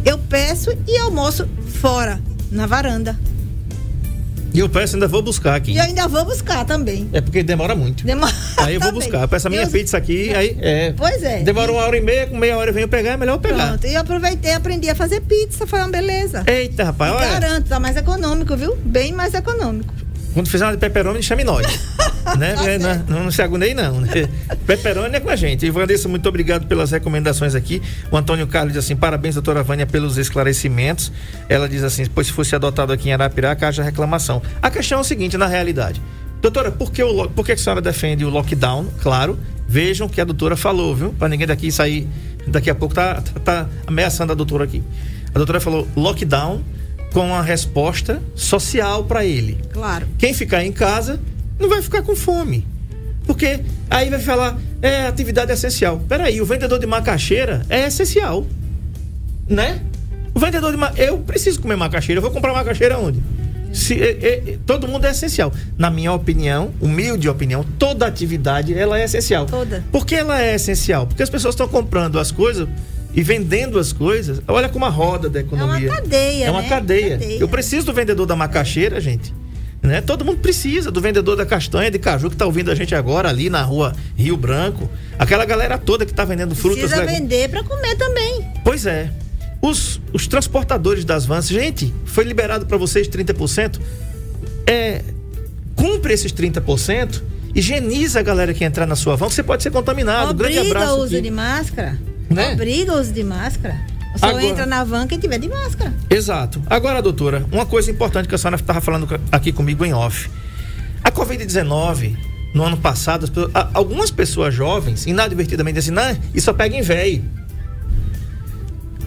Eu 0.06 0.20
peço 0.20 0.72
e 0.88 0.96
almoço 1.00 1.50
fora, 1.82 2.22
na 2.52 2.68
varanda. 2.68 3.18
E 4.54 4.60
eu 4.60 4.70
peço, 4.70 4.96
ainda 4.96 5.08
vou 5.08 5.24
buscar 5.24 5.56
aqui. 5.56 5.72
E 5.72 5.78
eu 5.78 5.84
ainda 5.84 6.08
vou 6.08 6.24
buscar 6.24 6.64
também. 6.64 7.10
É 7.12 7.22
porque 7.22 7.42
demora 7.42 7.76
muito. 7.76 8.06
Demora. 8.06 8.32
Aí 8.58 8.76
eu 8.76 8.80
vou 8.80 8.92
buscar. 8.92 9.24
Eu 9.24 9.28
peço 9.28 9.48
a 9.48 9.50
minha 9.50 9.68
pizza 9.68 9.98
aqui, 9.98 10.32
aí 10.34 10.56
é. 10.62 10.94
Pois 10.96 11.24
é. 11.24 11.42
Demora 11.42 11.72
uma 11.72 11.82
hora 11.82 11.98
e 11.98 12.02
meia, 12.02 12.28
com 12.28 12.38
meia 12.38 12.56
hora 12.56 12.70
eu 12.70 12.74
venho 12.74 12.88
pegar, 12.88 13.14
é 13.14 13.18
melhor 13.18 13.34
eu 13.34 13.40
pegar. 13.40 13.70
Pronto. 13.70 13.88
E 13.88 13.96
eu 13.96 14.02
aproveitei, 14.02 14.54
aprendi 14.54 14.88
a 14.92 14.96
fazer 14.96 15.22
pizza, 15.22 15.66
foi 15.66 15.80
uma 15.80 15.90
beleza. 15.90 16.44
Eita, 16.46 16.84
rapaz, 16.84 17.12
e 17.12 17.16
olha. 17.16 17.40
Garanto, 17.40 17.68
tá 17.68 17.80
mais 17.80 17.98
econômico, 17.98 18.56
viu? 18.56 18.76
Bem 18.78 19.12
mais 19.12 19.34
econômico. 19.34 20.05
Quando 20.36 20.50
fizer 20.50 20.66
uma 20.66 20.74
de 20.74 20.78
pepperoni, 20.78 21.24
chame 21.24 21.46
nós. 21.46 21.66
né? 22.38 22.56
tá 22.56 22.70
é, 22.70 22.78
não, 22.78 23.24
não, 23.24 23.32
se 23.32 23.42
agunei, 23.42 23.74
não. 23.74 24.02
Né? 24.02 24.28
pepperoni 24.68 25.16
é 25.16 25.20
com 25.22 25.30
a 25.30 25.36
gente. 25.38 25.66
E 25.66 25.70
Vanessa, 25.70 26.10
muito 26.10 26.28
obrigado 26.28 26.68
pelas 26.68 26.92
recomendações 26.92 27.56
aqui. 27.56 27.82
O 28.12 28.18
Antônio 28.18 28.46
Carlos 28.46 28.74
diz 28.74 28.84
assim: 28.84 28.98
parabéns, 28.98 29.36
doutora 29.36 29.64
Vânia, 29.64 29.86
pelos 29.86 30.18
esclarecimentos. 30.18 31.10
Ela 31.48 31.70
diz 31.70 31.86
assim: 31.86 32.06
pois 32.14 32.28
se 32.28 32.34
fosse 32.34 32.54
adotado 32.54 32.92
aqui 32.92 33.08
em 33.08 33.14
Arapiraca, 33.14 33.66
haja 33.66 33.82
reclamação. 33.82 34.42
A 34.62 34.70
questão 34.70 34.98
é 34.98 35.02
o 35.02 35.06
seguinte, 35.06 35.38
na 35.38 35.48
realidade. 35.48 36.02
Doutora, 36.42 36.70
por 36.70 36.92
que, 36.92 37.02
o, 37.02 37.30
por 37.30 37.46
que 37.46 37.54
a 37.54 37.58
senhora 37.58 37.82
defende 37.82 38.26
o 38.26 38.30
lockdown? 38.30 38.88
Claro, 39.02 39.40
vejam 39.66 40.10
que 40.10 40.20
a 40.20 40.26
doutora 40.26 40.58
falou, 40.58 40.94
viu? 40.94 41.14
Para 41.14 41.30
ninguém 41.30 41.48
daqui 41.48 41.72
sair. 41.72 42.10
Daqui 42.46 42.70
a 42.70 42.76
pouco 42.76 42.94
tá, 42.94 43.22
tá, 43.22 43.40
tá 43.40 43.70
ameaçando 43.88 44.34
a 44.34 44.36
doutora 44.36 44.66
aqui. 44.66 44.84
A 45.34 45.38
doutora 45.38 45.62
falou 45.62 45.88
lockdown 45.96 46.62
com 47.16 47.28
uma 47.28 47.42
resposta 47.42 48.22
social 48.36 49.06
para 49.06 49.24
ele. 49.24 49.58
Claro. 49.72 50.06
Quem 50.18 50.34
ficar 50.34 50.66
em 50.66 50.72
casa 50.74 51.18
não 51.58 51.70
vai 51.70 51.82
ficar 51.82 52.02
com 52.02 52.14
fome. 52.14 52.68
Porque 53.26 53.62
aí 53.90 54.10
vai 54.10 54.20
falar, 54.20 54.60
é 54.82 55.08
atividade 55.08 55.50
essencial. 55.50 56.02
Peraí, 56.10 56.42
o 56.42 56.46
vendedor 56.46 56.78
de 56.78 56.86
macaxeira 56.86 57.66
é 57.70 57.88
essencial. 57.88 58.46
né? 59.48 59.80
O 60.34 60.40
vendedor 60.42 60.72
de 60.72 60.78
ma... 60.78 60.92
eu 60.98 61.18
preciso 61.20 61.62
comer 61.62 61.78
macaxeira, 61.78 62.20
eu 62.20 62.22
vou 62.22 62.32
comprar 62.32 62.52
macaxeira 62.52 63.00
onde? 63.00 63.24
Se, 63.72 63.94
é, 63.94 64.10
é, 64.22 64.58
todo 64.66 64.86
mundo 64.86 65.08
é 65.08 65.12
essencial. 65.12 65.54
Na 65.78 65.90
minha 65.90 66.12
opinião, 66.12 66.74
humilde 66.82 67.30
opinião, 67.30 67.66
toda 67.80 68.06
atividade 68.06 68.78
ela 68.78 69.00
é 69.00 69.06
essencial. 69.06 69.46
Toda. 69.46 69.86
Por 69.90 70.06
que 70.06 70.16
ela 70.16 70.42
é 70.42 70.56
essencial? 70.56 71.08
Porque 71.08 71.24
as 71.24 71.30
pessoas 71.30 71.54
estão 71.54 71.70
comprando 71.70 72.20
as 72.20 72.30
coisas 72.30 72.68
e 73.16 73.24
vendendo 73.24 73.80
as 73.80 73.94
coisas. 73.94 74.42
Olha 74.48 74.68
como 74.68 74.86
a 74.86 74.90
roda 74.90 75.30
da 75.30 75.40
economia. 75.40 75.88
É 75.88 75.92
uma 75.92 76.02
cadeia, 76.02 76.46
É 76.46 76.52
uma 76.52 76.62
né? 76.62 76.70
cadeia. 76.70 77.18
Cadeia. 77.18 77.40
Eu 77.40 77.48
preciso 77.48 77.86
do 77.86 77.94
vendedor 77.94 78.26
da 78.26 78.36
macaxeira, 78.36 79.00
gente. 79.00 79.34
Né? 79.82 80.02
Todo 80.02 80.26
mundo 80.26 80.40
precisa 80.40 80.92
do 80.92 81.00
vendedor 81.00 81.36
da 81.36 81.46
castanha 81.46 81.90
de 81.92 82.00
caju 82.00 82.28
que 82.30 82.36
está 82.36 82.46
ouvindo 82.46 82.72
a 82.72 82.76
gente 82.76 82.94
agora 82.96 83.30
ali 83.30 83.50
na 83.50 83.62
rua 83.62 83.94
Rio 84.18 84.36
Branco. 84.36 84.90
Aquela 85.18 85.46
galera 85.46 85.78
toda 85.78 86.06
que 86.06 86.12
está 86.12 86.26
vendendo 86.26 86.56
frutas. 86.56 86.80
Precisa 86.80 87.02
legumes. 87.02 87.20
vender 87.22 87.50
para 87.50 87.64
comer 87.64 87.96
também. 87.96 88.46
Pois 88.64 88.86
é. 88.86 89.10
Os, 89.62 90.02
os 90.12 90.28
transportadores 90.28 91.06
das 91.06 91.26
vans, 91.26 91.48
gente, 91.48 91.94
foi 92.04 92.24
liberado 92.24 92.66
para 92.66 92.78
vocês 92.78 93.08
30%. 93.08 93.80
É, 94.68 95.02
cumpre 95.76 96.14
esses 96.14 96.34
30%, 96.34 97.22
higieniza 97.54 98.20
a 98.20 98.24
galera 98.24 98.54
que 98.54 98.64
entrar 98.64 98.86
na 98.86 98.96
sua 98.96 99.16
van, 99.16 99.30
você 99.30 99.44
pode 99.44 99.64
ser 99.64 99.72
contaminado. 99.72 100.34
Grande 100.34 100.58
Obriga 100.58 100.78
abraço. 100.80 100.96
o 101.00 101.04
uso 101.04 101.14
aqui. 101.14 101.22
de 101.22 101.32
máscara. 101.32 101.98
Né? 102.30 102.54
Obriga 102.54 102.94
o 102.94 103.00
uso 103.00 103.12
de 103.14 103.24
máscara. 103.24 103.76
Só 104.18 104.28
Agora- 104.28 104.46
entra 104.46 104.66
na 104.66 104.84
van 104.84 105.08
quem 105.08 105.20
tiver 105.20 105.38
de 105.40 105.48
máscara. 105.50 105.94
Exato. 106.10 106.62
Agora, 106.68 107.02
doutora, 107.02 107.46
uma 107.52 107.66
coisa 107.66 107.92
importante 107.92 108.28
que 108.30 108.36
a 108.36 108.38
senhora 108.38 108.56
estava 108.56 108.80
falando 108.82 109.20
aqui 109.32 109.52
comigo 109.52 109.84
em 109.86 109.94
off. 109.94 110.30
A 111.04 111.12
Covid-19, 111.12 112.16
no 112.54 112.64
ano 112.64 112.78
passado, 112.78 113.28
pessoas- 113.30 113.52
algumas 113.74 114.10
pessoas 114.12 114.54
jovens, 114.54 115.06
inadvertidamente, 115.06 115.80
assim, 115.80 115.92
não, 115.92 116.18
isso 116.34 116.46
só 116.46 116.54
pega 116.54 116.76
em 116.76 116.82
velho. 116.82 117.24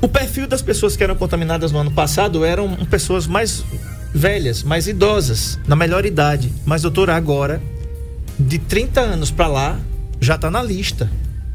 O 0.01 0.07
perfil 0.09 0.47
das 0.47 0.63
pessoas 0.63 0.97
que 0.97 1.03
eram 1.03 1.17
contaminadas 1.17 1.73
no 1.73 1.79
ano 1.79 1.91
passado 1.91 2.45
eram 2.45 2.77
pessoas 2.87 3.27
mais 3.27 3.65
velhas, 4.15 4.63
mais 4.63 4.87
idosas, 4.87 5.59
na 5.67 5.75
melhor 5.75 6.07
idade. 6.07 6.53
Mas, 6.65 6.83
doutora, 6.83 7.17
agora, 7.17 7.61
de 8.39 8.59
30 8.59 9.01
anos 9.01 9.31
para 9.31 9.49
lá, 9.49 9.79
já 10.21 10.37
está 10.37 10.51
na 10.51 10.63
lista. 10.63 11.11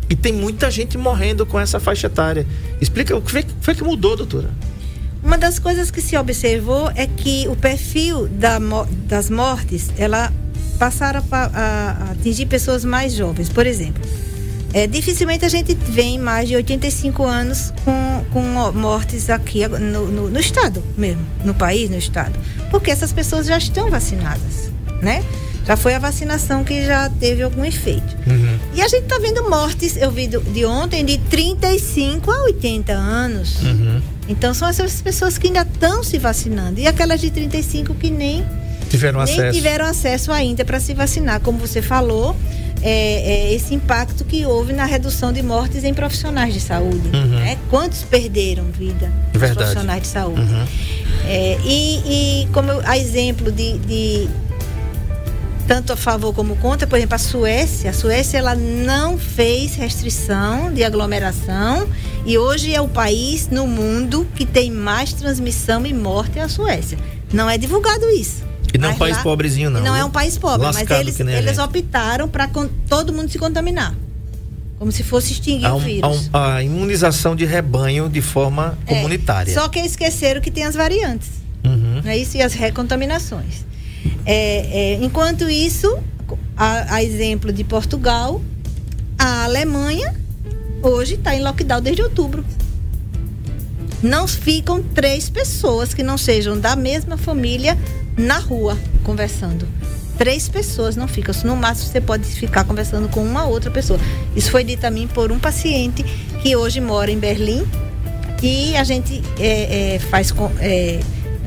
E 0.10 0.16
tem 0.16 0.34
muita 0.34 0.70
gente 0.70 0.98
morrendo 0.98 1.46
com 1.46 1.60
essa 1.60 1.80
faixa 1.80 2.08
etária. 2.08 2.46
Explica 2.82 3.16
o 3.16 3.22
que 3.22 3.32
foi, 3.62 3.74
que 3.76 3.84
mudou, 3.84 4.16
doutora? 4.16 4.50
Uma 5.24 5.38
das 5.38 5.58
coisas 5.60 5.90
que 5.90 6.02
se 6.02 6.18
observou 6.18 6.92
é 6.96 7.08
que 7.08 7.48
o 7.48 7.56
perfil 7.56 8.28
da 8.28 8.60
das 9.08 9.30
mortes, 9.30 9.90
ela 9.98 10.32
passaram 10.78 11.24
a, 11.32 11.38
a- 11.54 12.12
atingir 12.12 12.46
pessoas 12.48 12.84
mais 12.84 13.14
jovens. 13.14 13.48
Por 13.48 13.66
exemplo, 13.66 14.04
é, 14.74 14.86
dificilmente 14.86 15.46
a 15.46 15.50
gente 15.50 15.74
vê 15.76 16.18
mais 16.18 16.50
de 16.50 16.56
85 16.58 17.24
anos 17.24 17.72
com, 17.86 18.26
com 18.34 18.42
mo- 18.42 18.74
mortes 18.74 19.30
aqui 19.30 19.66
no, 19.68 20.08
no- 20.12 20.30
no 20.30 20.40
estado 20.40 20.84
mesmo, 20.98 21.22
no 21.46 21.54
país, 21.54 21.90
no 21.90 21.98
estado. 21.98 22.38
Porque 22.70 22.92
essas 22.92 23.14
pessoas 23.14 23.46
já 23.48 23.58
estão 23.58 23.90
vacinadas, 23.90 24.70
né? 25.02 25.24
Já 25.66 25.78
foi 25.78 25.96
a 25.96 26.00
vacinação 26.00 26.64
que 26.64 26.86
já 26.86 27.10
teve 27.10 27.42
algum 27.42 27.64
efeito. 27.64 28.16
E 28.74 28.82
a 28.82 28.88
gente 28.88 29.04
tá 29.06 29.18
vendo 29.20 29.50
mortes, 29.50 29.96
eu 29.98 30.12
vi 30.12 30.28
de 30.28 30.66
ontem, 30.66 31.06
de 31.06 31.18
35 31.18 32.30
a 32.32 32.44
80 32.44 32.92
anos. 32.94 33.58
Então 34.28 34.54
são 34.54 34.68
essas 34.68 35.02
pessoas 35.02 35.38
que 35.38 35.48
ainda 35.48 35.62
estão 35.62 36.04
se 36.04 36.18
vacinando. 36.18 36.80
E 36.80 36.88
aquelas 36.88 37.20
de 37.22 37.30
35 37.30 37.94
que 37.96 38.10
nem, 38.10 38.46
Tiveram 38.90 39.24
nem 39.24 39.34
acesso. 39.34 39.58
tiveram 39.58 39.86
acesso 39.86 40.32
ainda 40.32 40.64
para 40.66 40.80
se 40.80 40.94
vacinar. 40.94 41.40
Como 41.42 41.58
você 41.58 41.82
falou, 41.82 42.36
é, 42.82 43.50
é 43.50 43.54
esse 43.54 43.74
impacto 43.74 44.24
que 44.26 44.46
houve 44.46 44.74
na 44.74 44.86
redução 44.86 45.32
de 45.34 45.42
mortes 45.42 45.84
em 45.84 45.94
profissionais 45.94 46.54
de 46.54 46.60
saúde. 46.60 47.10
Uhum. 47.14 47.40
né? 47.40 47.58
Quantos 47.70 48.04
perderam 48.04 48.66
vida 48.66 49.12
Verdade. 49.32 49.56
profissionais 49.56 50.02
de 50.02 50.08
saúde? 50.08 50.42
Uhum. 50.42 50.66
É, 51.26 51.58
e, 51.64 52.44
e 52.44 52.48
como 52.52 52.70
a 52.86 52.98
exemplo 52.98 53.52
de, 53.52 53.78
de 53.80 54.30
tanto 55.68 55.94
a 55.94 55.96
favor 55.98 56.34
como 56.34 56.56
contra, 56.58 56.86
por 56.88 56.98
exemplo, 56.98 57.16
a 57.16 57.20
Suécia, 57.20 57.90
a 57.90 57.94
Suécia 57.94 58.38
ela 58.38 58.54
não 58.56 59.18
fez 59.18 59.76
restrição 59.76 60.74
de 60.74 60.84
aglomeração 60.84 61.88
e 62.26 62.38
hoje 62.38 62.74
é 62.74 62.82
o 62.82 62.88
país 62.88 63.48
no 63.50 63.66
mundo 63.68 64.28
que 64.36 64.46
tem 64.46 64.70
mais 64.72 65.14
transmissão 65.14 65.86
e 65.86 65.94
morte 65.94 66.40
é 66.40 66.42
a 66.44 66.50
Suécia. 66.50 66.98
Não 67.32 67.50
é 67.50 67.58
divulgado 67.58 68.10
isso. 68.12 68.44
E 68.74 68.78
não 68.78 68.90
é 68.90 68.94
um 68.94 68.98
país 68.98 69.18
lá- 69.18 69.24
pobrezinho, 69.24 69.70
não. 69.70 69.82
não 69.82 69.96
é 69.96 70.04
um 70.04 70.10
país 70.10 70.38
pobre, 70.38 70.66
Lascado 70.66 70.90
mas 70.90 71.20
eles, 71.20 71.22
a 71.22 71.32
eles 71.40 71.58
optaram 71.60 72.28
para 72.28 72.50
todo 72.90 73.14
mundo 73.14 73.30
se 73.30 73.38
contaminar. 73.38 73.94
Como 74.80 74.92
se 74.92 75.04
fosse 75.04 75.32
extinguir 75.32 75.66
Há 75.66 75.74
o 75.74 75.78
um- 75.78 75.80
vírus. 75.80 76.30
há 76.34 76.40
um- 76.40 76.44
a 76.56 76.64
imunização 76.64 77.36
de 77.36 77.46
rebanho 77.46 78.10
de 78.10 78.22
forma 78.22 78.78
É, 78.86 78.96
comunitária. 78.96 79.54
Só 79.54 79.68
que 79.70 79.80
esqueceram 79.80 80.42
que 80.42 80.52
tem 80.52 80.64
as 80.66 80.76
variantes. 80.76 81.30
Uhum. 81.64 82.02
É 82.04 82.18
isso? 82.18 82.36
E 82.36 82.42
as 82.42 82.54
recontaminações. 82.54 83.64
É, 84.26 84.94
é, 84.94 85.04
enquanto 85.04 85.50
isso, 85.50 85.98
a, 86.56 86.96
a 86.96 87.04
exemplo 87.04 87.52
de 87.52 87.64
Portugal, 87.64 88.42
a 89.18 89.44
Alemanha 89.44 90.16
hoje 90.82 91.16
está 91.16 91.36
em 91.36 91.42
lockdown 91.42 91.82
desde 91.82 92.02
outubro. 92.02 92.46
Não 94.02 94.28
ficam 94.28 94.84
três 94.84 95.30
pessoas 95.30 95.94
que 95.94 96.04
não 96.04 96.18
sejam 96.18 96.60
da 96.60 96.76
mesma 96.76 97.16
família 97.16 97.78
na 98.18 98.38
rua 98.38 98.78
conversando. 99.04 99.68
Três 100.18 100.48
pessoas 100.48 100.96
não 100.96 101.08
ficam. 101.08 101.34
No 101.46 101.56
máximo 101.56 101.90
você 101.90 102.02
pode 102.02 102.26
ficar 102.26 102.66
conversando 102.66 103.08
com 103.10 103.24
uma 103.24 103.46
outra 103.46 103.72
pessoa. 103.72 104.00
Isso 104.36 104.52
foi 104.52 104.64
dito 104.64 104.86
a 104.86 104.92
mim 104.92 105.08
por 105.08 105.32
um 105.32 105.40
paciente 105.40 106.04
que 106.42 106.56
hoje 106.56 106.80
mora 106.80 107.10
em 107.10 107.18
Berlim 107.18 107.66
e 108.42 108.76
a 108.76 108.84
gente 108.84 109.24
é, 109.40 109.96
é, 109.96 110.00
faz 110.00 110.34
é, 110.60 111.00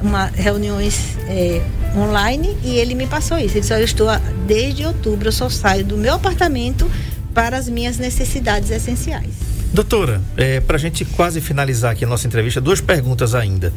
uma, 0.02 0.26
reuniões 0.26 1.16
é, 1.28 1.60
online 1.96 2.56
e 2.62 2.76
ele 2.76 2.94
me 2.94 3.06
passou 3.06 3.38
isso. 3.38 3.54
Ele 3.54 3.60
disse: 3.60 3.72
eu 3.72 3.84
estou 3.84 4.08
desde 4.46 4.84
outubro, 4.84 5.28
eu 5.28 5.32
só 5.32 5.48
saio 5.48 5.84
do 5.84 5.96
meu 5.96 6.14
apartamento 6.14 6.90
para 7.34 7.56
as 7.56 7.68
minhas 7.68 7.98
necessidades 7.98 8.70
essenciais. 8.70 9.34
Doutora, 9.72 10.22
é, 10.36 10.60
para 10.60 10.76
a 10.76 10.78
gente 10.78 11.04
quase 11.04 11.40
finalizar 11.40 11.92
aqui 11.92 12.04
a 12.04 12.08
nossa 12.08 12.26
entrevista, 12.26 12.60
duas 12.60 12.80
perguntas 12.80 13.34
ainda. 13.34 13.72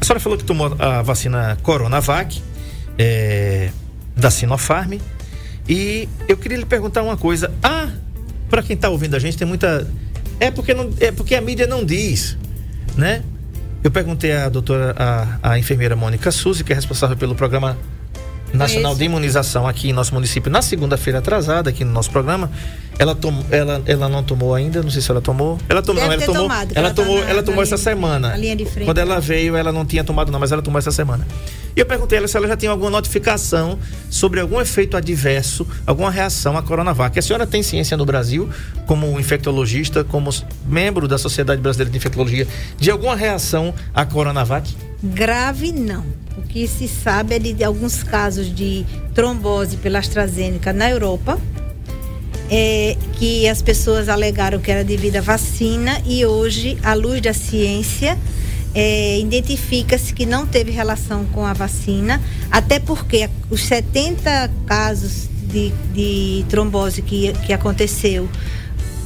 A 0.00 0.04
senhora 0.04 0.20
falou 0.20 0.36
que 0.36 0.44
tomou 0.44 0.76
a 0.78 1.02
vacina 1.02 1.56
Coronavac, 1.62 2.42
é, 2.98 3.70
da 4.16 4.30
Sinopharm, 4.30 4.98
e 5.68 6.08
eu 6.26 6.36
queria 6.36 6.58
lhe 6.58 6.66
perguntar 6.66 7.02
uma 7.02 7.16
coisa. 7.16 7.52
Ah, 7.62 7.88
para 8.48 8.62
quem 8.62 8.74
está 8.74 8.88
ouvindo 8.88 9.14
a 9.14 9.18
gente, 9.18 9.36
tem 9.36 9.46
muita. 9.46 9.88
É 10.40 10.50
porque, 10.50 10.72
não, 10.74 10.90
é 11.00 11.10
porque 11.10 11.34
a 11.34 11.40
mídia 11.40 11.66
não 11.66 11.84
diz, 11.84 12.36
né? 12.96 13.22
Eu 13.82 13.90
perguntei 13.90 14.32
à 14.32 14.48
doutora, 14.48 14.94
a, 14.98 15.52
a 15.52 15.58
enfermeira 15.58 15.94
Mônica 15.94 16.30
Suzy, 16.32 16.64
que 16.64 16.72
é 16.72 16.74
responsável 16.74 17.16
pelo 17.16 17.34
programa 17.34 17.76
Nacional 18.52 18.94
de 18.94 19.04
Imunização 19.04 19.66
aqui 19.66 19.90
em 19.90 19.92
nosso 19.92 20.14
município, 20.14 20.50
na 20.50 20.62
segunda-feira 20.62 21.18
atrasada, 21.18 21.70
aqui 21.70 21.84
no 21.84 21.92
nosso 21.92 22.10
programa. 22.10 22.50
Ela, 22.98 23.14
tom, 23.14 23.44
ela, 23.52 23.80
ela 23.86 24.08
não 24.08 24.24
tomou 24.24 24.52
ainda, 24.54 24.82
não 24.82 24.90
sei 24.90 25.00
se 25.00 25.08
ela 25.08 25.20
tomou. 25.20 25.56
Ela 25.68 25.80
tomou, 25.80 26.02
não, 26.02 26.12
ela 26.12 26.20
tomou. 26.24 26.42
tomado, 26.42 26.72
ela 26.74 26.88
ela 26.88 26.88
tá 26.94 27.02
tomou, 27.02 27.20
na- 27.22 27.30
ela 27.30 27.42
tomou 27.44 27.62
essa 27.62 27.76
linha- 27.76 27.84
semana. 27.84 28.28
na 28.30 28.36
linha 28.36 28.56
de 28.56 28.64
frente. 28.64 28.86
Quando 28.86 28.98
ela 28.98 29.20
veio, 29.20 29.54
ela 29.56 29.70
não 29.70 29.84
tinha 29.86 30.02
tomado, 30.02 30.32
não, 30.32 30.40
mas 30.40 30.50
ela 30.50 30.60
tomou 30.62 30.80
essa 30.80 30.90
semana. 30.90 31.24
E 31.76 31.80
eu 31.80 31.86
perguntei 31.86 32.18
a 32.18 32.20
ela 32.20 32.26
se 32.28 32.36
ela 32.36 32.48
já 32.48 32.56
tinha 32.56 32.72
alguma 32.72 32.90
notificação 32.90 33.78
sobre 34.10 34.40
algum 34.40 34.60
efeito 34.60 34.96
adverso, 34.96 35.64
alguma 35.86 36.10
reação 36.10 36.56
à 36.58 36.62
Coronavac. 36.62 37.16
A 37.16 37.22
senhora 37.22 37.46
tem 37.46 37.62
ciência 37.62 37.96
no 37.96 38.04
Brasil, 38.04 38.48
como 38.84 39.20
infectologista, 39.20 40.02
como 40.02 40.30
membro 40.66 41.06
da 41.06 41.18
Sociedade 41.18 41.60
Brasileira 41.62 41.92
de 41.92 41.96
Infectologia, 41.96 42.48
de 42.78 42.90
alguma 42.90 43.14
reação 43.14 43.72
à 43.94 44.04
Coronavac? 44.04 44.74
Grave 45.00 45.70
não. 45.70 46.04
O 46.38 46.42
que 46.42 46.68
se 46.68 46.86
sabe 46.86 47.34
é 47.34 47.38
de, 47.40 47.64
alguns 47.64 48.04
casos 48.04 48.54
de 48.54 48.86
trombose 49.12 49.76
pela 49.76 49.98
AstraZeneca 49.98 50.72
na 50.72 50.88
Europa, 50.88 51.36
é, 52.48 52.96
que 53.14 53.48
as 53.48 53.60
pessoas 53.60 54.08
alegaram 54.08 54.60
que 54.60 54.70
era 54.70 54.84
devido 54.84 55.16
à 55.16 55.20
vacina 55.20 56.00
e 56.06 56.24
hoje, 56.24 56.78
à 56.84 56.94
luz 56.94 57.20
da 57.20 57.34
ciência, 57.34 58.16
é, 58.72 59.18
identifica-se 59.18 60.14
que 60.14 60.24
não 60.24 60.46
teve 60.46 60.70
relação 60.70 61.24
com 61.24 61.44
a 61.44 61.52
vacina, 61.52 62.22
até 62.52 62.78
porque 62.78 63.28
os 63.50 63.64
70 63.64 64.48
casos 64.64 65.28
de, 65.42 65.72
de 65.92 66.44
trombose 66.48 67.02
que, 67.02 67.32
que 67.44 67.52
aconteceu 67.52 68.28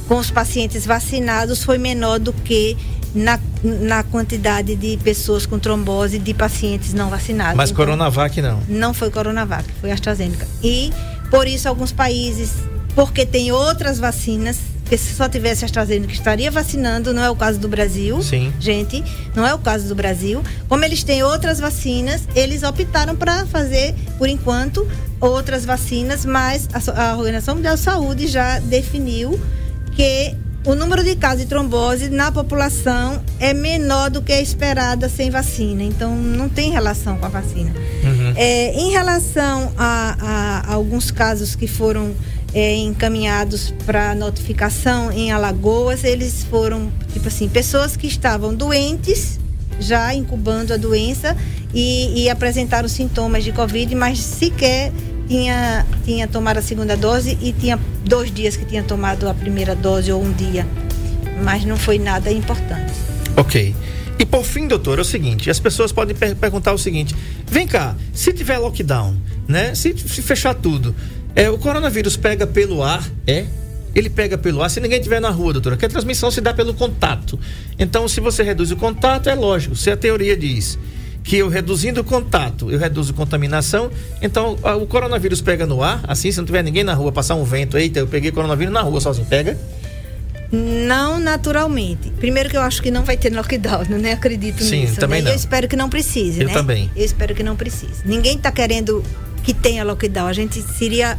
com 0.07 0.17
os 0.17 0.29
pacientes 0.29 0.85
vacinados 0.85 1.63
foi 1.63 1.79
menor 1.79 2.19
do 2.19 2.31
que 2.31 2.77
na, 3.13 3.39
na 3.63 4.03
quantidade 4.03 4.75
de 4.75 4.97
pessoas 4.97 5.45
com 5.45 5.59
trombose 5.59 6.17
de 6.17 6.33
pacientes 6.33 6.93
não 6.93 7.09
vacinados. 7.09 7.55
Mas 7.55 7.69
Então, 7.69 7.85
Coronavac 7.85 8.41
não. 8.41 8.61
não 8.67 8.93
foi 8.93 9.09
Coronavac, 9.09 9.65
foi 9.79 9.91
AstraZeneca. 9.91 10.47
E 10.63 10.91
por 11.29 11.47
isso 11.47 11.67
alguns 11.69 11.91
países, 11.91 12.51
porque 12.95 13.25
tem 13.25 13.51
outras 13.51 13.99
vacinas, 13.99 14.57
porque 14.83 14.97
se 14.97 15.13
só 15.15 15.29
tivesse 15.29 15.63
AstraZeneca 15.63 16.11
estaria 16.11 16.51
vacinando, 16.51 17.13
não 17.13 17.23
é 17.23 17.29
o 17.29 17.35
caso 17.35 17.59
do 17.59 17.67
Brasil. 17.67 18.21
Sim. 18.21 18.51
Gente, 18.59 19.03
não 19.35 19.45
é 19.45 19.53
o 19.53 19.59
caso 19.59 19.87
do 19.87 19.95
Brasil. 19.95 20.43
Como 20.67 20.83
eles 20.83 21.03
têm 21.03 21.23
outras 21.23 21.59
vacinas, 21.59 22.27
eles 22.35 22.63
optaram 22.63 23.15
para 23.15 23.45
fazer, 23.45 23.95
por 24.17 24.27
enquanto, 24.27 24.87
outras 25.19 25.65
vacinas, 25.65 26.25
mas 26.25 26.67
a, 26.73 27.11
a 27.11 27.17
Organização 27.17 27.55
Mundial 27.55 27.75
de 27.75 27.81
Saúde 27.81 28.27
já 28.27 28.59
definiu 28.59 29.39
que 29.95 30.35
o 30.65 30.75
número 30.75 31.03
de 31.03 31.15
casos 31.15 31.41
de 31.41 31.45
trombose 31.47 32.09
na 32.09 32.31
população 32.31 33.21
é 33.39 33.53
menor 33.53 34.09
do 34.09 34.21
que 34.21 34.31
a 34.31 34.41
esperada 34.41 35.09
sem 35.09 35.29
vacina. 35.29 35.83
Então, 35.83 36.15
não 36.15 36.47
tem 36.47 36.71
relação 36.71 37.17
com 37.17 37.25
a 37.25 37.29
vacina. 37.29 37.71
Uhum. 38.03 38.33
É, 38.35 38.73
em 38.73 38.91
relação 38.91 39.73
a, 39.77 40.63
a, 40.67 40.73
alguns 40.73 41.11
casos 41.11 41.55
que 41.55 41.67
foram 41.67 42.13
é, 42.53 42.75
encaminhados 42.75 43.73
para 43.85 44.15
notificação 44.15 45.11
em 45.11 45.31
Alagoas, 45.31 46.03
eles 46.03 46.45
foram, 46.45 46.91
tipo 47.11 47.27
assim, 47.27 47.49
pessoas 47.49 47.97
que 47.97 48.07
estavam 48.07 48.53
doentes, 48.53 49.39
já 49.79 50.13
incubando 50.13 50.73
a 50.73 50.77
doença 50.77 51.35
e, 51.73 52.23
e 52.23 52.29
apresentaram 52.29 52.87
sintomas 52.87 53.43
de 53.43 53.51
Covid, 53.51 53.93
mas 53.95 54.19
sequer 54.19 54.93
tinha, 55.27 55.85
tinha 56.05 56.27
tomado 56.27 56.57
a 56.57 56.61
segunda 56.61 56.95
dose 56.95 57.37
e 57.41 57.53
tinha 57.53 57.79
dois 58.05 58.31
dias 58.31 58.55
que 58.55 58.65
tinha 58.65 58.83
tomado 58.83 59.27
a 59.27 59.33
primeira 59.33 59.75
dose 59.75 60.11
ou 60.11 60.21
um 60.21 60.31
dia. 60.31 60.67
Mas 61.43 61.65
não 61.65 61.77
foi 61.77 61.97
nada 61.97 62.31
importante. 62.31 62.93
Ok. 63.35 63.75
E 64.19 64.25
por 64.25 64.43
fim, 64.43 64.67
doutor, 64.67 64.99
é 64.99 65.01
o 65.01 65.05
seguinte: 65.05 65.49
as 65.49 65.59
pessoas 65.59 65.91
podem 65.91 66.15
per 66.15 66.35
perguntar 66.35 66.73
o 66.73 66.77
seguinte: 66.77 67.15
vem 67.47 67.67
cá, 67.67 67.95
se 68.13 68.31
tiver 68.31 68.57
lockdown, 68.57 69.15
né? 69.47 69.73
Se, 69.75 69.97
se 69.97 70.21
fechar 70.21 70.53
tudo, 70.53 70.95
é, 71.35 71.49
o 71.49 71.57
coronavírus 71.57 72.15
pega 72.15 72.45
pelo 72.45 72.83
ar? 72.83 73.03
É? 73.25 73.45
Ele 73.95 74.09
pega 74.09 74.37
pelo 74.37 74.61
ar 74.63 74.69
se 74.69 74.79
ninguém 74.79 74.97
estiver 74.97 75.21
na 75.21 75.29
rua, 75.29 75.53
doutora, 75.53 75.77
que 75.77 75.85
a 75.85 75.89
transmissão 75.89 76.31
se 76.31 76.41
dá 76.41 76.53
pelo 76.53 76.73
contato. 76.73 77.39
Então, 77.77 78.07
se 78.07 78.19
você 78.19 78.41
reduz 78.41 78.71
o 78.71 78.75
contato, 78.75 79.29
é 79.29 79.35
lógico. 79.35 79.75
Se 79.75 79.91
a 79.91 79.97
teoria 79.97 80.35
diz 80.35 80.79
que 81.23 81.37
eu 81.37 81.47
reduzindo 81.47 82.01
o 82.01 82.03
contato, 82.03 82.69
eu 82.69 82.77
reduzo 82.77 83.13
contaminação. 83.13 83.89
Então, 84.21 84.57
o 84.81 84.85
coronavírus 84.85 85.41
pega 85.41 85.65
no 85.65 85.81
ar, 85.81 86.03
assim, 86.07 86.31
se 86.31 86.37
não 86.37 86.45
tiver 86.45 86.63
ninguém 86.63 86.83
na 86.83 86.93
rua, 86.93 87.11
passar 87.11 87.35
um 87.35 87.43
vento, 87.43 87.77
eita, 87.77 87.99
eu 87.99 88.07
peguei 88.07 88.31
coronavírus 88.31 88.73
na 88.73 88.81
rua 88.81 88.99
sozinho, 88.99 89.25
pega? 89.27 89.57
Não 90.51 91.19
naturalmente. 91.19 92.11
Primeiro 92.11 92.47
que 92.47 92.55
eu 92.55 92.61
acho 92.61 92.81
que 92.81 92.91
não 92.91 93.03
vai 93.03 93.17
ter 93.17 93.33
lockdown, 93.33 93.85
não 93.89 93.97
né? 93.97 94.11
acredito 94.11 94.63
Sim, 94.63 94.81
nisso. 94.81 94.99
Também 94.99 95.21
né? 95.21 95.25
não. 95.25 95.31
Eu 95.31 95.35
espero 95.37 95.67
que 95.67 95.75
não 95.75 95.89
precise, 95.89 96.41
eu 96.41 96.47
né? 96.47 96.53
também. 96.53 96.91
Eu 96.95 97.03
espero 97.03 97.33
que 97.33 97.41
não 97.41 97.55
precise. 97.55 98.05
Ninguém 98.05 98.37
está 98.37 98.51
querendo 98.51 99.03
que 99.43 99.53
tenha 99.53 99.83
lockdown. 99.83 100.27
A 100.27 100.33
gente 100.33 100.61
seria 100.61 101.17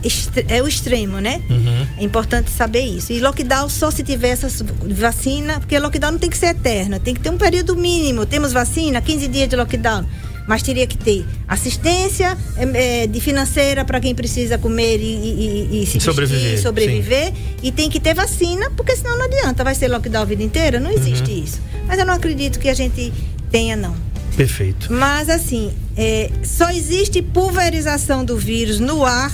é 0.49 0.63
o 0.63 0.67
extremo, 0.67 1.21
né? 1.21 1.43
Uhum. 1.49 1.87
É 1.99 2.05
importante 2.05 2.51
saber 2.51 2.81
isso. 2.81 3.13
E 3.13 3.21
lockdown 3.21 3.69
só 3.69 3.91
se 3.91 4.03
tiver 4.03 4.31
essa 4.31 4.49
vacina, 4.91 5.61
porque 5.61 5.79
lockdown 5.79 6.13
não 6.13 6.19
tem 6.19 6.31
que 6.31 6.39
ser 6.39 6.47
eterno, 6.47 6.99
tem 6.99 7.15
que 7.15 7.21
ter 7.21 7.31
um 7.31 7.39
período 7.39 7.77
mínimo. 7.77 8.27
Temos 8.27 8.53
vacina, 8.53 9.01
15 9.01 9.29
dias 9.29 9.49
de 9.49 9.57
lockdown 9.57 10.05
mas 10.47 10.63
teria 10.63 10.87
que 10.87 10.99
ter 10.99 11.25
assistência 11.49 12.37
é, 12.75 13.07
de 13.07 13.21
financeira 13.21 13.85
para 13.85 13.99
quem 13.99 14.15
precisa 14.15 14.59
comer 14.59 14.99
e, 15.01 15.03
e, 15.03 15.83
e 15.83 15.87
se 15.87 15.99
sobreviver, 16.01 16.43
vestir, 16.43 16.63
sobreviver 16.63 17.33
e 17.63 17.73
tem 17.73 17.89
que 17.89 17.99
ter 17.99 18.15
vacina, 18.15 18.71
porque 18.77 18.95
senão 18.95 19.17
não 19.17 19.25
adianta, 19.25 19.65
vai 19.65 19.75
ser 19.75 19.89
lockdown 19.89 20.23
a 20.23 20.27
vida 20.27 20.43
inteira, 20.43 20.79
não 20.79 20.91
existe 20.91 21.31
uhum. 21.31 21.45
isso. 21.45 21.61
Mas 21.87 21.99
eu 21.99 22.05
não 22.05 22.15
acredito 22.15 22.59
que 22.59 22.69
a 22.69 22.75
gente 22.75 23.13
tenha 23.51 23.77
não. 23.77 23.95
Perfeito. 24.37 24.93
Mas 24.93 25.29
assim, 25.29 25.73
é, 25.97 26.31
só 26.43 26.71
existe 26.71 27.23
pulverização 27.23 28.25
do 28.25 28.37
vírus 28.37 28.81
no 28.81 29.05
ar 29.05 29.33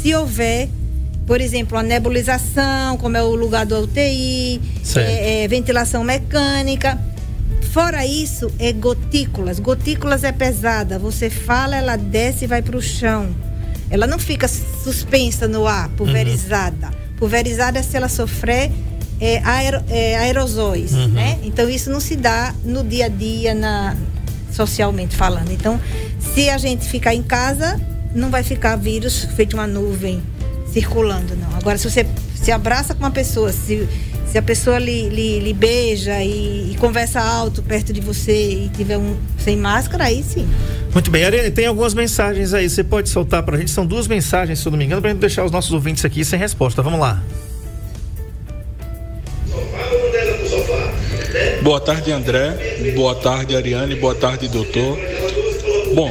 se 0.00 0.14
houver, 0.14 0.68
por 1.26 1.40
exemplo, 1.40 1.76
a 1.76 1.82
nebulização, 1.82 2.96
como 2.96 3.16
é 3.16 3.22
o 3.22 3.34
lugar 3.34 3.66
do 3.66 3.78
UTI, 3.78 4.60
é, 4.96 5.44
é, 5.44 5.48
ventilação 5.48 6.02
mecânica. 6.02 6.98
Fora 7.72 8.04
isso, 8.06 8.50
é 8.58 8.72
gotículas. 8.72 9.60
Gotículas 9.60 10.24
é 10.24 10.32
pesada. 10.32 10.98
Você 10.98 11.28
fala, 11.28 11.76
ela 11.76 11.96
desce 11.96 12.44
e 12.44 12.48
vai 12.48 12.62
para 12.62 12.76
o 12.76 12.82
chão. 12.82 13.28
Ela 13.90 14.06
não 14.06 14.18
fica 14.18 14.48
suspensa 14.48 15.46
no 15.46 15.66
ar, 15.66 15.88
pulverizada. 15.90 16.86
Uhum. 16.86 17.16
Pulverizada 17.16 17.78
é 17.78 17.82
se 17.82 17.96
ela 17.96 18.08
sofrer 18.08 18.72
é, 19.20 19.40
aer, 19.44 19.82
é, 19.88 20.16
aerosóis, 20.16 20.92
uhum. 20.92 21.08
né? 21.08 21.38
Então 21.42 21.68
isso 21.68 21.90
não 21.90 22.00
se 22.00 22.16
dá 22.16 22.54
no 22.64 22.82
dia 22.82 23.06
a 23.06 23.08
dia, 23.08 23.54
na, 23.54 23.96
socialmente 24.50 25.14
falando. 25.14 25.50
Então, 25.50 25.80
se 26.18 26.48
a 26.48 26.58
gente 26.58 26.88
ficar 26.88 27.14
em 27.14 27.22
casa, 27.22 27.80
não 28.14 28.30
vai 28.30 28.42
ficar 28.42 28.76
vírus 28.76 29.24
feito 29.36 29.54
uma 29.54 29.66
nuvem 29.66 30.22
circulando, 30.72 31.36
não. 31.36 31.56
Agora, 31.56 31.76
se 31.76 31.90
você 31.90 32.06
se 32.34 32.50
abraça 32.50 32.94
com 32.94 33.00
uma 33.00 33.10
pessoa, 33.10 33.52
se, 33.52 33.86
se 34.26 34.38
a 34.38 34.42
pessoa 34.42 34.78
lhe, 34.78 35.08
lhe, 35.08 35.40
lhe 35.40 35.52
beija 35.52 36.22
e, 36.22 36.72
e, 36.72 36.76
conversa 36.78 37.20
alto 37.20 37.62
perto 37.62 37.92
de 37.92 38.00
você 38.00 38.64
e 38.64 38.70
tiver 38.70 38.96
um 38.96 39.16
sem 39.38 39.56
máscara, 39.56 40.04
aí 40.04 40.22
sim. 40.22 40.48
Muito 40.92 41.10
bem, 41.10 41.24
Ariane, 41.24 41.50
tem 41.50 41.66
algumas 41.66 41.92
mensagens 41.92 42.54
aí, 42.54 42.68
você 42.68 42.82
pode 42.82 43.08
soltar 43.08 43.42
pra 43.42 43.58
gente, 43.58 43.70
são 43.70 43.84
duas 43.84 44.06
mensagens, 44.08 44.58
se 44.60 44.66
eu 44.66 44.70
não 44.70 44.78
me 44.78 44.84
engano, 44.84 45.02
pra 45.02 45.10
gente 45.10 45.20
deixar 45.20 45.44
os 45.44 45.52
nossos 45.52 45.72
ouvintes 45.72 46.04
aqui 46.04 46.24
sem 46.24 46.38
resposta. 46.38 46.82
Vamos 46.82 47.00
lá. 47.00 47.22
Boa 51.62 51.78
tarde, 51.78 52.10
André. 52.10 52.92
Boa 52.94 53.14
tarde, 53.14 53.54
Ariane. 53.54 53.94
Boa 53.94 54.14
tarde, 54.14 54.48
doutor. 54.48 54.98
Bom, 55.94 56.10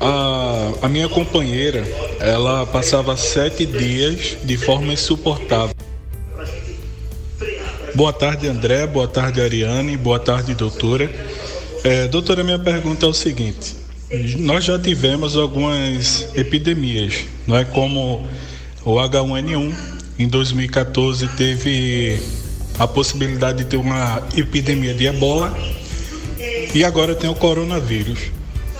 a, 0.00 0.72
a 0.82 0.88
minha 0.88 1.08
companheira, 1.08 1.84
ela 2.18 2.66
passava 2.66 3.16
sete 3.16 3.64
dias 3.64 4.36
de 4.42 4.56
forma 4.56 4.92
insuportável. 4.92 5.74
Boa 7.94 8.12
tarde, 8.12 8.48
André. 8.48 8.86
Boa 8.88 9.06
tarde, 9.06 9.40
Ariane. 9.40 9.96
Boa 9.96 10.18
tarde, 10.18 10.54
doutora. 10.54 11.08
É, 11.84 12.08
doutora, 12.08 12.42
minha 12.42 12.58
pergunta 12.58 13.06
é 13.06 13.08
o 13.08 13.14
seguinte: 13.14 13.76
nós 14.38 14.64
já 14.64 14.78
tivemos 14.78 15.36
algumas 15.36 16.28
epidemias, 16.34 17.24
não 17.46 17.56
é 17.56 17.64
como 17.64 18.26
o 18.84 18.94
H1N1. 18.94 19.74
Em 20.18 20.26
2014 20.26 21.28
teve 21.36 22.20
a 22.78 22.86
possibilidade 22.86 23.58
de 23.58 23.64
ter 23.64 23.76
uma 23.76 24.22
epidemia 24.36 24.94
de 24.94 25.06
ebola 25.06 25.56
e 26.74 26.84
agora 26.84 27.14
tem 27.14 27.28
o 27.28 27.34
coronavírus. 27.34 28.18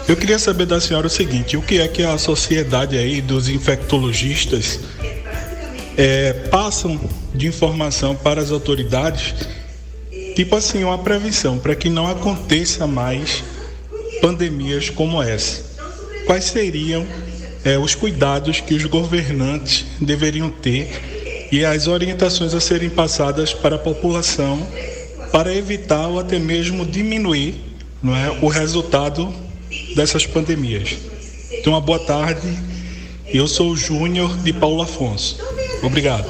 Eu 0.06 0.16
queria 0.16 0.38
saber 0.38 0.66
da 0.66 0.80
senhora 0.80 1.06
o 1.06 1.10
seguinte: 1.10 1.56
o 1.56 1.62
que 1.62 1.80
é 1.80 1.88
que 1.88 2.02
a 2.02 2.16
sociedade 2.16 2.96
aí 2.96 3.20
dos 3.20 3.48
infectologistas 3.48 4.80
é, 5.96 6.32
passam 6.32 6.98
de 7.34 7.46
informação 7.46 8.14
para 8.14 8.40
as 8.40 8.50
autoridades, 8.50 9.34
tipo 10.34 10.56
assim, 10.56 10.84
uma 10.84 10.98
prevenção 10.98 11.58
para 11.58 11.74
que 11.74 11.90
não 11.90 12.06
aconteça 12.06 12.86
mais 12.86 13.42
pandemias 14.22 14.88
como 14.88 15.22
essa? 15.22 15.66
Quais 16.24 16.44
seriam 16.44 17.06
é, 17.64 17.78
os 17.78 17.94
cuidados 17.94 18.60
que 18.60 18.74
os 18.74 18.84
governantes 18.84 19.84
deveriam 20.00 20.48
ter 20.50 21.17
e 21.50 21.64
as 21.64 21.86
orientações 21.86 22.54
a 22.54 22.60
serem 22.60 22.90
passadas 22.90 23.54
para 23.54 23.76
a 23.76 23.78
população 23.78 24.66
para 25.32 25.54
evitar 25.54 26.06
ou 26.06 26.18
até 26.18 26.38
mesmo 26.38 26.84
diminuir 26.86 27.54
não 28.02 28.16
é, 28.16 28.30
o 28.40 28.48
resultado 28.48 29.32
dessas 29.94 30.26
pandemias. 30.26 30.96
Então, 31.52 31.72
uma 31.72 31.80
boa 31.80 31.98
tarde. 31.98 32.46
Eu 33.26 33.46
sou 33.46 33.72
o 33.72 33.76
Júnior 33.76 34.34
de 34.38 34.54
Paulo 34.54 34.80
Afonso. 34.80 35.38
Obrigado. 35.82 36.26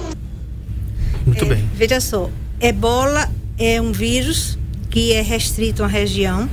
Muito 1.25 1.45
é, 1.45 1.49
bem. 1.49 1.69
Veja 1.75 2.01
só, 2.01 2.29
ebola 2.61 3.31
é 3.57 3.81
um 3.81 3.93
vírus 3.93 4.59
que 4.91 5.13
é 5.13 5.21
restrito 5.21 5.83
a 5.83 5.87
uma 5.87 5.93
região, 5.93 6.49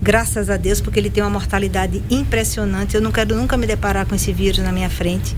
graças 0.00 0.48
a 0.48 0.56
Deus, 0.56 0.80
porque 0.80 0.98
ele 0.98 1.10
tem 1.10 1.22
uma 1.22 1.30
mortalidade 1.30 2.02
impressionante. 2.08 2.94
Eu 2.94 3.02
não 3.02 3.12
quero 3.12 3.36
nunca 3.36 3.56
me 3.56 3.66
deparar 3.66 4.06
com 4.06 4.14
esse 4.14 4.32
vírus 4.32 4.58
na 4.58 4.72
minha 4.72 4.88
frente. 4.88 5.36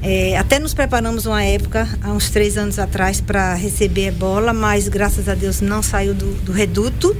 É, 0.00 0.38
até 0.38 0.58
nos 0.58 0.74
preparamos 0.74 1.26
uma 1.26 1.42
época, 1.42 1.88
há 2.02 2.12
uns 2.12 2.30
três 2.30 2.56
anos 2.56 2.78
atrás, 2.78 3.20
para 3.20 3.54
receber 3.54 4.08
ebola, 4.08 4.52
mas 4.52 4.86
graças 4.86 5.28
a 5.28 5.34
Deus 5.34 5.60
não 5.60 5.82
saiu 5.82 6.14
do, 6.14 6.34
do 6.44 6.52
reduto. 6.52 7.16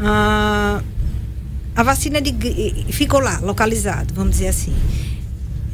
Ah, 0.00 0.82
a 1.76 1.82
vacina 1.84 2.20
de 2.20 2.34
ficou 2.90 3.20
lá, 3.20 3.38
localizado, 3.38 4.12
vamos 4.12 4.32
dizer 4.32 4.48
assim. 4.48 4.74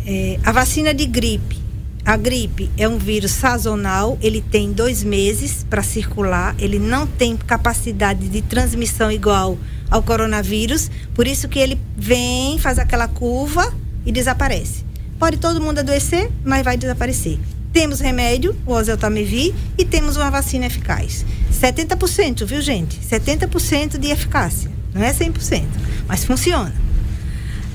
É, 0.06 0.38
a 0.44 0.52
vacina 0.52 0.92
de 0.92 1.06
gripe. 1.06 1.64
A 2.04 2.18
gripe 2.18 2.70
é 2.76 2.86
um 2.86 2.98
vírus 2.98 3.30
sazonal, 3.30 4.18
ele 4.20 4.42
tem 4.42 4.70
dois 4.70 5.02
meses 5.02 5.64
para 5.70 5.82
circular, 5.82 6.54
ele 6.58 6.78
não 6.78 7.06
tem 7.06 7.34
capacidade 7.34 8.28
de 8.28 8.42
transmissão 8.42 9.10
igual 9.10 9.56
ao 9.90 10.02
coronavírus, 10.02 10.90
por 11.14 11.26
isso 11.26 11.48
que 11.48 11.58
ele 11.58 11.80
vem, 11.96 12.58
faz 12.58 12.78
aquela 12.78 13.08
curva 13.08 13.72
e 14.04 14.12
desaparece. 14.12 14.84
Pode 15.18 15.38
todo 15.38 15.60
mundo 15.60 15.78
adoecer, 15.78 16.30
mas 16.44 16.62
vai 16.62 16.76
desaparecer. 16.76 17.38
Temos 17.72 18.00
remédio, 18.00 18.56
o 18.66 18.72
oseltamivir, 18.72 19.54
e 19.76 19.84
temos 19.84 20.16
uma 20.16 20.30
vacina 20.30 20.66
eficaz. 20.66 21.24
70%, 21.52 22.44
viu, 22.44 22.60
gente? 22.60 23.00
70% 23.00 23.98
de 23.98 24.08
eficácia. 24.08 24.70
Não 24.94 25.02
é 25.02 25.12
100%, 25.12 25.64
mas 26.06 26.24
funciona. 26.24 26.72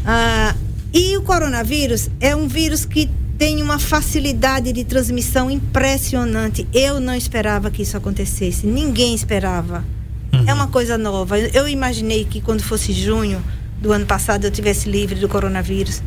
Ah, 0.05 0.55
e 0.93 1.17
o 1.17 1.21
coronavírus 1.21 2.09
é 2.19 2.35
um 2.35 2.47
vírus 2.47 2.85
que 2.85 3.09
tem 3.37 3.61
uma 3.61 3.79
facilidade 3.79 4.73
de 4.73 4.83
transmissão 4.83 5.49
impressionante. 5.49 6.67
Eu 6.73 6.99
não 6.99 7.15
esperava 7.15 7.71
que 7.71 7.81
isso 7.81 7.95
acontecesse. 7.95 8.67
Ninguém 8.67 9.13
esperava. 9.13 9.85
Uhum. 10.33 10.43
É 10.45 10.53
uma 10.53 10.67
coisa 10.67 10.97
nova. 10.97 11.39
Eu 11.39 11.67
imaginei 11.67 12.25
que 12.25 12.41
quando 12.41 12.61
fosse 12.61 12.91
junho 12.91 13.41
do 13.81 13.93
ano 13.93 14.05
passado 14.05 14.45
eu 14.45 14.51
tivesse 14.51 14.89
livre 14.89 15.19
do 15.19 15.29
coronavírus. 15.29 16.01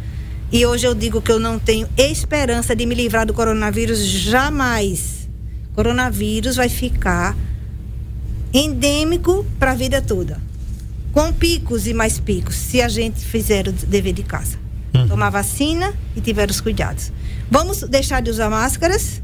E 0.52 0.66
hoje 0.66 0.86
eu 0.86 0.94
digo 0.94 1.22
que 1.22 1.32
eu 1.32 1.40
não 1.40 1.58
tenho 1.58 1.88
esperança 1.96 2.76
de 2.76 2.84
me 2.84 2.94
livrar 2.94 3.24
do 3.24 3.32
coronavírus 3.32 4.00
jamais. 4.00 5.26
Coronavírus 5.74 6.56
vai 6.56 6.68
ficar 6.68 7.34
endêmico 8.52 9.46
para 9.58 9.70
a 9.70 9.74
vida 9.74 10.02
toda. 10.02 10.38
Com 11.10 11.32
picos 11.32 11.86
e 11.86 11.94
mais 11.94 12.20
picos, 12.20 12.54
se 12.54 12.82
a 12.82 12.88
gente 12.90 13.20
fizer 13.20 13.66
o 13.66 13.72
dever 13.72 14.12
de 14.12 14.22
casa. 14.22 14.58
Uhum. 14.94 15.08
Tomar 15.08 15.30
vacina 15.30 15.94
e 16.14 16.20
tiver 16.20 16.50
os 16.50 16.60
cuidados. 16.60 17.10
Vamos 17.50 17.80
deixar 17.84 18.20
de 18.20 18.30
usar 18.30 18.50
máscaras? 18.50 19.22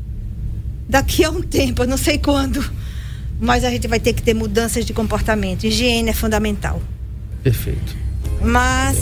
Daqui 0.89 1.25
a 1.25 1.31
um 1.31 1.43
tempo, 1.43 1.83
eu 1.83 1.87
não 1.87 1.99
sei 1.99 2.17
quando, 2.17 2.65
mas 3.39 3.65
a 3.65 3.71
gente 3.71 3.87
vai 3.87 4.01
ter 4.01 4.15
que 4.15 4.23
ter 4.23 4.33
mudanças 4.33 4.87
de 4.87 4.95
comportamento. 4.95 5.65
Higiene 5.65 6.09
é 6.09 6.15
fundamental. 6.15 6.83
Perfeito. 7.43 7.95
Mas 8.41 8.97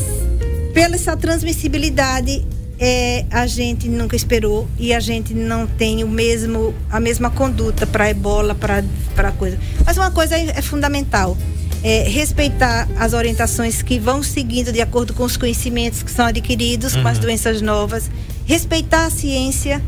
pela 0.76 0.94
essa 0.94 1.16
transmissibilidade 1.16 2.44
é, 2.78 3.24
a 3.30 3.46
gente 3.46 3.88
nunca 3.88 4.14
esperou 4.14 4.68
e 4.78 4.92
a 4.92 5.00
gente 5.00 5.32
não 5.32 5.66
tem 5.66 6.04
o 6.04 6.06
mesmo 6.06 6.74
a 6.90 7.00
mesma 7.00 7.30
conduta 7.30 7.86
para 7.86 8.10
ebola 8.10 8.54
para 8.54 8.84
para 9.14 9.32
coisa 9.32 9.58
mas 9.86 9.96
uma 9.96 10.10
coisa 10.10 10.36
é, 10.36 10.50
é 10.50 10.60
fundamental 10.60 11.34
é 11.82 12.06
respeitar 12.06 12.86
as 12.98 13.14
orientações 13.14 13.80
que 13.80 13.98
vão 13.98 14.22
seguindo 14.22 14.70
de 14.70 14.82
acordo 14.82 15.14
com 15.14 15.22
os 15.24 15.38
conhecimentos 15.38 16.02
que 16.02 16.10
são 16.10 16.26
adquiridos 16.26 16.94
com 16.94 17.08
as 17.08 17.18
doenças 17.18 17.62
novas 17.62 18.10
respeitar 18.44 19.06
a 19.06 19.10
ciência 19.10 19.82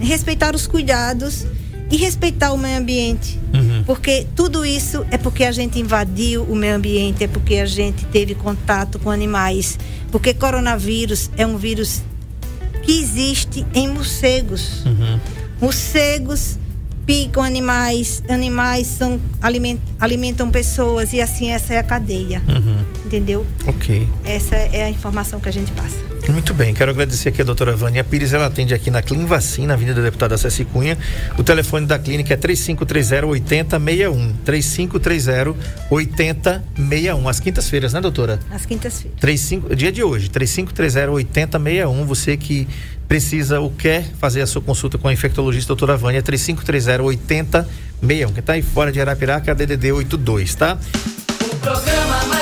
respeitar 0.00 0.56
os 0.56 0.66
cuidados 0.66 1.46
e 1.88 1.96
respeitar 1.96 2.52
o 2.52 2.58
meio 2.58 2.78
ambiente 2.78 3.38
Uhum. 3.52 3.84
porque 3.84 4.26
tudo 4.34 4.64
isso 4.64 5.04
é 5.10 5.18
porque 5.18 5.44
a 5.44 5.52
gente 5.52 5.78
invadiu 5.78 6.42
o 6.44 6.56
meio 6.56 6.74
ambiente, 6.74 7.22
é 7.22 7.28
porque 7.28 7.56
a 7.56 7.66
gente 7.66 8.06
teve 8.06 8.34
contato 8.34 8.98
com 8.98 9.10
animais. 9.10 9.78
Porque 10.12 10.34
coronavírus 10.34 11.30
é 11.36 11.46
um 11.46 11.56
vírus 11.56 12.02
que 12.82 13.00
existe 13.00 13.66
em 13.74 13.88
morcegos. 13.88 14.84
Uhum. 14.84 15.18
Morcegos 15.60 16.58
picam 17.06 17.42
animais, 17.42 18.22
animais 18.28 18.86
são, 18.86 19.20
aliment, 19.40 19.78
alimentam 19.98 20.50
pessoas 20.50 21.12
e 21.12 21.20
assim 21.20 21.50
essa 21.50 21.74
é 21.74 21.78
a 21.78 21.82
cadeia. 21.82 22.42
Uhum. 22.46 22.84
Entendeu? 23.06 23.46
Ok. 23.66 24.06
Essa 24.24 24.54
é 24.54 24.84
a 24.84 24.90
informação 24.90 25.40
que 25.40 25.48
a 25.48 25.52
gente 25.52 25.72
passa. 25.72 26.11
Muito 26.28 26.54
bem, 26.54 26.72
quero 26.72 26.92
agradecer 26.92 27.30
aqui 27.30 27.42
a 27.42 27.44
doutora 27.44 27.74
Vânia 27.76 28.04
Pires, 28.04 28.32
ela 28.32 28.46
atende 28.46 28.72
aqui 28.72 28.90
na 28.90 29.02
Clín 29.02 29.26
Vacina, 29.26 29.74
Avenida 29.74 30.00
Deputada 30.00 30.38
Ceci 30.38 30.64
Cunha. 30.64 30.96
O 31.36 31.42
telefone 31.42 31.84
da 31.84 31.98
clínica 31.98 32.34
é 32.34 32.36
3530-8061. 32.36 34.32
3530-8061. 34.46 37.28
Às 37.28 37.40
quintas-feiras, 37.40 37.92
né, 37.92 38.00
doutora? 38.00 38.38
Às 38.50 38.64
quintas-feiras. 38.64 39.18
35, 39.20 39.74
dia 39.74 39.90
de 39.90 40.02
hoje, 40.02 40.28
3530-8061. 40.30 42.04
Você 42.04 42.36
que 42.36 42.68
precisa 43.08 43.58
ou 43.60 43.70
quer 43.70 44.04
fazer 44.18 44.40
a 44.40 44.46
sua 44.46 44.62
consulta 44.62 44.96
com 44.96 45.08
a 45.08 45.12
infectologista 45.12 45.68
doutora 45.68 45.96
Vânia, 45.96 46.22
3530-8061. 46.22 47.66
Quem 48.00 48.26
está 48.38 48.52
aí 48.54 48.62
fora 48.62 48.90
de 48.90 49.00
Arapiraca 49.00 49.50
é 49.50 49.52
a 49.52 49.54
DDD 49.54 49.92
82, 49.92 50.54
tá? 50.54 50.78
O 51.50 51.56
programa 51.56 52.24
mais 52.26 52.41